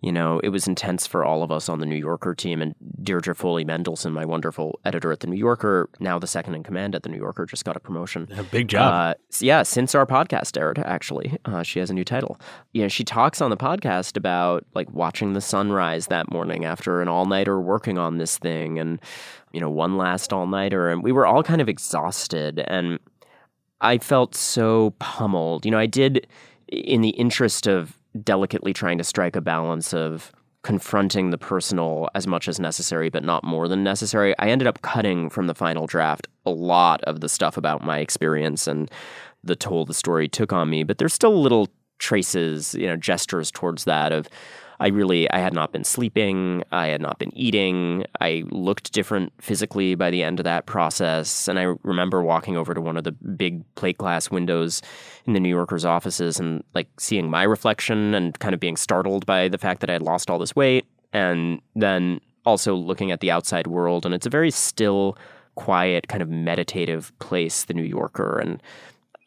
you 0.00 0.10
know, 0.10 0.40
it 0.40 0.48
was 0.48 0.66
intense 0.66 1.06
for 1.06 1.24
all 1.24 1.42
of 1.42 1.50
us 1.50 1.68
on 1.68 1.80
the 1.80 1.86
New 1.86 1.96
Yorker 1.96 2.34
team. 2.34 2.62
And 2.62 2.74
Deirdre 3.02 3.34
Foley 3.34 3.64
Mendelssohn, 3.64 4.12
my 4.12 4.24
wonderful 4.24 4.80
editor 4.84 5.12
at 5.12 5.20
the 5.20 5.26
New 5.26 5.36
Yorker, 5.36 5.90
now 6.00 6.18
the 6.18 6.26
second 6.26 6.54
in 6.54 6.62
command 6.62 6.94
at 6.94 7.02
the 7.02 7.10
New 7.10 7.18
Yorker, 7.18 7.44
just 7.44 7.64
got 7.64 7.76
a 7.76 7.80
promotion. 7.80 8.26
A 8.36 8.42
big 8.42 8.68
job. 8.68 8.92
Uh, 8.92 9.14
yeah, 9.40 9.62
since 9.62 9.94
our 9.94 10.06
podcast 10.06 10.58
aired, 10.58 10.78
actually, 10.78 11.36
uh, 11.44 11.62
she 11.62 11.80
has 11.80 11.90
a 11.90 11.94
new 11.94 12.04
title. 12.04 12.40
You 12.72 12.82
know, 12.82 12.88
she 12.88 13.04
talks 13.04 13.42
on 13.42 13.50
the 13.50 13.58
podcast 13.58 14.16
about 14.16 14.64
like 14.74 14.90
watching 14.90 15.34
the 15.34 15.40
sunrise 15.40 16.06
that 16.06 16.30
morning 16.30 16.64
after 16.64 17.02
an 17.02 17.08
all 17.08 17.26
nighter 17.26 17.60
working 17.60 17.98
on 17.98 18.16
this 18.16 18.38
thing, 18.38 18.78
and 18.78 19.00
you 19.52 19.60
know, 19.60 19.70
one 19.70 19.98
last 19.98 20.32
all 20.32 20.46
nighter, 20.46 20.88
and 20.88 21.02
we 21.02 21.12
were 21.12 21.26
all 21.26 21.42
kind 21.42 21.60
of 21.60 21.68
exhausted, 21.68 22.64
and 22.68 22.98
I 23.82 23.98
felt 23.98 24.34
so 24.34 24.94
pummeled. 24.98 25.66
You 25.66 25.72
know, 25.72 25.78
I 25.78 25.86
did 25.86 26.26
in 26.68 27.02
the 27.02 27.10
interest 27.10 27.66
of 27.66 27.99
delicately 28.22 28.72
trying 28.72 28.98
to 28.98 29.04
strike 29.04 29.36
a 29.36 29.40
balance 29.40 29.94
of 29.94 30.32
confronting 30.62 31.30
the 31.30 31.38
personal 31.38 32.08
as 32.14 32.26
much 32.26 32.46
as 32.48 32.60
necessary, 32.60 33.08
but 33.08 33.24
not 33.24 33.44
more 33.44 33.66
than 33.66 33.82
necessary. 33.82 34.36
I 34.38 34.48
ended 34.48 34.68
up 34.68 34.82
cutting 34.82 35.30
from 35.30 35.46
the 35.46 35.54
final 35.54 35.86
draft 35.86 36.28
a 36.44 36.50
lot 36.50 37.02
of 37.04 37.20
the 37.20 37.28
stuff 37.28 37.56
about 37.56 37.82
my 37.82 37.98
experience 37.98 38.66
and 38.66 38.90
the 39.42 39.56
toll 39.56 39.86
the 39.86 39.94
story 39.94 40.28
took 40.28 40.52
on 40.52 40.68
me, 40.68 40.82
but 40.82 40.98
there's 40.98 41.14
still 41.14 41.40
little 41.40 41.68
traces, 41.98 42.74
you 42.74 42.86
know, 42.86 42.96
gestures 42.96 43.50
towards 43.50 43.84
that 43.84 44.12
of 44.12 44.28
I 44.80 44.88
really 44.88 45.30
I 45.30 45.38
had 45.38 45.52
not 45.52 45.72
been 45.72 45.84
sleeping, 45.84 46.64
I 46.72 46.86
had 46.86 47.02
not 47.02 47.18
been 47.18 47.36
eating. 47.36 48.04
I 48.20 48.44
looked 48.50 48.92
different 48.92 49.32
physically 49.38 49.94
by 49.94 50.10
the 50.10 50.22
end 50.22 50.40
of 50.40 50.44
that 50.44 50.64
process, 50.64 51.48
and 51.48 51.58
I 51.58 51.74
remember 51.82 52.22
walking 52.22 52.56
over 52.56 52.72
to 52.72 52.80
one 52.80 52.96
of 52.96 53.04
the 53.04 53.12
big 53.12 53.62
plate 53.74 53.98
glass 53.98 54.30
windows 54.30 54.80
in 55.26 55.34
the 55.34 55.40
New 55.40 55.50
Yorker's 55.50 55.84
offices 55.84 56.40
and 56.40 56.64
like 56.74 56.88
seeing 56.98 57.28
my 57.28 57.42
reflection 57.42 58.14
and 58.14 58.38
kind 58.38 58.54
of 58.54 58.60
being 58.60 58.76
startled 58.78 59.26
by 59.26 59.48
the 59.48 59.58
fact 59.58 59.82
that 59.82 59.90
I 59.90 59.92
had 59.92 60.02
lost 60.02 60.30
all 60.30 60.38
this 60.38 60.56
weight. 60.56 60.86
And 61.12 61.60
then 61.76 62.20
also 62.46 62.74
looking 62.74 63.10
at 63.10 63.20
the 63.20 63.30
outside 63.30 63.66
world 63.66 64.06
and 64.06 64.14
it's 64.14 64.26
a 64.26 64.30
very 64.30 64.50
still 64.50 65.18
quiet 65.56 66.08
kind 66.08 66.22
of 66.22 66.30
meditative 66.30 67.12
place 67.18 67.64
the 67.64 67.74
New 67.74 67.82
Yorker. 67.82 68.38
And 68.38 68.62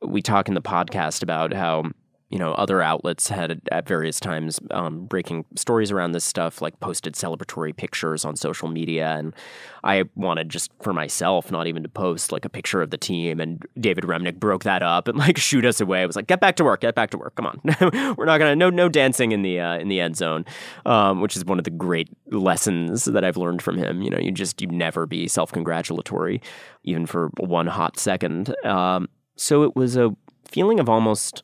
we 0.01 0.22
talk 0.22 0.47
in 0.47 0.56
the 0.56 0.62
podcast 0.62 1.22
about 1.22 1.54
how 1.54 1.91
you 2.34 2.39
know, 2.39 2.53
other 2.53 2.81
outlets 2.81 3.29
had 3.29 3.61
at 3.71 3.88
various 3.88 4.19
times 4.19 4.59
um, 4.71 5.05
breaking 5.05 5.45
stories 5.55 5.91
around 5.91 6.13
this 6.13 6.25
stuff, 6.25 6.63
like 6.63 6.79
posted 6.79 7.13
celebratory 7.13 7.77
pictures 7.77 8.25
on 8.25 8.36
social 8.36 8.67
media. 8.67 9.15
And 9.15 9.36
I 9.84 10.05
wanted 10.15 10.49
just 10.49 10.71
for 10.81 10.93
myself, 10.93 11.51
not 11.51 11.67
even 11.67 11.84
to 11.84 11.89
post 11.89 12.31
like 12.31 12.43
a 12.43 12.49
picture 12.49 12.81
of 12.81 12.89
the 12.89 12.97
team. 12.97 13.39
And 13.39 13.63
David 13.79 14.05
Remnick 14.05 14.39
broke 14.39 14.63
that 14.63 14.81
up 14.81 15.07
and 15.07 15.15
like 15.15 15.38
shoot 15.49 15.63
us 15.63 15.79
away. 15.79 16.01
I 16.01 16.07
was 16.07 16.15
like, 16.15 16.25
get 16.25 16.39
back 16.39 16.55
to 16.55 16.63
work, 16.63 16.81
get 16.81 16.95
back 16.95 17.11
to 17.11 17.19
work. 17.19 17.36
Come 17.36 17.45
on, 17.45 17.61
we're 18.17 18.25
not 18.25 18.39
gonna 18.39 18.55
no 18.55 18.71
no 18.71 18.89
dancing 18.89 19.31
in 19.31 19.43
the 19.43 19.59
uh, 19.59 19.77
in 19.77 19.88
the 19.88 19.99
end 19.99 20.17
zone, 20.17 20.43
um, 20.88 21.21
which 21.21 21.38
is 21.38 21.45
one 21.45 21.59
of 21.59 21.65
the 21.65 21.69
great 21.69 22.09
lessons 22.31 23.05
that 23.05 23.23
I've 23.23 23.38
learned 23.38 23.61
from 23.61 23.77
him. 23.77 24.01
You 24.01 24.09
know, 24.09 24.17
you 24.17 24.31
just 24.31 24.59
you 24.59 24.67
never 24.69 25.05
be 25.05 25.27
self 25.27 25.51
congratulatory, 25.51 26.41
even 26.84 27.05
for 27.05 27.29
one 27.38 27.67
hot 27.67 27.99
second. 27.99 28.55
Um, 28.65 29.07
so 29.36 29.61
it 29.61 29.75
was 29.75 29.95
a 29.95 30.15
feeling 30.49 30.79
of 30.79 30.89
almost 30.89 31.43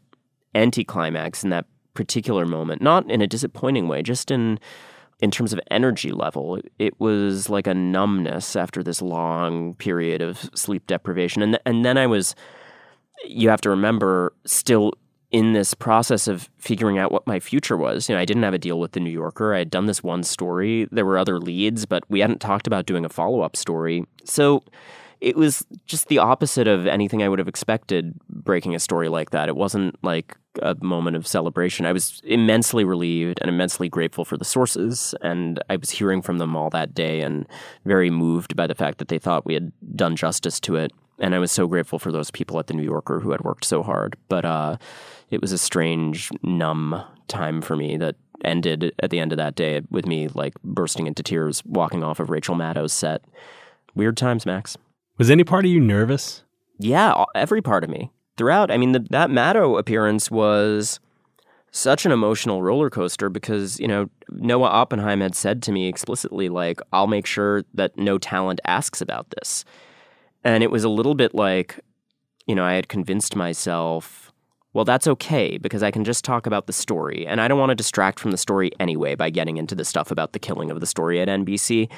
anticlimax 0.56 1.44
in 1.44 1.50
that 1.50 1.66
particular 1.94 2.46
moment, 2.46 2.82
not 2.82 3.10
in 3.10 3.22
a 3.22 3.28
disappointing 3.28 3.88
way, 3.88 4.02
just 4.02 4.32
in 4.32 4.60
in 5.22 5.32
terms 5.32 5.52
of 5.52 5.60
energy 5.70 6.12
level. 6.12 6.60
It 6.78 6.98
was 7.00 7.50
like 7.50 7.68
a 7.68 7.74
numbness 7.74 8.56
after 8.56 8.82
this 8.82 9.02
long 9.02 9.76
period 9.76 10.22
of 10.22 10.50
sleep 10.54 10.88
deprivation. 10.88 11.42
And 11.42 11.60
and 11.66 11.84
then 11.84 11.98
I 11.98 12.08
was 12.08 12.36
you 13.26 13.50
have 13.50 13.62
to 13.62 13.70
remember 13.70 14.34
still 14.46 14.94
in 15.32 15.54
this 15.54 15.74
process 15.74 16.28
of 16.28 16.50
figuring 16.58 16.98
out 16.98 17.12
what 17.12 17.28
my 17.28 17.40
future 17.40 17.78
was. 17.78 18.10
You 18.10 18.16
know, 18.16 18.22
I 18.22 18.26
didn't 18.26 18.44
have 18.44 18.54
a 18.54 18.60
deal 18.60 18.80
with 18.80 18.94
the 18.94 19.00
New 19.00 19.12
Yorker. 19.12 19.54
I 19.54 19.60
had 19.60 19.70
done 19.70 19.86
this 19.86 20.02
one 20.02 20.24
story. 20.24 20.88
There 20.92 21.06
were 21.06 21.20
other 21.20 21.38
leads, 21.38 21.86
but 21.86 22.04
we 22.10 22.22
hadn't 22.22 22.40
talked 22.40 22.66
about 22.66 22.88
doing 22.88 23.06
a 23.06 23.10
follow-up 23.10 23.56
story. 23.56 24.06
So 24.24 24.64
it 25.22 25.36
was 25.36 25.66
just 25.86 26.08
the 26.08 26.18
opposite 26.18 26.68
of 26.68 26.88
anything 26.88 27.22
I 27.22 27.30
would 27.30 27.40
have 27.40 27.48
expected 27.48 28.14
breaking 28.30 28.74
a 28.74 28.80
story 28.80 29.10
like 29.10 29.32
that. 29.32 29.50
It 29.50 29.56
wasn't 29.56 30.02
like 30.04 30.38
a 30.62 30.76
moment 30.82 31.18
of 31.18 31.28
celebration. 31.28 31.86
I 31.86 31.92
was 31.92 32.22
immensely 32.24 32.84
relieved 32.86 33.40
and 33.42 33.50
immensely 33.50 33.90
grateful 33.90 34.24
for 34.24 34.38
the 34.38 34.46
sources. 34.46 35.14
And 35.22 35.62
I 35.70 35.76
was 35.76 35.90
hearing 35.90 36.22
from 36.22 36.38
them 36.38 36.56
all 36.56 36.70
that 36.70 36.94
day 36.94 37.22
and 37.22 37.48
very 37.86 38.10
moved 38.10 38.56
by 38.56 38.66
the 38.66 38.76
fact 38.76 38.98
that 39.00 39.10
they 39.10 39.20
thought 39.20 39.46
we 39.46 39.54
had 39.54 39.72
done 39.96 40.16
justice 40.16 40.60
to 40.62 40.76
it. 40.76 40.92
And 41.20 41.36
I 41.36 41.40
was 41.40 41.52
so 41.52 41.68
grateful 41.68 42.00
for 42.00 42.14
those 42.14 42.32
people 42.32 42.58
at 42.60 42.68
the 42.68 42.74
New 42.74 42.84
Yorker 42.84 43.20
who 43.20 43.32
had 43.32 43.42
worked 43.42 43.66
so 43.66 43.84
hard. 43.84 44.16
But 44.30 44.46
uh, 44.46 44.78
it 45.30 45.42
was 45.42 45.52
a 45.52 45.58
strange, 45.58 46.30
numb 46.44 47.04
time 47.28 47.62
for 47.62 47.76
me 47.76 47.98
that 47.98 48.16
ended 48.46 48.94
at 49.00 49.10
the 49.10 49.20
end 49.20 49.34
of 49.34 49.38
that 49.38 49.56
day 49.56 49.82
with 49.92 50.06
me 50.06 50.30
like 50.30 50.54
bursting 50.64 51.08
into 51.08 51.22
tears 51.22 51.62
walking 51.66 52.04
off 52.06 52.22
of 52.22 52.30
Rachel 52.30 52.56
Maddow's 52.56 52.94
set. 52.94 53.22
Weird 53.96 54.16
times, 54.16 54.46
Max. 54.46 54.78
Was 55.20 55.30
any 55.30 55.44
part 55.44 55.66
of 55.66 55.72
you 55.72 55.82
nervous? 55.82 56.44
Yeah, 56.80 57.26
every 57.36 57.62
part 57.62 57.84
of 57.84 57.90
me. 57.90 58.10
Throughout, 58.38 58.72
I 58.72 58.78
mean, 58.78 58.94
the, 58.94 59.06
that 59.10 59.30
Maddow 59.30 59.78
appearance 59.78 60.32
was 60.32 61.02
such 61.72 62.06
an 62.06 62.14
emotional 62.14 62.64
roller 62.64 62.90
coaster 62.90 63.28
because, 63.30 63.82
you 63.82 63.88
know, 63.88 64.10
Noah 64.30 64.70
Oppenheim 64.70 65.20
had 65.20 65.36
said 65.36 65.62
to 65.64 65.74
me 65.74 65.90
explicitly, 65.90 66.48
like, 66.48 66.80
I'll 66.94 67.06
make 67.06 67.26
sure 67.26 67.66
that 67.74 67.98
no 67.98 68.18
talent 68.18 68.62
asks 68.64 69.02
about 69.02 69.30
this. 69.32 69.66
And 70.46 70.64
it 70.64 70.72
was 70.72 70.86
a 70.86 70.90
little 70.90 71.16
bit 71.16 71.36
like, 71.36 71.82
you 72.48 72.56
know, 72.56 72.64
I 72.64 72.76
had 72.76 72.88
convinced 72.88 73.36
myself, 73.36 74.32
well, 74.72 74.86
that's 74.86 75.06
okay 75.06 75.58
because 75.58 75.84
I 75.84 75.92
can 75.92 76.06
just 76.06 76.24
talk 76.24 76.46
about 76.46 76.66
the 76.66 76.74
story. 76.74 77.28
And 77.28 77.42
I 77.42 77.50
don't 77.50 77.60
want 77.60 77.72
to 77.72 77.76
distract 77.76 78.22
from 78.22 78.32
the 78.32 78.38
story 78.38 78.72
anyway 78.80 79.16
by 79.16 79.30
getting 79.32 79.58
into 79.58 79.76
the 79.76 79.84
stuff 79.84 80.12
about 80.12 80.32
the 80.32 80.40
killing 80.40 80.72
of 80.72 80.80
the 80.80 80.86
story 80.86 81.20
at 81.20 81.28
NBC. 81.28 81.90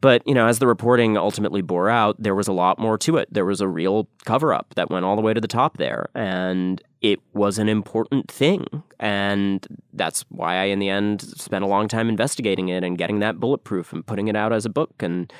But, 0.00 0.26
you 0.26 0.34
know, 0.34 0.46
as 0.46 0.60
the 0.60 0.66
reporting 0.66 1.16
ultimately 1.16 1.62
bore 1.62 1.90
out, 1.90 2.16
there 2.18 2.34
was 2.34 2.46
a 2.46 2.52
lot 2.52 2.78
more 2.78 2.96
to 2.98 3.16
it. 3.16 3.32
There 3.32 3.44
was 3.44 3.60
a 3.60 3.66
real 3.66 4.08
cover 4.24 4.54
up 4.54 4.74
that 4.76 4.88
went 4.88 5.04
all 5.04 5.16
the 5.16 5.22
way 5.22 5.34
to 5.34 5.40
the 5.40 5.48
top 5.48 5.78
there. 5.78 6.08
And 6.14 6.80
it 7.00 7.18
was 7.32 7.58
an 7.58 7.68
important 7.68 8.30
thing. 8.30 8.66
And 9.00 9.66
that's 9.92 10.24
why 10.28 10.56
I, 10.56 10.64
in 10.64 10.78
the 10.78 10.88
end, 10.88 11.22
spent 11.22 11.64
a 11.64 11.68
long 11.68 11.88
time 11.88 12.08
investigating 12.08 12.68
it 12.68 12.84
and 12.84 12.96
getting 12.96 13.18
that 13.18 13.40
bulletproof 13.40 13.92
and 13.92 14.06
putting 14.06 14.28
it 14.28 14.36
out 14.36 14.52
as 14.52 14.64
a 14.64 14.70
book. 14.70 15.02
And, 15.02 15.32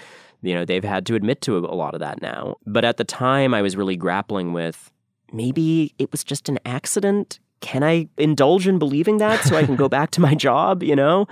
you 0.43 0.55
know, 0.55 0.65
they've 0.65 0.85
had 0.85 1.07
to 1.07 1.15
admit 1.15 1.43
to 1.43 1.57
a 1.57 1.61
lot 1.61 1.95
of 1.95 2.01
that 2.01 2.21
now. 2.21 2.57
But 2.67 2.85
at 2.85 2.97
the 2.97 3.05
time, 3.05 3.55
I 3.55 3.63
was 3.63 3.77
really 3.77 3.97
grappling 3.97 4.53
with 4.53 4.91
maybe 5.33 5.95
it 5.99 6.11
was 6.11 6.25
just 6.25 6.49
an 6.49 6.59
accident. 6.65 7.39
Can 7.61 7.85
I 7.85 8.09
indulge 8.17 8.67
in 8.67 8.79
believing 8.79 9.19
that 9.19 9.45
so 9.45 9.57
I 9.57 9.65
can 9.65 9.77
go 9.77 9.89
back 9.97 10.11
to 10.13 10.21
my 10.21 10.35
job, 10.35 10.83
you 10.83 10.97
know? 10.97 11.27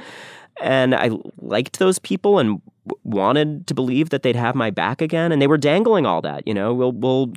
And 0.60 0.94
I 0.94 1.10
liked 1.38 1.78
those 1.78 1.98
people 1.98 2.38
and 2.38 2.60
wanted 3.04 3.66
to 3.66 3.74
believe 3.74 4.10
that 4.10 4.22
they'd 4.22 4.36
have 4.36 4.54
my 4.54 4.70
back 4.70 5.00
again. 5.00 5.32
And 5.32 5.40
they 5.40 5.46
were 5.46 5.58
dangling 5.58 6.06
all 6.06 6.22
that, 6.22 6.46
you 6.46 6.54
know, 6.54 6.74
we'll, 6.74 6.92
we'll, 6.92 7.32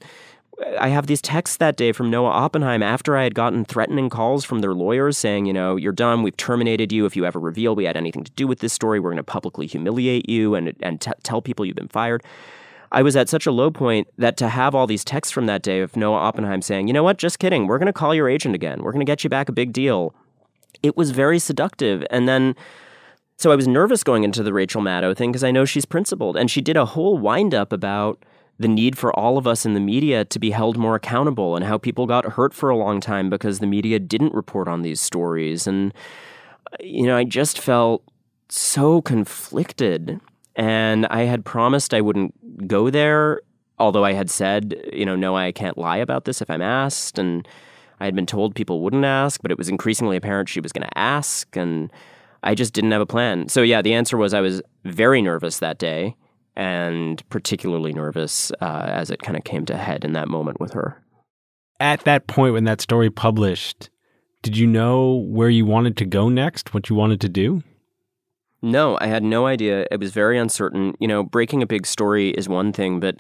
I 0.80 0.90
have 0.90 1.08
these 1.08 1.22
texts 1.22 1.58
that 1.58 1.76
day 1.76 1.92
from 1.92 2.10
Noah 2.10 2.30
Oppenheim 2.30 2.84
after 2.84 3.18
I 3.18 3.24
had 3.24 3.34
gotten 3.34 3.66
threatening 3.66 4.10
calls 4.10 4.46
from 4.46 4.60
their 4.60 4.74
lawyers 4.74 5.18
saying, 5.18 5.46
you 5.46 5.54
know, 5.54 5.76
you're 5.76 5.92
done. 5.92 6.22
We've 6.22 6.38
terminated 6.38 6.92
you. 6.92 7.06
If 7.06 7.16
you 7.16 7.26
ever 7.26 7.40
reveal 7.40 7.76
we 7.76 7.86
had 7.86 7.98
anything 7.98 8.24
to 8.24 8.32
do 8.32 8.48
with 8.48 8.60
this 8.60 8.74
story, 8.74 9.00
we're 9.00 9.10
going 9.10 9.18
to 9.18 9.24
publicly 9.24 9.66
humiliate 9.66 10.30
you 10.30 10.56
and, 10.56 10.74
and 10.82 11.02
t- 11.02 11.12
tell 11.24 11.42
people 11.42 11.66
you've 11.66 11.76
been 11.76 11.88
fired. 11.88 12.24
I 12.92 13.02
was 13.02 13.16
at 13.16 13.30
such 13.30 13.46
a 13.46 13.52
low 13.52 13.72
point 13.72 14.08
that 14.18 14.36
to 14.38 14.50
have 14.50 14.76
all 14.76 14.86
these 14.86 15.06
texts 15.06 15.32
from 15.32 15.46
that 15.46 15.62
day 15.62 15.80
of 15.80 15.96
Noah 15.96 16.18
Oppenheim 16.18 16.62
saying, 16.62 16.88
you 16.88 16.94
know 16.94 17.04
what, 17.04 17.18
just 17.18 17.40
kidding. 17.40 17.66
We're 17.66 17.80
going 17.80 17.88
to 17.88 17.94
call 17.94 18.14
your 18.14 18.30
agent 18.30 18.54
again. 18.54 18.84
We're 18.84 18.92
going 18.92 19.06
to 19.06 19.10
get 19.10 19.24
you 19.24 19.30
back 19.30 19.48
a 19.48 19.54
big 19.54 19.72
deal. 19.72 20.14
It 20.84 20.98
was 20.98 21.12
very 21.12 21.40
seductive. 21.40 22.06
And 22.12 22.28
then 22.28 22.56
so 23.42 23.52
I 23.52 23.56
was 23.56 23.68
nervous 23.68 24.04
going 24.04 24.24
into 24.24 24.44
the 24.44 24.54
Rachel 24.54 24.84
Maddow 24.84 25.18
thing 25.18 25.32
because 25.32 25.44
I 25.44 25.50
know 25.50 25.66
she's 25.66 25.86
principled. 25.86 26.38
And 26.38 26.52
she 26.52 26.62
did 26.62 26.78
a 26.78 26.86
whole 26.86 27.18
wind 27.18 27.56
up 27.56 27.74
about 27.74 28.24
the 28.60 28.68
need 28.68 28.96
for 28.96 29.12
all 29.18 29.40
of 29.40 29.48
us 29.48 29.66
in 29.66 29.74
the 29.74 29.80
media 29.80 30.24
to 30.26 30.38
be 30.38 30.52
held 30.52 30.78
more 30.78 30.94
accountable 30.94 31.56
and 31.56 31.66
how 31.66 31.80
people 31.80 32.06
got 32.06 32.34
hurt 32.34 32.54
for 32.54 32.70
a 32.70 32.78
long 32.78 33.02
time 33.02 33.32
because 33.32 33.58
the 33.58 33.66
media 33.66 33.98
didn't 33.98 34.36
report 34.36 34.68
on 34.68 34.84
these 34.84 35.02
stories. 35.02 35.66
And, 35.66 35.92
uh, 36.72 36.78
you 36.82 37.08
know, 37.08 37.18
I 37.18 37.24
just 37.24 37.58
felt 37.58 38.04
so 38.48 39.02
conflicted. 39.02 40.20
And 40.56 41.08
I 41.08 41.24
had 41.24 41.44
promised 41.44 41.96
I 41.96 42.02
wouldn't 42.02 42.68
go 42.68 42.92
there, 42.92 43.42
although 43.80 44.06
I 44.06 44.14
had 44.14 44.30
said, 44.30 44.80
you 44.94 45.06
know, 45.06 45.16
no, 45.16 45.36
I 45.36 45.52
can't 45.52 45.80
lie 45.80 45.98
about 45.98 46.26
this 46.26 46.44
if 46.44 46.50
I'm 46.52 46.62
asked. 46.62 47.18
And 47.18 47.48
I 48.00 48.06
had 48.06 48.14
been 48.14 48.28
told 48.28 48.54
people 48.54 48.82
wouldn't 48.82 49.06
ask, 49.06 49.42
but 49.42 49.50
it 49.50 49.58
was 49.58 49.70
increasingly 49.70 50.16
apparent 50.16 50.48
she 50.48 50.60
was 50.60 50.72
going 50.72 50.88
to 50.88 50.98
ask. 50.98 51.58
And, 51.58 51.92
I 52.44 52.56
just 52.56 52.74
didn't 52.74 52.92
have 52.92 53.02
a 53.02 53.06
plan. 53.06 53.50
So, 53.50 53.62
yeah, 53.62 53.82
the 53.82 53.94
answer 53.94 54.18
was 54.18 54.34
I 54.34 54.42
was 54.42 54.62
very 54.84 55.22
nervous 55.22 55.60
that 55.60 55.78
day 55.78 56.16
and 56.56 57.28
particularly 57.30 57.94
nervous 57.94 58.52
uh, 58.62 58.86
as 58.88 59.10
it 59.10 59.22
kind 59.22 59.38
of 59.38 59.44
came 59.44 59.66
to 59.66 59.78
head 59.78 60.04
in 60.04 60.14
that 60.14 60.28
moment 60.28 60.60
with 60.60 60.74
her. 60.74 61.02
At 61.80 62.02
that 62.02 62.28
point, 62.28 62.54
when 62.54 62.66
that 62.66 62.82
story 62.82 63.10
published, 63.10 63.90
did 64.42 64.58
you 64.58 64.68
know 64.68 65.26
where 65.28 65.50
you 65.50 65.66
wanted 65.66 65.98
to 65.98 66.06
go 66.06 66.30
next, 66.30 66.74
what 66.74 66.90
you 66.90 66.96
wanted 66.96 67.22
to 67.22 67.30
do? 67.30 67.64
No, 68.62 68.98
I 69.02 69.08
had 69.08 69.24
no 69.24 69.48
idea. 69.48 69.88
It 69.90 70.00
was 70.00 70.12
very 70.12 70.38
uncertain. 70.38 70.96
You 71.00 71.08
know, 71.08 71.24
breaking 71.24 71.64
a 71.64 71.68
big 71.68 71.88
story 71.88 72.30
is 72.30 72.48
one 72.48 72.74
thing, 72.74 73.00
but 73.00 73.16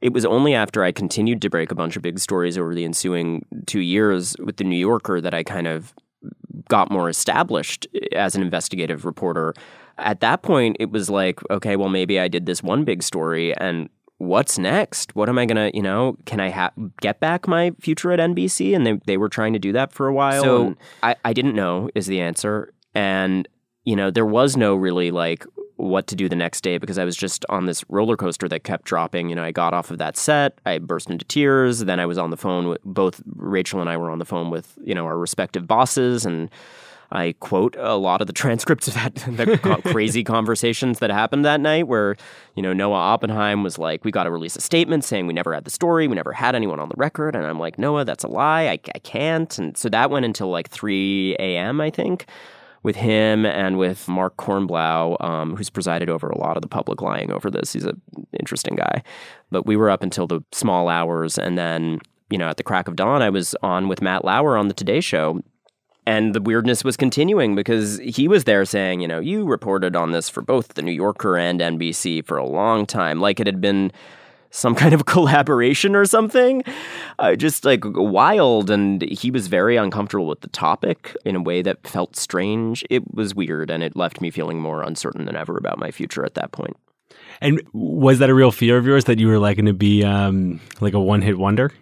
it 0.00 0.12
was 0.12 0.24
only 0.24 0.54
after 0.54 0.82
I 0.82 0.90
continued 0.90 1.42
to 1.42 1.50
break 1.50 1.70
a 1.70 1.76
bunch 1.76 1.96
of 1.96 2.02
big 2.02 2.18
stories 2.18 2.58
over 2.58 2.74
the 2.74 2.84
ensuing 2.84 3.44
two 3.66 3.80
years 3.80 4.34
with 4.40 4.56
the 4.56 4.64
New 4.64 4.78
Yorker 4.78 5.20
that 5.20 5.34
I 5.34 5.44
kind 5.44 5.68
of 5.68 5.94
got 6.68 6.90
more 6.90 7.08
established 7.08 7.86
eh, 7.94 8.06
as 8.12 8.34
an 8.34 8.42
investigative 8.42 9.04
reporter. 9.04 9.54
At 9.98 10.20
that 10.20 10.42
point, 10.42 10.76
it 10.80 10.90
was 10.90 11.10
like, 11.10 11.40
okay, 11.50 11.76
well, 11.76 11.88
maybe 11.88 12.18
I 12.18 12.28
did 12.28 12.46
this 12.46 12.62
one 12.62 12.84
big 12.84 13.02
story, 13.02 13.54
and 13.56 13.88
what's 14.18 14.58
next? 14.58 15.14
What 15.14 15.28
am 15.28 15.38
I 15.38 15.46
gonna, 15.46 15.70
you 15.74 15.82
know, 15.82 16.16
can 16.26 16.40
I 16.40 16.50
ha- 16.50 16.72
get 17.00 17.20
back 17.20 17.46
my 17.46 17.72
future 17.80 18.12
at 18.12 18.18
NBC? 18.18 18.74
And 18.74 18.86
they 18.86 18.98
they 19.06 19.16
were 19.16 19.28
trying 19.28 19.52
to 19.52 19.58
do 19.58 19.72
that 19.72 19.92
for 19.92 20.06
a 20.06 20.14
while. 20.14 20.42
So 20.42 20.74
I, 21.02 21.16
I 21.24 21.32
didn't 21.32 21.54
know 21.54 21.90
is 21.94 22.06
the 22.06 22.20
answer, 22.20 22.72
and 22.94 23.46
you 23.84 23.96
know, 23.96 24.10
there 24.10 24.26
was 24.26 24.56
no 24.56 24.74
really 24.74 25.10
like 25.10 25.44
what 25.80 26.06
to 26.08 26.16
do 26.16 26.28
the 26.28 26.36
next 26.36 26.60
day 26.62 26.78
because 26.78 26.98
I 26.98 27.04
was 27.04 27.16
just 27.16 27.44
on 27.48 27.66
this 27.66 27.84
roller 27.88 28.16
coaster 28.16 28.48
that 28.48 28.64
kept 28.64 28.84
dropping. 28.84 29.28
You 29.28 29.36
know, 29.36 29.44
I 29.44 29.52
got 29.52 29.74
off 29.74 29.90
of 29.90 29.98
that 29.98 30.16
set, 30.16 30.58
I 30.66 30.78
burst 30.78 31.10
into 31.10 31.24
tears. 31.24 31.80
Then 31.80 31.98
I 31.98 32.06
was 32.06 32.18
on 32.18 32.30
the 32.30 32.36
phone 32.36 32.68
with 32.68 32.82
both 32.84 33.22
Rachel 33.36 33.80
and 33.80 33.88
I 33.88 33.96
were 33.96 34.10
on 34.10 34.18
the 34.18 34.24
phone 34.24 34.50
with, 34.50 34.78
you 34.82 34.94
know, 34.94 35.06
our 35.06 35.18
respective 35.18 35.66
bosses 35.66 36.26
and 36.26 36.50
I 37.12 37.34
quote 37.40 37.74
a 37.76 37.96
lot 37.96 38.20
of 38.20 38.26
the 38.26 38.32
transcripts 38.34 38.88
of 38.88 38.94
that 38.94 39.14
the 39.14 39.80
crazy 39.90 40.22
conversations 40.22 41.00
that 41.00 41.10
happened 41.10 41.44
that 41.44 41.60
night 41.60 41.88
where, 41.88 42.16
you 42.54 42.62
know, 42.62 42.72
Noah 42.72 42.96
Oppenheim 42.96 43.62
was 43.62 43.78
like, 43.78 44.04
we 44.04 44.10
got 44.10 44.24
to 44.24 44.30
release 44.30 44.56
a 44.56 44.60
statement 44.60 45.04
saying 45.04 45.26
we 45.26 45.32
never 45.32 45.52
had 45.52 45.64
the 45.64 45.70
story, 45.70 46.06
we 46.06 46.14
never 46.14 46.32
had 46.32 46.54
anyone 46.54 46.78
on 46.78 46.88
the 46.88 46.94
record. 46.96 47.34
And 47.34 47.44
I'm 47.44 47.58
like, 47.58 47.78
Noah, 47.78 48.04
that's 48.04 48.22
a 48.22 48.28
lie. 48.28 48.68
I, 48.68 48.78
I 48.94 48.98
can't. 49.00 49.58
And 49.58 49.76
so 49.76 49.88
that 49.88 50.10
went 50.10 50.24
until 50.24 50.50
like 50.50 50.68
3 50.68 51.36
a.m., 51.38 51.80
I 51.80 51.90
think 51.90 52.26
with 52.82 52.96
him 52.96 53.44
and 53.44 53.78
with 53.78 54.08
Mark 54.08 54.36
Kornblau, 54.36 55.22
um, 55.22 55.56
who's 55.56 55.70
presided 55.70 56.08
over 56.08 56.28
a 56.28 56.38
lot 56.38 56.56
of 56.56 56.62
the 56.62 56.68
public 56.68 57.02
lying 57.02 57.30
over 57.30 57.50
this. 57.50 57.72
He's 57.72 57.84
an 57.84 58.00
interesting 58.38 58.74
guy. 58.74 59.02
But 59.50 59.66
we 59.66 59.76
were 59.76 59.90
up 59.90 60.02
until 60.02 60.26
the 60.26 60.42
small 60.52 60.88
hours. 60.88 61.36
And 61.36 61.58
then, 61.58 62.00
you 62.30 62.38
know, 62.38 62.48
at 62.48 62.56
the 62.56 62.62
crack 62.62 62.88
of 62.88 62.96
dawn, 62.96 63.22
I 63.22 63.30
was 63.30 63.54
on 63.62 63.88
with 63.88 64.00
Matt 64.00 64.24
Lauer 64.24 64.56
on 64.56 64.68
the 64.68 64.74
Today 64.74 65.00
Show. 65.00 65.42
And 66.06 66.34
the 66.34 66.40
weirdness 66.40 66.82
was 66.82 66.96
continuing 66.96 67.54
because 67.54 67.98
he 67.98 68.26
was 68.26 68.44
there 68.44 68.64
saying, 68.64 69.00
you 69.00 69.08
know, 69.08 69.20
you 69.20 69.44
reported 69.44 69.94
on 69.94 70.12
this 70.12 70.30
for 70.30 70.40
both 70.40 70.68
the 70.74 70.82
New 70.82 70.92
Yorker 70.92 71.36
and 71.36 71.60
NBC 71.60 72.24
for 72.24 72.38
a 72.38 72.46
long 72.46 72.86
time, 72.86 73.20
like 73.20 73.38
it 73.38 73.46
had 73.46 73.60
been 73.60 73.92
some 74.50 74.74
kind 74.74 74.92
of 74.92 75.04
collaboration 75.06 75.96
or 75.96 76.04
something. 76.04 76.62
Uh, 77.18 77.36
just 77.36 77.64
like 77.64 77.82
wild. 77.84 78.70
And 78.70 79.02
he 79.02 79.30
was 79.30 79.46
very 79.46 79.76
uncomfortable 79.76 80.26
with 80.26 80.40
the 80.40 80.48
topic 80.48 81.16
in 81.24 81.36
a 81.36 81.42
way 81.42 81.62
that 81.62 81.86
felt 81.86 82.16
strange. 82.16 82.84
It 82.90 83.14
was 83.14 83.34
weird 83.34 83.70
and 83.70 83.82
it 83.82 83.96
left 83.96 84.20
me 84.20 84.30
feeling 84.30 84.60
more 84.60 84.82
uncertain 84.82 85.24
than 85.24 85.36
ever 85.36 85.56
about 85.56 85.78
my 85.78 85.90
future 85.90 86.24
at 86.24 86.34
that 86.34 86.52
point. 86.52 86.76
And 87.40 87.62
was 87.72 88.18
that 88.18 88.28
a 88.28 88.34
real 88.34 88.52
fear 88.52 88.76
of 88.76 88.86
yours 88.86 89.04
that 89.04 89.18
you 89.18 89.28
were 89.28 89.38
like 89.38 89.56
going 89.56 89.66
to 89.66 89.72
be 89.72 90.04
um, 90.04 90.60
like 90.80 90.94
a 90.94 91.00
one 91.00 91.22
hit 91.22 91.38
wonder? 91.38 91.72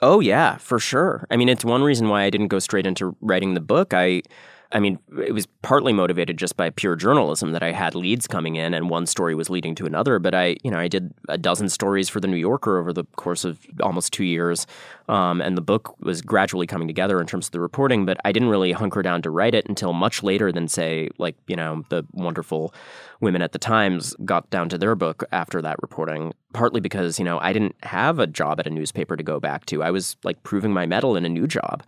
Oh, 0.00 0.20
yeah, 0.20 0.58
for 0.58 0.78
sure. 0.78 1.26
I 1.30 1.36
mean, 1.36 1.48
it's 1.48 1.64
one 1.64 1.82
reason 1.82 2.08
why 2.08 2.22
I 2.22 2.30
didn't 2.30 2.48
go 2.48 2.60
straight 2.60 2.86
into 2.86 3.16
writing 3.20 3.54
the 3.54 3.60
book. 3.60 3.92
I 3.92 4.22
I 4.70 4.80
mean, 4.80 4.98
it 5.24 5.32
was 5.32 5.46
partly 5.62 5.94
motivated 5.94 6.36
just 6.36 6.56
by 6.56 6.68
pure 6.68 6.94
journalism 6.94 7.52
that 7.52 7.62
I 7.62 7.72
had 7.72 7.94
leads 7.94 8.26
coming 8.26 8.56
in 8.56 8.74
and 8.74 8.90
one 8.90 9.06
story 9.06 9.34
was 9.34 9.48
leading 9.48 9.74
to 9.76 9.86
another. 9.86 10.18
But 10.18 10.34
I, 10.34 10.56
you 10.62 10.70
know, 10.70 10.78
I 10.78 10.88
did 10.88 11.10
a 11.28 11.38
dozen 11.38 11.70
stories 11.70 12.10
for 12.10 12.20
the 12.20 12.28
New 12.28 12.36
Yorker 12.36 12.78
over 12.78 12.92
the 12.92 13.04
course 13.16 13.46
of 13.46 13.58
almost 13.82 14.12
two 14.12 14.24
years. 14.24 14.66
Um, 15.08 15.40
and 15.40 15.56
the 15.56 15.62
book 15.62 15.96
was 16.00 16.20
gradually 16.20 16.66
coming 16.66 16.86
together 16.86 17.18
in 17.18 17.26
terms 17.26 17.46
of 17.46 17.52
the 17.52 17.60
reporting, 17.60 18.04
but 18.04 18.18
I 18.26 18.32
didn't 18.32 18.50
really 18.50 18.72
hunker 18.72 19.00
down 19.00 19.22
to 19.22 19.30
write 19.30 19.54
it 19.54 19.66
until 19.66 19.94
much 19.94 20.22
later 20.22 20.52
than, 20.52 20.68
say, 20.68 21.08
like, 21.16 21.36
you 21.46 21.56
know, 21.56 21.82
the 21.88 22.04
wonderful 22.12 22.74
women 23.20 23.40
at 23.40 23.52
the 23.52 23.58
Times 23.58 24.14
got 24.26 24.50
down 24.50 24.68
to 24.68 24.76
their 24.76 24.94
book 24.94 25.24
after 25.32 25.62
that 25.62 25.80
reporting, 25.80 26.34
partly 26.52 26.82
because, 26.82 27.18
you 27.18 27.24
know, 27.24 27.38
I 27.38 27.54
didn't 27.54 27.74
have 27.84 28.18
a 28.18 28.26
job 28.26 28.60
at 28.60 28.66
a 28.66 28.70
newspaper 28.70 29.16
to 29.16 29.22
go 29.22 29.40
back 29.40 29.64
to. 29.66 29.82
I 29.82 29.90
was 29.90 30.18
like 30.24 30.42
proving 30.42 30.74
my 30.74 30.84
mettle 30.84 31.16
in 31.16 31.24
a 31.24 31.30
new 31.30 31.46
job. 31.46 31.84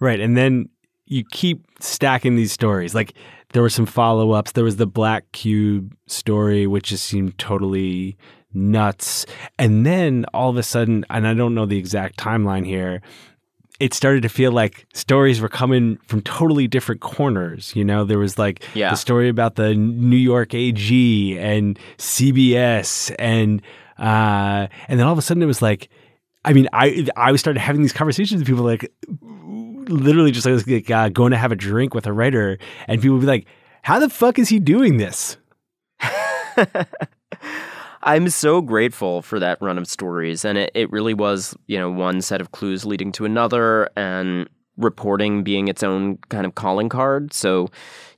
Right. 0.00 0.18
And 0.18 0.36
then 0.36 0.68
you 1.06 1.24
keep 1.30 1.64
stacking 1.80 2.36
these 2.36 2.52
stories. 2.52 2.94
Like 2.94 3.14
there 3.52 3.62
were 3.62 3.70
some 3.70 3.86
follow 3.86 4.32
ups. 4.32 4.52
There 4.52 4.64
was 4.64 4.76
the 4.76 4.86
Black 4.86 5.30
Cube 5.32 5.94
story, 6.06 6.66
which 6.66 6.88
just 6.88 7.04
seemed 7.04 7.38
totally 7.38 8.16
nuts. 8.54 9.26
And 9.58 9.86
then 9.86 10.24
all 10.34 10.50
of 10.50 10.56
a 10.56 10.62
sudden, 10.62 11.04
and 11.10 11.26
I 11.26 11.34
don't 11.34 11.54
know 11.54 11.66
the 11.66 11.78
exact 11.78 12.18
timeline 12.18 12.66
here, 12.66 13.02
it 13.80 13.94
started 13.94 14.22
to 14.22 14.28
feel 14.28 14.52
like 14.52 14.86
stories 14.94 15.40
were 15.40 15.48
coming 15.48 15.98
from 16.06 16.22
totally 16.22 16.68
different 16.68 17.00
corners. 17.00 17.74
You 17.74 17.84
know, 17.84 18.04
there 18.04 18.18
was 18.18 18.38
like 18.38 18.62
yeah. 18.74 18.90
the 18.90 18.96
story 18.96 19.28
about 19.28 19.56
the 19.56 19.74
New 19.74 20.16
York 20.16 20.54
AG 20.54 21.38
and 21.38 21.78
CBS, 21.98 23.14
and 23.18 23.60
uh, 23.98 24.68
and 24.88 25.00
then 25.00 25.06
all 25.06 25.12
of 25.12 25.18
a 25.18 25.22
sudden 25.22 25.42
it 25.42 25.46
was 25.46 25.62
like, 25.62 25.88
I 26.44 26.52
mean, 26.52 26.68
I 26.72 27.08
I 27.16 27.34
started 27.36 27.58
having 27.60 27.82
these 27.82 27.92
conversations 27.92 28.40
with 28.40 28.46
people 28.46 28.64
like, 28.64 28.88
literally 29.88 30.30
just 30.30 30.46
like 30.46 30.90
uh, 30.90 31.08
going 31.08 31.32
to 31.32 31.38
have 31.38 31.52
a 31.52 31.56
drink 31.56 31.94
with 31.94 32.06
a 32.06 32.12
writer, 32.12 32.58
and 32.86 33.00
people 33.00 33.16
would 33.16 33.22
be 33.22 33.26
like, 33.26 33.46
"How 33.82 33.98
the 33.98 34.08
fuck 34.08 34.38
is 34.38 34.48
he 34.48 34.58
doing 34.58 34.96
this?" 34.96 35.36
I'm 38.04 38.30
so 38.30 38.60
grateful 38.60 39.22
for 39.22 39.38
that 39.38 39.58
run 39.60 39.78
of 39.78 39.86
stories, 39.86 40.44
and 40.44 40.58
it, 40.58 40.72
it 40.74 40.90
really 40.90 41.14
was, 41.14 41.56
you 41.66 41.78
know, 41.78 41.90
one 41.90 42.20
set 42.20 42.40
of 42.40 42.50
clues 42.50 42.84
leading 42.84 43.12
to 43.12 43.24
another, 43.24 43.88
and 43.96 44.48
reporting 44.76 45.44
being 45.44 45.68
its 45.68 45.82
own 45.82 46.18
kind 46.28 46.46
of 46.46 46.54
calling 46.54 46.88
card. 46.88 47.32
So, 47.32 47.68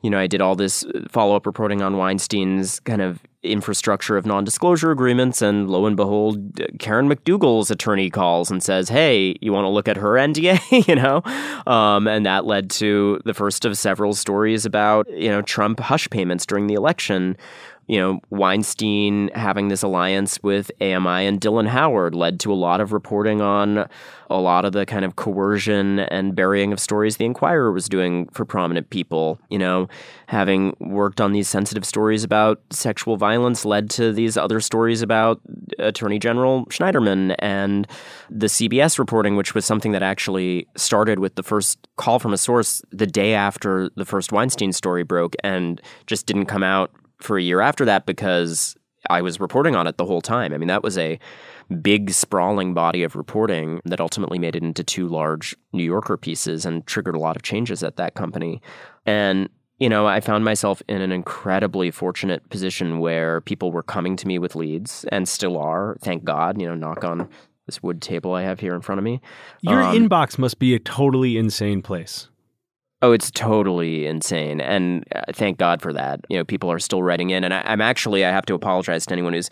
you 0.05 0.11
know, 0.11 0.19
I 0.19 0.27
did 0.27 0.43
all 0.43 0.55
this 0.55 0.85
follow 1.09 1.35
up 1.35 1.47
reporting 1.47 1.81
on 1.81 1.97
Weinstein's 1.97 2.79
kind 2.81 3.01
of 3.01 3.21
infrastructure 3.43 4.19
of 4.19 4.27
non 4.27 4.45
disclosure 4.45 4.91
agreements, 4.91 5.41
and 5.41 5.71
lo 5.71 5.87
and 5.87 5.97
behold, 5.97 6.61
Karen 6.79 7.09
McDougal's 7.09 7.71
attorney 7.71 8.11
calls 8.11 8.51
and 8.51 8.63
says, 8.63 8.91
Hey, 8.91 9.35
you 9.41 9.51
want 9.51 9.65
to 9.65 9.71
look 9.71 9.89
at 9.89 9.97
her 9.97 10.13
NDA? 10.19 10.87
you 10.89 10.95
know? 10.95 11.23
Um, 11.67 12.07
and 12.07 12.27
that 12.27 12.45
led 12.45 12.69
to 12.73 13.19
the 13.25 13.33
first 13.33 13.65
of 13.65 13.79
several 13.79 14.13
stories 14.13 14.67
about, 14.67 15.09
you 15.09 15.31
know, 15.31 15.41
Trump 15.41 15.81
hush 15.81 16.09
payments 16.11 16.45
during 16.45 16.67
the 16.67 16.75
election. 16.75 17.39
You 17.87 17.99
know, 17.99 18.21
Weinstein 18.31 19.31
having 19.35 19.69
this 19.69 19.83
alliance 19.83 20.43
with 20.43 20.71
AMI 20.81 21.27
and 21.27 21.41
Dylan 21.41 21.69
Howard 21.69 22.15
led 22.15 22.41
to 22.41 22.53
a 22.53 22.55
lot 22.55 22.81
of 22.81 22.93
reporting 22.93 23.41
on 23.41 23.89
a 24.31 24.41
lot 24.41 24.65
of 24.65 24.73
the 24.73 24.87
kind 24.87 25.05
of 25.05 25.17
coercion 25.17 26.01
and 26.01 26.35
burying 26.35 26.73
of 26.73 26.81
stories 26.81 27.19
the 27.19 27.27
Inquirer 27.27 27.73
was 27.73 27.89
doing 27.89 28.27
for 28.29 28.45
prominent 28.45 28.89
people. 28.89 29.39
You 29.51 29.59
know, 29.59 29.89
having 30.27 30.75
worked 30.81 31.21
on 31.21 31.33
these 31.33 31.49
sensitive 31.49 31.85
stories 31.85 32.25
about 32.25 32.61
sexual 32.71 33.17
violence 33.17 33.65
led 33.65 33.91
to 33.91 34.13
these 34.13 34.37
other 34.37 34.61
stories 34.61 35.03
about 35.03 35.41
Attorney 35.79 36.19
General 36.19 36.65
Schneiderman 36.67 37.35
and 37.39 37.87
the 38.31 38.47
CBS 38.47 38.99
reporting, 38.99 39.37
which 39.37 39.55
was 39.55 39.67
something 39.67 39.93
that 39.93 40.03
actually 40.03 40.67
started 40.77 41.19
with 41.19 41.35
the 41.35 41.43
first 41.43 41.79
call 41.97 42.19
from 42.19 42.33
a 42.33 42.39
source 42.39 42.83
the 42.91 43.07
day 43.07 43.35
after 43.35 43.91
the 43.97 44.05
first 44.07 44.33
Weinstein 44.33 44.73
story 44.73 45.03
broke 45.03 45.35
and 45.45 45.83
just 46.07 46.27
didn't 46.27 46.47
come 46.47 46.63
out 46.63 46.91
for 47.19 47.39
a 47.39 47.43
year 47.43 47.61
after 47.61 47.85
that 47.85 48.07
because 48.07 48.77
I 49.11 49.23
was 49.23 49.41
reporting 49.41 49.77
on 49.77 49.87
it 49.87 49.97
the 49.99 50.07
whole 50.07 50.23
time. 50.23 50.53
I 50.53 50.59
mean, 50.59 50.69
that 50.69 50.83
was 50.83 50.97
a 50.99 51.19
big, 51.83 52.11
sprawling 52.11 52.75
body 52.75 53.03
of 53.03 53.17
reporting 53.17 53.81
that 53.85 54.01
ultimately 54.01 54.39
made 54.39 54.57
it 54.57 54.63
into 54.63 54.85
two 54.85 55.09
large 55.09 55.57
New 55.73 55.85
Yorker 55.85 56.17
pieces 56.17 56.65
and 56.65 56.87
triggered 56.87 57.15
a 57.15 57.19
lot 57.19 57.37
of 57.37 57.43
changes 57.43 57.83
at 57.83 57.97
that 57.97 58.15
company. 58.15 58.61
And 59.07 59.49
you 59.81 59.89
know, 59.89 60.07
I 60.07 60.21
found 60.21 60.45
myself 60.45 60.83
in 60.89 61.03
an 61.03 61.11
incredibly 61.11 61.91
fortunate 61.91 62.49
position 62.49 63.01
where 63.01 63.41
people 63.41 63.73
were 63.73 63.83
coming 63.83 64.15
to 64.17 64.27
me 64.27 64.39
with 64.39 64.55
leads 64.55 65.05
and 65.11 65.29
still 65.29 65.59
are, 65.59 65.97
thank 66.01 66.23
God, 66.25 66.61
you 66.61 66.67
know, 66.69 66.77
knock 66.77 67.03
on 67.03 67.29
this 67.67 67.83
wood 67.83 68.01
table 68.01 68.35
I 68.35 68.43
have 68.43 68.61
here 68.61 68.75
in 68.75 68.83
front 68.83 69.01
of 69.01 69.05
me. 69.05 69.21
Your 69.63 69.83
Um, 69.83 69.97
inbox 69.97 70.39
must 70.39 70.61
be 70.61 70.75
a 70.75 70.79
totally 70.79 71.37
insane 71.37 71.83
place. 71.83 72.29
Oh, 73.05 73.13
it's 73.13 73.31
totally 73.31 74.07
insane. 74.07 74.63
And 74.63 75.05
uh, 75.15 75.25
thank 75.35 75.59
God 75.59 75.83
for 75.83 75.93
that. 75.93 76.21
You 76.31 76.39
know, 76.39 76.45
people 76.45 76.73
are 76.73 76.79
still 76.79 77.03
writing 77.03 77.29
in. 77.29 77.45
And 77.45 77.53
I, 77.53 77.61
I'm 77.67 77.83
actually, 77.83 78.25
I 78.25 78.31
have 78.31 78.47
to 78.47 78.55
apologize 78.55 79.05
to 79.05 79.13
anyone 79.13 79.35
who's 79.35 79.51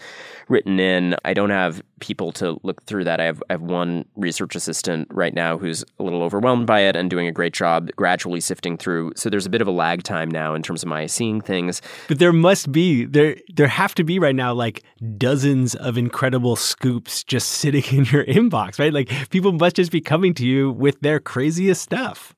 written 0.49 0.81
in. 0.81 1.17
I 1.27 1.35
don't 1.35 1.51
have 1.51 1.83
people 2.01 2.33
to 2.33 2.59
look 2.63 2.83
through 2.85 3.05
that. 3.05 3.21
I 3.21 3.25
have, 3.25 3.43
I 3.51 3.53
have 3.53 3.61
one 3.61 4.07
research 4.17 4.57
assistant 4.57 5.07
right 5.11 5.35
now 5.35 5.59
who's 5.59 5.85
a 5.99 6.03
little 6.03 6.23
overwhelmed 6.23 6.67
by 6.67 6.81
it 6.81 6.97
and 6.97 7.11
doing 7.11 7.27
a 7.27 7.31
great 7.31 7.53
job 7.53 7.91
gradually 7.95 8.41
sifting 8.41 8.79
through. 8.79 9.13
So 9.17 9.29
there's 9.29 9.45
a 9.45 9.51
bit 9.51 9.61
of 9.61 9.69
a 9.69 9.71
lag 9.71 10.03
time 10.03 10.31
now 10.31 10.55
in 10.55 10.63
terms 10.63 10.83
of 10.83 10.89
my 10.89 11.05
seeing 11.05 11.43
things. 11.43 11.83
But 12.09 12.21
there 12.21 12.33
must 12.33 12.73
be 12.73 13.05
there 13.05 13.37
there 13.53 13.69
have 13.69 13.95
to 13.97 14.03
be 14.03 14.19
right 14.19 14.35
now 14.35 14.55
like 14.55 14.83
dozens 15.19 15.75
of 15.75 15.99
incredible 15.99 16.57
scoops 16.57 17.23
just 17.23 17.49
sitting 17.61 17.85
in 17.95 18.07
your 18.07 18.25
inbox, 18.25 18.79
right? 18.79 18.95
Like 18.95 19.29
people 19.29 19.53
must 19.53 19.77
just 19.77 19.93
be 19.93 20.01
coming 20.01 20.33
to 20.35 20.47
you 20.47 20.71
with 20.71 20.99
their 21.03 21.21
craziest 21.21 21.83
stuff. 21.83 22.35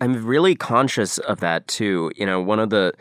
I'm 0.00 0.24
really 0.24 0.54
conscious 0.54 1.18
of 1.18 1.40
that 1.40 1.66
too. 1.68 2.10
You 2.16 2.26
know, 2.26 2.40
one 2.40 2.58
of 2.58 2.70
the 2.70 2.92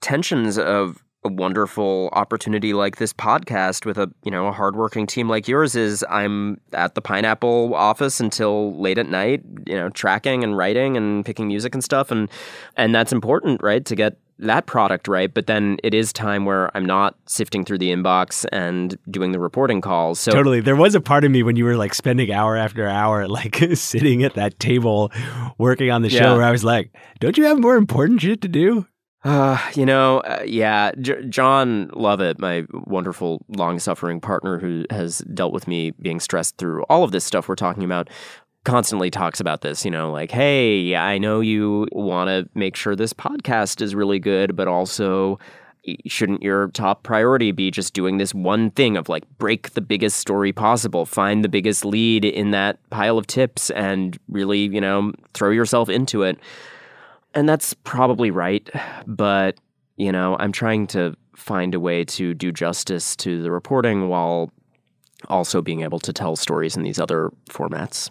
tensions 0.00 0.58
of 0.58 1.02
a 1.24 1.28
wonderful 1.28 2.10
opportunity 2.12 2.72
like 2.72 2.96
this 2.96 3.12
podcast 3.12 3.86
with 3.86 3.96
a 3.96 4.10
you 4.24 4.30
know 4.30 4.48
a 4.48 4.52
hardworking 4.52 5.06
team 5.06 5.28
like 5.28 5.46
yours 5.46 5.76
is 5.76 6.04
I'm 6.10 6.60
at 6.72 6.94
the 6.94 7.00
Pineapple 7.00 7.74
office 7.74 8.18
until 8.18 8.76
late 8.80 8.98
at 8.98 9.08
night, 9.08 9.42
you 9.66 9.76
know, 9.76 9.88
tracking 9.90 10.42
and 10.42 10.56
writing 10.56 10.96
and 10.96 11.24
picking 11.24 11.46
music 11.46 11.74
and 11.74 11.84
stuff, 11.84 12.10
and 12.10 12.28
and 12.76 12.94
that's 12.94 13.12
important, 13.12 13.62
right, 13.62 13.84
to 13.84 13.94
get 13.94 14.18
that 14.42 14.66
product 14.66 15.08
right. 15.08 15.32
But 15.32 15.46
then 15.46 15.78
it 15.82 15.94
is 15.94 16.12
time 16.12 16.44
where 16.44 16.70
I'm 16.76 16.84
not 16.84 17.16
sifting 17.26 17.64
through 17.64 17.78
the 17.78 17.90
inbox 17.90 18.44
and 18.52 18.96
doing 19.10 19.32
the 19.32 19.38
reporting 19.40 19.80
calls. 19.80 20.20
So 20.20 20.30
Totally. 20.32 20.60
There 20.60 20.76
was 20.76 20.94
a 20.94 21.00
part 21.00 21.24
of 21.24 21.30
me 21.30 21.42
when 21.42 21.56
you 21.56 21.64
were 21.64 21.76
like 21.76 21.94
spending 21.94 22.32
hour 22.32 22.56
after 22.56 22.86
hour 22.88 23.26
like 23.38 23.56
sitting 23.74 24.22
at 24.22 24.34
that 24.34 24.58
table 24.60 25.10
working 25.58 25.90
on 25.90 26.02
the 26.02 26.10
show 26.10 26.16
Yeah. 26.18 26.34
where 26.36 26.44
I 26.44 26.50
was 26.50 26.64
like, 26.64 26.90
"Don't 27.20 27.36
you 27.38 27.44
have 27.44 27.58
more 27.58 27.76
important 27.76 28.20
shit 28.20 28.40
to 28.42 28.48
do?" 28.48 28.86
Uh, 29.24 29.56
you 29.74 29.86
know, 29.86 30.18
uh, 30.20 30.42
yeah, 30.44 30.90
J- 31.00 31.24
Jon 31.28 31.90
Lovett, 31.94 32.40
my 32.40 32.64
wonderful 32.72 33.44
long-suffering 33.48 34.20
partner 34.20 34.58
who 34.58 34.84
has 34.90 35.18
dealt 35.32 35.52
with 35.52 35.68
me 35.68 35.92
being 35.92 36.18
stressed 36.20 36.56
through 36.58 36.82
all 36.84 37.04
of 37.04 37.12
this 37.12 37.24
stuff 37.24 37.48
we're 37.48 37.54
talking 37.54 37.84
about, 37.84 38.10
constantly 38.64 39.10
talks 39.10 39.40
about 39.40 39.62
this, 39.62 39.84
you 39.84 39.90
know, 39.90 40.12
like, 40.12 40.30
"Hey, 40.30 40.94
I 40.94 41.18
know 41.18 41.40
you 41.40 41.88
want 41.92 42.28
to 42.28 42.48
make 42.58 42.76
sure 42.76 42.94
this 42.94 43.12
podcast 43.12 43.80
is 43.80 43.94
really 43.94 44.18
good, 44.18 44.54
but 44.54 44.68
also 44.68 45.38
shouldn't 46.06 46.42
your 46.42 46.68
top 46.68 47.02
priority 47.02 47.50
be 47.50 47.68
just 47.68 47.92
doing 47.92 48.18
this 48.18 48.32
one 48.32 48.70
thing 48.70 48.96
of 48.96 49.08
like 49.08 49.24
break 49.38 49.70
the 49.70 49.80
biggest 49.80 50.16
story 50.20 50.52
possible, 50.52 51.04
find 51.04 51.44
the 51.44 51.48
biggest 51.48 51.84
lead 51.84 52.24
in 52.24 52.52
that 52.52 52.78
pile 52.90 53.18
of 53.18 53.26
tips 53.26 53.68
and 53.70 54.16
really, 54.28 54.60
you 54.68 54.80
know, 54.80 55.12
throw 55.34 55.50
yourself 55.50 55.88
into 55.88 56.22
it?" 56.22 56.38
And 57.34 57.48
that's 57.48 57.74
probably 57.74 58.30
right, 58.30 58.68
but 59.06 59.58
you 59.96 60.12
know, 60.12 60.36
I'm 60.38 60.52
trying 60.52 60.86
to 60.88 61.16
find 61.36 61.74
a 61.74 61.80
way 61.80 62.04
to 62.04 62.34
do 62.34 62.52
justice 62.52 63.16
to 63.16 63.42
the 63.42 63.50
reporting 63.50 64.08
while 64.08 64.50
also 65.28 65.60
being 65.62 65.82
able 65.82 65.98
to 66.00 66.12
tell 66.12 66.36
stories 66.36 66.76
in 66.76 66.82
these 66.82 66.98
other 66.98 67.30
formats. 67.50 68.10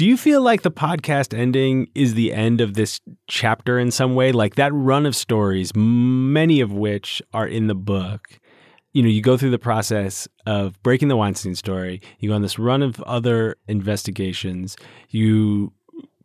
Do 0.00 0.06
you 0.06 0.16
feel 0.16 0.40
like 0.40 0.62
the 0.62 0.70
podcast 0.70 1.38
ending 1.38 1.88
is 1.94 2.14
the 2.14 2.32
end 2.32 2.62
of 2.62 2.72
this 2.72 3.02
chapter 3.26 3.78
in 3.78 3.90
some 3.90 4.14
way? 4.14 4.32
Like 4.32 4.54
that 4.54 4.72
run 4.72 5.04
of 5.04 5.14
stories, 5.14 5.72
many 5.76 6.62
of 6.62 6.72
which 6.72 7.20
are 7.34 7.46
in 7.46 7.66
the 7.66 7.74
book. 7.74 8.40
You 8.94 9.02
know, 9.02 9.10
you 9.10 9.20
go 9.20 9.36
through 9.36 9.50
the 9.50 9.58
process 9.58 10.26
of 10.46 10.82
breaking 10.82 11.08
the 11.08 11.18
Weinstein 11.18 11.54
story, 11.54 12.00
you 12.18 12.30
go 12.30 12.34
on 12.34 12.40
this 12.40 12.58
run 12.58 12.80
of 12.82 12.98
other 13.02 13.56
investigations, 13.68 14.74
you 15.10 15.70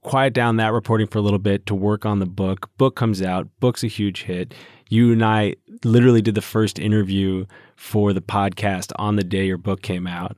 quiet 0.03 0.33
down 0.33 0.55
that 0.55 0.71
reporting 0.71 1.07
for 1.07 1.17
a 1.17 1.21
little 1.21 1.37
bit 1.37 1.65
to 1.65 1.75
work 1.75 2.05
on 2.05 2.19
the 2.19 2.25
book. 2.25 2.69
Book 2.77 2.95
comes 2.95 3.21
out, 3.21 3.49
book's 3.59 3.83
a 3.83 3.87
huge 3.87 4.23
hit. 4.23 4.53
You 4.87 5.11
and 5.11 5.21
I 5.21 5.55
literally 5.83 6.21
did 6.21 6.35
the 6.35 6.41
first 6.41 6.79
interview 6.79 7.45
for 7.75 8.13
the 8.13 8.21
podcast 8.21 8.93
on 8.95 9.17
the 9.17 9.23
day 9.25 9.45
your 9.45 9.57
book 9.57 9.81
came 9.81 10.07
out. 10.07 10.37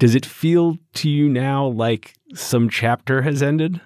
Does 0.00 0.14
it 0.14 0.24
feel 0.24 0.78
to 0.94 1.10
you 1.10 1.28
now 1.28 1.66
like 1.66 2.14
some 2.34 2.70
chapter 2.70 3.20
has 3.20 3.42
ended? 3.42 3.82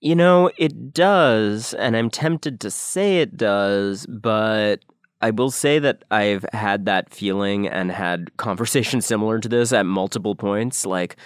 You 0.00 0.16
know, 0.16 0.50
it 0.56 0.94
does, 0.94 1.74
and 1.74 1.94
I'm 1.94 2.08
tempted 2.08 2.58
to 2.60 2.70
say 2.70 3.20
it 3.20 3.36
does, 3.36 4.06
but 4.06 4.80
I 5.20 5.32
will 5.32 5.50
say 5.50 5.78
that 5.80 6.02
I've 6.10 6.46
had 6.54 6.86
that 6.86 7.12
feeling 7.12 7.68
and 7.68 7.92
had 7.92 8.34
conversations 8.38 9.04
similar 9.04 9.38
to 9.38 9.50
this 9.50 9.70
at 9.70 9.84
multiple 9.84 10.34
points. 10.34 10.86
Like, 10.86 11.16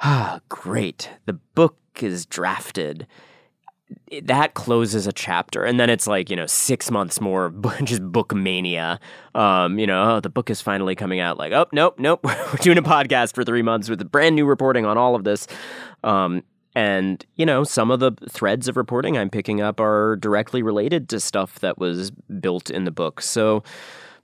ah, 0.00 0.40
great, 0.48 1.10
the 1.26 1.34
book 1.34 1.78
is 2.00 2.26
drafted. 2.26 3.06
That 4.22 4.54
closes 4.54 5.06
a 5.06 5.12
chapter, 5.12 5.64
and 5.64 5.78
then 5.78 5.90
it's 5.90 6.06
like 6.06 6.30
you 6.30 6.36
know 6.36 6.46
six 6.46 6.90
months 6.90 7.20
more 7.20 7.52
just 7.84 8.02
book 8.02 8.34
mania. 8.34 9.00
Um, 9.34 9.78
you 9.78 9.86
know, 9.86 10.16
oh, 10.16 10.20
the 10.20 10.30
book 10.30 10.50
is 10.50 10.60
finally 10.60 10.94
coming 10.94 11.20
out. 11.20 11.38
Like, 11.38 11.52
oh 11.52 11.66
nope, 11.72 11.98
nope, 11.98 12.20
we're 12.24 12.56
doing 12.60 12.78
a 12.78 12.82
podcast 12.82 13.34
for 13.34 13.44
three 13.44 13.62
months 13.62 13.88
with 13.88 14.10
brand 14.10 14.36
new 14.36 14.46
reporting 14.46 14.84
on 14.86 14.98
all 14.98 15.14
of 15.14 15.24
this. 15.24 15.46
Um, 16.04 16.42
and, 16.78 17.26
you 17.34 17.44
know, 17.44 17.64
some 17.64 17.90
of 17.90 17.98
the 17.98 18.12
threads 18.30 18.68
of 18.68 18.76
reporting 18.76 19.18
I'm 19.18 19.30
picking 19.30 19.60
up 19.60 19.80
are 19.80 20.14
directly 20.14 20.62
related 20.62 21.08
to 21.08 21.18
stuff 21.18 21.58
that 21.58 21.76
was 21.76 22.12
built 22.40 22.70
in 22.70 22.84
the 22.84 22.92
book. 22.92 23.20
So 23.20 23.64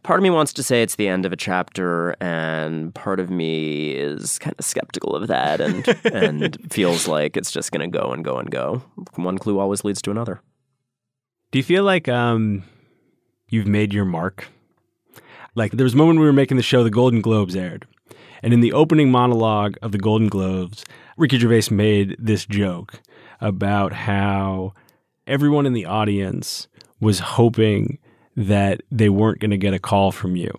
part 0.04 0.20
of 0.20 0.22
me 0.22 0.30
wants 0.30 0.52
to 0.52 0.62
say 0.62 0.82
it's 0.82 0.94
the 0.94 1.08
end 1.08 1.26
of 1.26 1.32
a 1.32 1.36
chapter, 1.36 2.14
and 2.20 2.94
part 2.94 3.18
of 3.18 3.30
me 3.30 3.90
is 3.90 4.38
kind 4.38 4.54
of 4.56 4.64
skeptical 4.64 5.16
of 5.16 5.26
that 5.26 5.60
and, 5.60 5.88
and 6.04 6.72
feels 6.72 7.08
like 7.08 7.36
it's 7.36 7.50
just 7.50 7.72
going 7.72 7.90
to 7.90 7.98
go 7.98 8.12
and 8.12 8.24
go 8.24 8.36
and 8.36 8.50
go. 8.50 8.82
One 9.16 9.38
clue 9.38 9.58
always 9.58 9.82
leads 9.82 10.00
to 10.02 10.12
another. 10.12 10.40
Do 11.50 11.58
you 11.58 11.64
feel 11.64 11.82
like 11.82 12.08
um, 12.08 12.62
you've 13.48 13.66
made 13.66 13.92
your 13.92 14.04
mark? 14.04 14.46
Like 15.56 15.72
there 15.72 15.84
was 15.84 15.94
a 15.94 15.96
moment 15.96 16.20
we 16.20 16.26
were 16.26 16.32
making 16.32 16.56
the 16.58 16.62
show, 16.62 16.84
the 16.84 16.90
Golden 16.90 17.20
Globes 17.20 17.56
aired. 17.56 17.86
And 18.42 18.52
in 18.52 18.60
the 18.60 18.72
opening 18.72 19.10
monologue 19.10 19.76
of 19.80 19.92
the 19.92 19.98
Golden 19.98 20.28
Globes, 20.28 20.84
Ricky 21.16 21.38
Gervais 21.38 21.74
made 21.74 22.16
this 22.18 22.44
joke 22.44 23.00
about 23.40 23.92
how 23.92 24.74
everyone 25.26 25.64
in 25.64 25.72
the 25.72 25.86
audience 25.86 26.68
was 27.00 27.20
hoping 27.20 27.98
that 28.36 28.82
they 28.90 29.08
weren't 29.08 29.40
going 29.40 29.50
to 29.50 29.56
get 29.56 29.74
a 29.74 29.78
call 29.78 30.12
from 30.12 30.36
you. 30.36 30.58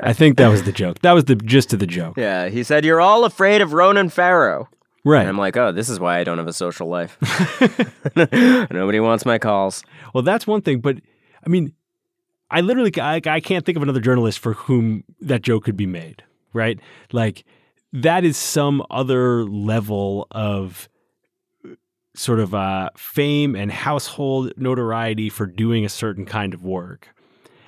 I 0.00 0.12
think 0.12 0.38
that 0.38 0.48
was 0.48 0.64
the 0.64 0.72
joke. 0.72 1.00
That 1.00 1.12
was 1.12 1.26
the 1.26 1.36
gist 1.36 1.72
of 1.72 1.78
the 1.78 1.86
joke. 1.86 2.16
Yeah, 2.16 2.48
he 2.48 2.62
said, 2.62 2.84
You're 2.84 3.00
all 3.00 3.24
afraid 3.24 3.60
of 3.60 3.72
Ronan 3.72 4.08
Farrow. 4.08 4.68
Right. 5.04 5.20
And 5.20 5.28
I'm 5.28 5.38
like, 5.38 5.56
Oh, 5.56 5.70
this 5.70 5.88
is 5.88 6.00
why 6.00 6.18
I 6.18 6.24
don't 6.24 6.38
have 6.38 6.48
a 6.48 6.52
social 6.52 6.88
life. 6.88 7.16
Nobody 8.16 9.00
wants 9.00 9.24
my 9.24 9.38
calls. 9.38 9.84
Well, 10.14 10.22
that's 10.22 10.46
one 10.46 10.62
thing, 10.62 10.80
but 10.80 10.96
I 11.44 11.48
mean, 11.48 11.72
I 12.50 12.60
literally 12.60 12.92
I, 13.00 13.20
I 13.24 13.40
can't 13.40 13.64
think 13.64 13.76
of 13.76 13.82
another 13.82 14.00
journalist 14.00 14.38
for 14.38 14.54
whom 14.54 15.04
that 15.20 15.42
joke 15.42 15.64
could 15.64 15.76
be 15.76 15.86
made, 15.86 16.24
right? 16.52 16.80
Like 17.12 17.44
that 17.92 18.24
is 18.24 18.36
some 18.36 18.84
other 18.90 19.44
level 19.44 20.26
of 20.30 20.88
sort 22.18 22.40
of 22.40 22.54
uh, 22.54 22.90
fame 22.96 23.54
and 23.54 23.70
household 23.70 24.52
notoriety 24.56 25.28
for 25.28 25.46
doing 25.46 25.84
a 25.84 25.88
certain 25.88 26.24
kind 26.24 26.54
of 26.54 26.64
work. 26.64 27.08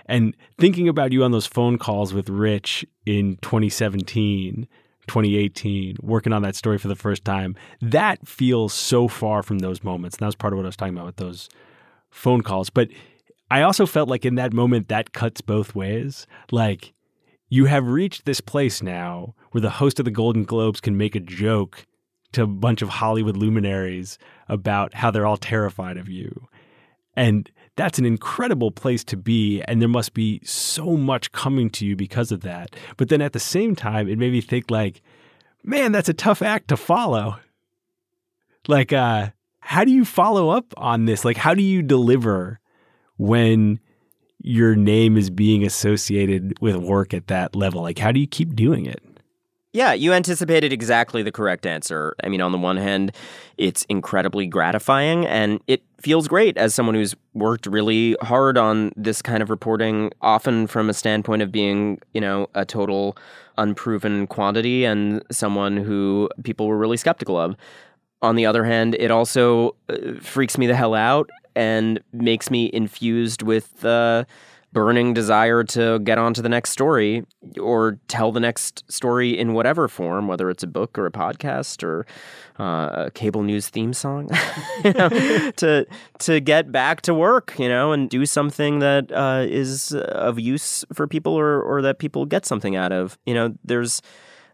And 0.07 0.35
thinking 0.59 0.89
about 0.89 1.13
you 1.13 1.23
on 1.23 1.33
those 1.33 1.47
phone 1.47 1.79
calls 1.79 2.15
with 2.15 2.31
Rich 2.31 2.87
in 3.05 3.37
2017, 3.43 4.67
2018, 5.07 5.97
working 6.01 6.33
on 6.33 6.43
that 6.43 6.57
story 6.57 6.79
for 6.79 6.89
the 6.89 6.97
first 6.97 7.25
time, 7.25 7.57
that 7.83 8.27
feels 8.27 8.73
so 8.73 9.07
far 9.07 9.43
from 9.43 9.59
those 9.59 9.85
moments. 9.85 10.17
And 10.17 10.21
that 10.21 10.29
was 10.29 10.35
part 10.35 10.55
of 10.55 10.57
what 10.57 10.65
I 10.65 10.69
was 10.69 10.77
talking 10.77 10.95
about 10.95 11.07
with 11.07 11.17
those 11.17 11.51
phone 12.11 12.43
calls. 12.43 12.71
But 12.71 12.89
I 13.51 13.63
also 13.63 13.85
felt 13.85 14.09
like 14.09 14.25
in 14.25 14.37
that 14.37 14.53
moment 14.53 14.89
that 14.89 15.13
cuts 15.13 15.41
both 15.43 15.75
ways. 15.75 16.27
Like 16.51 16.95
you 17.49 17.67
have 17.67 17.87
reached 17.87 18.25
this 18.25 18.41
place 18.41 18.83
now 18.83 19.35
where 19.51 19.61
the 19.61 19.71
host 19.71 19.99
of 19.99 20.05
the 20.05 20.11
Golden 20.11 20.45
Globes 20.45 20.81
can 20.81 20.97
make 20.97 21.15
a 21.15 21.21
joke 21.21 21.87
to 22.33 22.43
a 22.43 22.47
bunch 22.47 22.83
of 22.83 22.89
Hollywood 22.89 23.37
luminaries 23.37 24.19
about 24.49 24.95
how 24.95 25.11
they're 25.11 25.27
all 25.27 25.37
terrified 25.37 25.97
of 25.97 26.09
you. 26.09 26.49
And 27.17 27.51
that's 27.77 27.99
an 27.99 28.05
incredible 28.05 28.71
place 28.71 29.05
to 29.05 29.17
be. 29.17 29.63
And 29.63 29.81
there 29.81 29.89
must 29.89 30.15
be 30.15 30.41
so 30.45 30.97
much 30.97 31.33
coming 31.33 31.71
to 31.71 31.87
you 31.87 31.97
because 31.97 32.31
of 32.31 32.43
that. 32.43 32.77
But 32.97 33.09
then 33.09 33.23
at 33.23 33.33
the 33.33 33.41
same 33.41 33.75
time, 33.75 34.09
it 34.09 34.19
made 34.19 34.33
me 34.33 34.41
think, 34.41 34.71
like, 34.71 35.03
man, 35.63 35.93
that's 35.93 36.09
a 36.09 36.15
tough 36.15 36.43
act 36.43 36.69
to 36.69 36.77
follow. 36.77 37.39
Like, 38.67 38.93
uh, 38.93 39.31
how 39.61 39.85
do 39.85 39.91
you 39.91 40.05
follow 40.05 40.51
up 40.51 40.73
on 40.77 41.07
this? 41.07 41.25
Like, 41.25 41.37
how 41.37 41.55
do 41.55 41.63
you 41.63 41.83
deliver 41.83 42.61
when 43.17 43.81
your 44.41 44.77
name 44.77 45.17
is 45.17 45.31
being 45.31 45.65
associated 45.65 46.61
with 46.61 46.77
work 46.77 47.13
at 47.13 47.27
that 47.27 47.57
level? 47.57 47.83
Like, 47.83 47.99
how 47.99 48.13
do 48.13 48.21
you 48.21 48.27
keep 48.27 48.55
doing 48.55 48.87
it? 48.87 49.03
Yeah, 49.79 49.93
you 49.93 50.13
anticipated 50.13 50.73
exactly 50.73 51.23
the 51.23 51.31
correct 51.31 51.65
answer. 51.65 52.17
I 52.25 52.29
mean, 52.29 52.41
on 52.41 52.51
the 52.51 52.59
one 52.59 52.77
hand, 52.77 53.13
it's 53.59 53.85
incredibly 53.85 54.45
gratifying 54.45 55.25
and 55.25 55.61
it 55.69 55.85
feels 56.01 56.27
great 56.27 56.57
as 56.57 56.75
someone 56.75 56.97
who's 56.97 57.15
worked 57.33 57.65
really 57.65 58.17
hard 58.21 58.59
on 58.59 58.91
this 58.97 59.23
kind 59.23 59.41
of 59.41 59.51
reporting, 59.51 60.11
often 60.21 60.67
from 60.67 60.91
a 60.91 60.93
standpoint 60.93 61.43
of 61.43 61.53
being, 61.53 62.01
you 62.13 62.21
know, 62.21 62.49
a 62.57 62.65
total 62.65 63.17
unproven 63.57 64.27
quantity 64.27 64.85
and 64.85 65.23
someone 65.31 65.77
who 65.77 66.29
people 66.43 66.67
were 66.67 66.77
really 66.77 66.97
skeptical 66.97 67.39
of. 67.39 67.55
On 68.21 68.35
the 68.35 68.47
other 68.47 68.65
hand, 68.65 68.97
it 68.97 69.13
also 69.13 69.77
uh, 69.89 70.15
freaks 70.21 70.59
me 70.59 70.67
the 70.67 70.75
hell 70.75 70.97
out 70.97 71.31
and 71.55 72.01
makes 72.13 72.51
me 72.51 72.69
infused 72.73 73.43
with 73.43 73.85
uh, 73.85 74.25
burning 74.79 75.13
desire 75.13 75.65
to 75.65 75.99
get 75.99 76.19
on 76.19 76.33
to 76.33 76.41
the 76.41 76.49
next 76.49 76.71
story 76.71 77.25
or 77.61 77.99
tell 78.07 78.31
the 78.31 78.39
next 78.39 78.85
story 78.89 79.37
in 79.37 79.53
whatever 79.53 79.89
form, 79.89 80.29
whether 80.29 80.49
it's 80.49 80.63
a 80.63 80.69
book 80.69 80.97
or 80.97 81.05
a 81.05 81.11
podcast 81.11 81.83
or 81.83 82.07
uh, 82.61 83.07
a 83.07 83.11
cable 83.11 83.43
news 83.43 83.69
theme 83.69 83.93
song, 83.93 84.31
you 84.85 84.93
know, 84.93 85.09
to 85.57 85.85
to 86.21 86.39
get 86.39 86.71
back 86.71 87.01
to 87.01 87.13
work, 87.13 87.59
you 87.59 87.69
know, 87.69 87.91
and 87.91 88.09
do 88.09 88.25
something 88.25 88.79
that 88.79 89.11
uh, 89.11 89.45
is 89.49 89.93
of 89.95 90.39
use 90.39 90.85
for 90.93 91.09
people 91.09 91.35
or 91.35 91.61
or 91.61 91.83
that 91.83 91.99
people 91.99 92.25
get 92.25 92.47
something 92.47 92.77
out 92.77 92.93
of. 92.93 93.19
You 93.27 93.35
know, 93.35 93.55
there's 93.65 94.01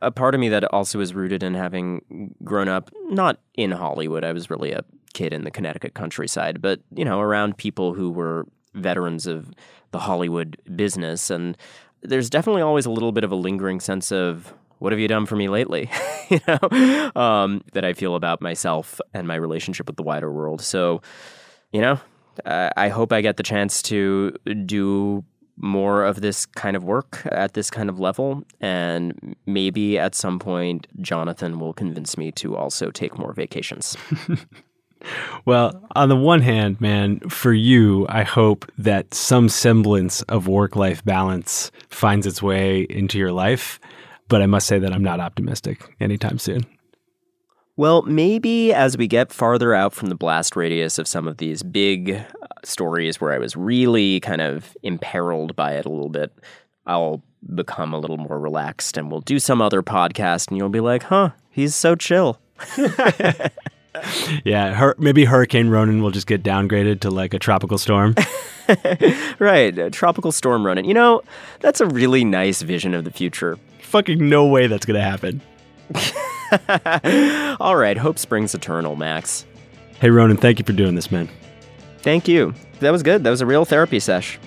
a 0.00 0.10
part 0.10 0.34
of 0.34 0.40
me 0.40 0.48
that 0.48 0.64
also 0.72 1.00
is 1.00 1.12
rooted 1.12 1.42
in 1.42 1.52
having 1.52 2.34
grown 2.42 2.68
up 2.68 2.90
not 3.08 3.40
in 3.52 3.72
Hollywood. 3.72 4.24
I 4.24 4.32
was 4.32 4.48
really 4.48 4.72
a 4.72 4.86
kid 5.12 5.34
in 5.34 5.44
the 5.44 5.50
Connecticut 5.50 5.92
countryside, 5.92 6.62
but 6.62 6.80
you 6.96 7.04
know, 7.04 7.20
around 7.20 7.58
people 7.58 7.92
who 7.92 8.10
were 8.10 8.46
veterans 8.74 9.26
of 9.26 9.52
the 9.94 10.00
Hollywood 10.00 10.58
business. 10.74 11.30
And 11.30 11.56
there's 12.02 12.28
definitely 12.28 12.62
always 12.62 12.84
a 12.84 12.90
little 12.90 13.12
bit 13.12 13.22
of 13.22 13.30
a 13.30 13.36
lingering 13.36 13.78
sense 13.78 14.10
of, 14.10 14.52
what 14.80 14.92
have 14.92 14.98
you 14.98 15.06
done 15.06 15.24
for 15.24 15.36
me 15.36 15.48
lately? 15.48 15.88
you 16.28 16.40
know, 16.48 17.12
um, 17.14 17.62
that 17.74 17.84
I 17.84 17.92
feel 17.92 18.16
about 18.16 18.42
myself 18.42 19.00
and 19.14 19.28
my 19.28 19.36
relationship 19.36 19.86
with 19.86 19.94
the 19.94 20.02
wider 20.02 20.32
world. 20.32 20.60
So, 20.60 21.00
you 21.72 21.80
know, 21.80 22.00
I 22.44 22.88
hope 22.88 23.12
I 23.12 23.20
get 23.20 23.36
the 23.36 23.44
chance 23.44 23.82
to 23.82 24.32
do 24.66 25.24
more 25.56 26.04
of 26.04 26.20
this 26.20 26.44
kind 26.44 26.76
of 26.76 26.82
work 26.82 27.22
at 27.30 27.54
this 27.54 27.70
kind 27.70 27.88
of 27.88 28.00
level. 28.00 28.42
And 28.60 29.36
maybe 29.46 29.96
at 29.96 30.16
some 30.16 30.40
point, 30.40 30.88
Jonathan 31.00 31.60
will 31.60 31.72
convince 31.72 32.18
me 32.18 32.32
to 32.32 32.56
also 32.56 32.90
take 32.90 33.16
more 33.16 33.32
vacations. 33.32 33.96
Well, 35.44 35.82
on 35.94 36.08
the 36.08 36.16
one 36.16 36.40
hand, 36.40 36.80
man, 36.80 37.20
for 37.28 37.52
you, 37.52 38.06
I 38.08 38.22
hope 38.22 38.70
that 38.78 39.14
some 39.14 39.48
semblance 39.48 40.22
of 40.22 40.48
work 40.48 40.76
life 40.76 41.04
balance 41.04 41.70
finds 41.88 42.26
its 42.26 42.42
way 42.42 42.86
into 42.88 43.18
your 43.18 43.32
life. 43.32 43.78
But 44.28 44.40
I 44.40 44.46
must 44.46 44.66
say 44.66 44.78
that 44.78 44.92
I'm 44.92 45.02
not 45.02 45.20
optimistic 45.20 45.94
anytime 46.00 46.38
soon. 46.38 46.64
Well, 47.76 48.02
maybe 48.02 48.72
as 48.72 48.96
we 48.96 49.08
get 49.08 49.32
farther 49.32 49.74
out 49.74 49.92
from 49.92 50.08
the 50.08 50.14
blast 50.14 50.54
radius 50.54 50.98
of 50.98 51.08
some 51.08 51.26
of 51.26 51.38
these 51.38 51.62
big 51.62 52.12
uh, 52.12 52.24
stories 52.62 53.20
where 53.20 53.32
I 53.32 53.38
was 53.38 53.56
really 53.56 54.20
kind 54.20 54.40
of 54.40 54.76
imperiled 54.82 55.56
by 55.56 55.72
it 55.72 55.84
a 55.84 55.90
little 55.90 56.08
bit, 56.08 56.32
I'll 56.86 57.22
become 57.54 57.92
a 57.92 57.98
little 57.98 58.16
more 58.16 58.38
relaxed 58.38 58.96
and 58.96 59.10
we'll 59.10 59.20
do 59.20 59.38
some 59.38 59.60
other 59.60 59.82
podcast 59.82 60.48
and 60.48 60.56
you'll 60.56 60.68
be 60.68 60.80
like, 60.80 61.02
huh, 61.04 61.30
he's 61.50 61.74
so 61.74 61.96
chill. 61.96 62.38
yeah, 64.44 64.74
her, 64.74 64.94
maybe 64.98 65.24
Hurricane 65.24 65.68
Ronan 65.68 66.02
will 66.02 66.10
just 66.10 66.26
get 66.26 66.42
downgraded 66.42 67.00
to 67.00 67.10
like 67.10 67.34
a 67.34 67.38
tropical 67.38 67.78
storm. 67.78 68.14
right, 69.38 69.92
tropical 69.92 70.32
storm 70.32 70.66
Ronan. 70.66 70.84
You 70.84 70.94
know, 70.94 71.22
that's 71.60 71.80
a 71.80 71.86
really 71.86 72.24
nice 72.24 72.62
vision 72.62 72.94
of 72.94 73.04
the 73.04 73.10
future. 73.10 73.58
Fucking 73.82 74.28
no 74.28 74.46
way 74.46 74.66
that's 74.66 74.86
gonna 74.86 75.00
happen. 75.00 75.40
All 77.60 77.76
right, 77.76 77.96
hope 77.96 78.18
springs 78.18 78.54
eternal, 78.54 78.96
Max. 78.96 79.44
Hey 80.00 80.10
Ronan, 80.10 80.36
thank 80.36 80.58
you 80.58 80.64
for 80.64 80.72
doing 80.72 80.94
this, 80.94 81.10
man. 81.10 81.28
Thank 81.98 82.28
you. 82.28 82.54
That 82.80 82.90
was 82.90 83.02
good. 83.02 83.24
That 83.24 83.30
was 83.30 83.40
a 83.40 83.46
real 83.46 83.64
therapy 83.64 84.00
sesh. 84.00 84.38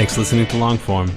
Thanks 0.00 0.14
for 0.14 0.20
listening 0.20 0.46
to 0.46 0.56
Longform. 0.56 1.12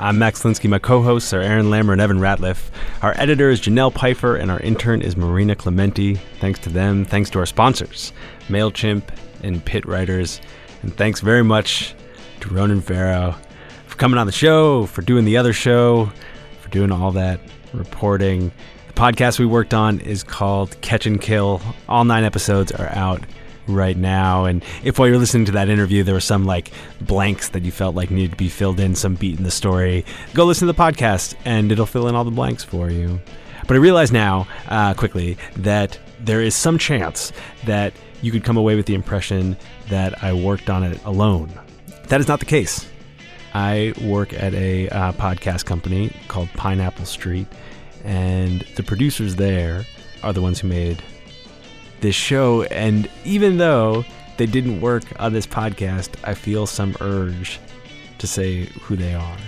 I'm 0.00 0.18
Max 0.18 0.42
Linsky. 0.42 0.68
My 0.68 0.80
co 0.80 1.00
hosts 1.00 1.32
are 1.32 1.40
Aaron 1.40 1.66
Lammer 1.66 1.92
and 1.92 2.00
Evan 2.00 2.18
Ratliff. 2.18 2.70
Our 3.00 3.14
editor 3.16 3.50
is 3.50 3.60
Janelle 3.60 3.92
Pfeiffer, 3.92 4.34
and 4.34 4.50
our 4.50 4.58
intern 4.58 5.00
is 5.00 5.16
Marina 5.16 5.54
Clementi. 5.54 6.16
Thanks 6.40 6.58
to 6.62 6.68
them. 6.68 7.04
Thanks 7.04 7.30
to 7.30 7.38
our 7.38 7.46
sponsors, 7.46 8.12
MailChimp 8.48 9.04
and 9.44 9.64
Pit 9.64 9.86
Writers. 9.86 10.40
And 10.82 10.92
thanks 10.96 11.20
very 11.20 11.44
much 11.44 11.94
to 12.40 12.48
Ronan 12.48 12.80
Farrow 12.80 13.36
for 13.86 13.96
coming 13.96 14.18
on 14.18 14.26
the 14.26 14.32
show, 14.32 14.86
for 14.86 15.02
doing 15.02 15.24
the 15.24 15.36
other 15.36 15.52
show, 15.52 16.10
for 16.60 16.68
doing 16.70 16.90
all 16.90 17.12
that 17.12 17.38
reporting. 17.72 18.50
The 18.88 18.94
podcast 18.94 19.38
we 19.38 19.46
worked 19.46 19.72
on 19.72 20.00
is 20.00 20.24
called 20.24 20.80
Catch 20.80 21.06
and 21.06 21.20
Kill. 21.20 21.62
All 21.88 22.04
nine 22.04 22.24
episodes 22.24 22.72
are 22.72 22.88
out 22.88 23.20
right 23.68 23.96
now. 23.96 24.44
And 24.44 24.64
if 24.84 24.98
while 24.98 25.08
you're 25.08 25.18
listening 25.18 25.46
to 25.46 25.52
that 25.52 25.68
interview, 25.68 26.02
there 26.02 26.14
were 26.14 26.20
some 26.20 26.44
like 26.44 26.70
blanks 27.00 27.50
that 27.50 27.64
you 27.64 27.70
felt 27.70 27.94
like 27.94 28.10
needed 28.10 28.32
to 28.32 28.36
be 28.36 28.48
filled 28.48 28.80
in, 28.80 28.94
some 28.94 29.14
beat 29.14 29.38
in 29.38 29.44
the 29.44 29.50
story, 29.50 30.04
go 30.34 30.44
listen 30.44 30.66
to 30.66 30.72
the 30.72 30.78
podcast 30.78 31.34
and 31.44 31.70
it'll 31.72 31.86
fill 31.86 32.08
in 32.08 32.14
all 32.14 32.24
the 32.24 32.30
blanks 32.30 32.64
for 32.64 32.90
you. 32.90 33.20
But 33.66 33.74
I 33.74 33.80
realize 33.80 34.12
now, 34.12 34.46
uh, 34.68 34.94
quickly, 34.94 35.36
that 35.56 35.98
there 36.20 36.40
is 36.40 36.54
some 36.54 36.78
chance 36.78 37.32
that 37.64 37.92
you 38.22 38.30
could 38.30 38.44
come 38.44 38.56
away 38.56 38.76
with 38.76 38.86
the 38.86 38.94
impression 38.94 39.56
that 39.88 40.22
I 40.22 40.32
worked 40.32 40.70
on 40.70 40.84
it 40.84 41.02
alone. 41.04 41.50
That 42.08 42.20
is 42.20 42.28
not 42.28 42.38
the 42.38 42.46
case. 42.46 42.86
I 43.54 43.94
work 44.02 44.32
at 44.34 44.54
a 44.54 44.88
uh, 44.90 45.12
podcast 45.12 45.64
company 45.64 46.12
called 46.28 46.48
Pineapple 46.54 47.06
Street, 47.06 47.46
and 48.04 48.60
the 48.76 48.82
producers 48.82 49.36
there 49.36 49.84
are 50.22 50.32
the 50.32 50.42
ones 50.42 50.60
who 50.60 50.68
made 50.68 51.02
this 52.00 52.14
show. 52.14 52.62
And 52.64 53.08
even 53.24 53.58
though 53.58 54.04
they 54.36 54.46
didn't 54.46 54.80
work 54.80 55.04
on 55.18 55.32
this 55.32 55.46
podcast, 55.46 56.10
I 56.24 56.34
feel 56.34 56.66
some 56.66 56.96
urge 57.00 57.58
to 58.18 58.26
say 58.26 58.64
who 58.82 58.96
they 58.96 59.14
are. 59.14 59.38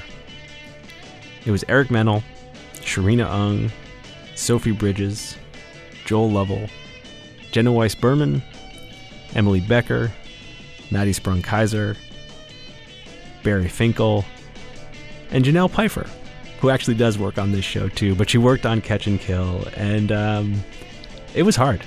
It 1.45 1.51
was 1.51 1.65
Eric 1.69 1.91
Mennel, 1.91 2.23
Sharina 2.75 3.31
Ung, 3.31 3.71
Sophie 4.35 4.73
Bridges, 4.73 5.37
Joel 6.05 6.31
Lovell, 6.31 6.69
Jenna 7.51 7.73
Weiss 7.73 7.95
Berman, 7.95 8.43
Emily 9.35 9.61
Becker, 9.61 10.13
Maddie 10.91 11.13
Sprung 11.13 11.43
Keyser, 11.43 11.97
Barry 13.43 13.69
Finkel, 13.69 14.25
and 15.31 15.45
Janelle 15.45 15.71
Pfeiffer, 15.71 16.07
who 16.61 16.71
actually 16.71 16.95
does 16.95 17.19
work 17.19 17.39
on 17.39 17.53
this 17.53 17.65
show 17.65 17.89
too, 17.89 18.15
but 18.15 18.31
she 18.31 18.39
worked 18.39 18.67
on 18.67 18.81
Catch 18.81 19.07
and 19.07 19.21
Kill, 19.21 19.67
and 19.77 20.11
um, 20.13 20.65
it 21.35 21.43
was 21.43 21.57
hard 21.57 21.83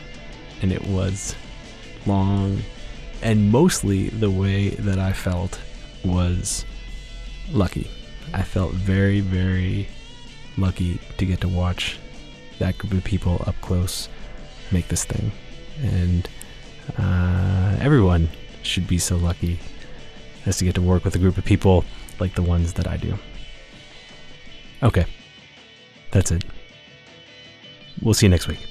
and 0.61 0.71
it 0.71 0.85
was 0.87 1.35
long. 2.05 2.61
And 3.21 3.51
mostly 3.51 4.09
the 4.09 4.31
way 4.31 4.69
that 4.69 4.97
I 4.97 5.13
felt 5.13 5.59
was 6.03 6.65
lucky. 7.51 7.89
I 8.33 8.43
felt 8.43 8.73
very, 8.73 9.19
very 9.19 9.87
lucky 10.57 10.99
to 11.17 11.25
get 11.25 11.41
to 11.41 11.47
watch 11.47 11.99
that 12.59 12.77
group 12.77 12.93
of 12.93 13.03
people 13.03 13.43
up 13.45 13.59
close 13.61 14.09
make 14.71 14.87
this 14.87 15.03
thing. 15.03 15.31
And 15.81 16.29
uh, 16.97 17.77
everyone 17.79 18.29
should 18.63 18.87
be 18.87 18.97
so 18.97 19.17
lucky 19.17 19.59
as 20.45 20.57
to 20.57 20.65
get 20.65 20.75
to 20.75 20.81
work 20.81 21.03
with 21.03 21.15
a 21.15 21.19
group 21.19 21.37
of 21.37 21.45
people 21.45 21.85
like 22.19 22.35
the 22.35 22.41
ones 22.41 22.73
that 22.73 22.87
I 22.87 22.97
do. 22.97 23.17
Okay, 24.83 25.05
that's 26.11 26.31
it. 26.31 26.43
We'll 28.01 28.15
see 28.15 28.25
you 28.25 28.29
next 28.31 28.47
week. 28.47 28.70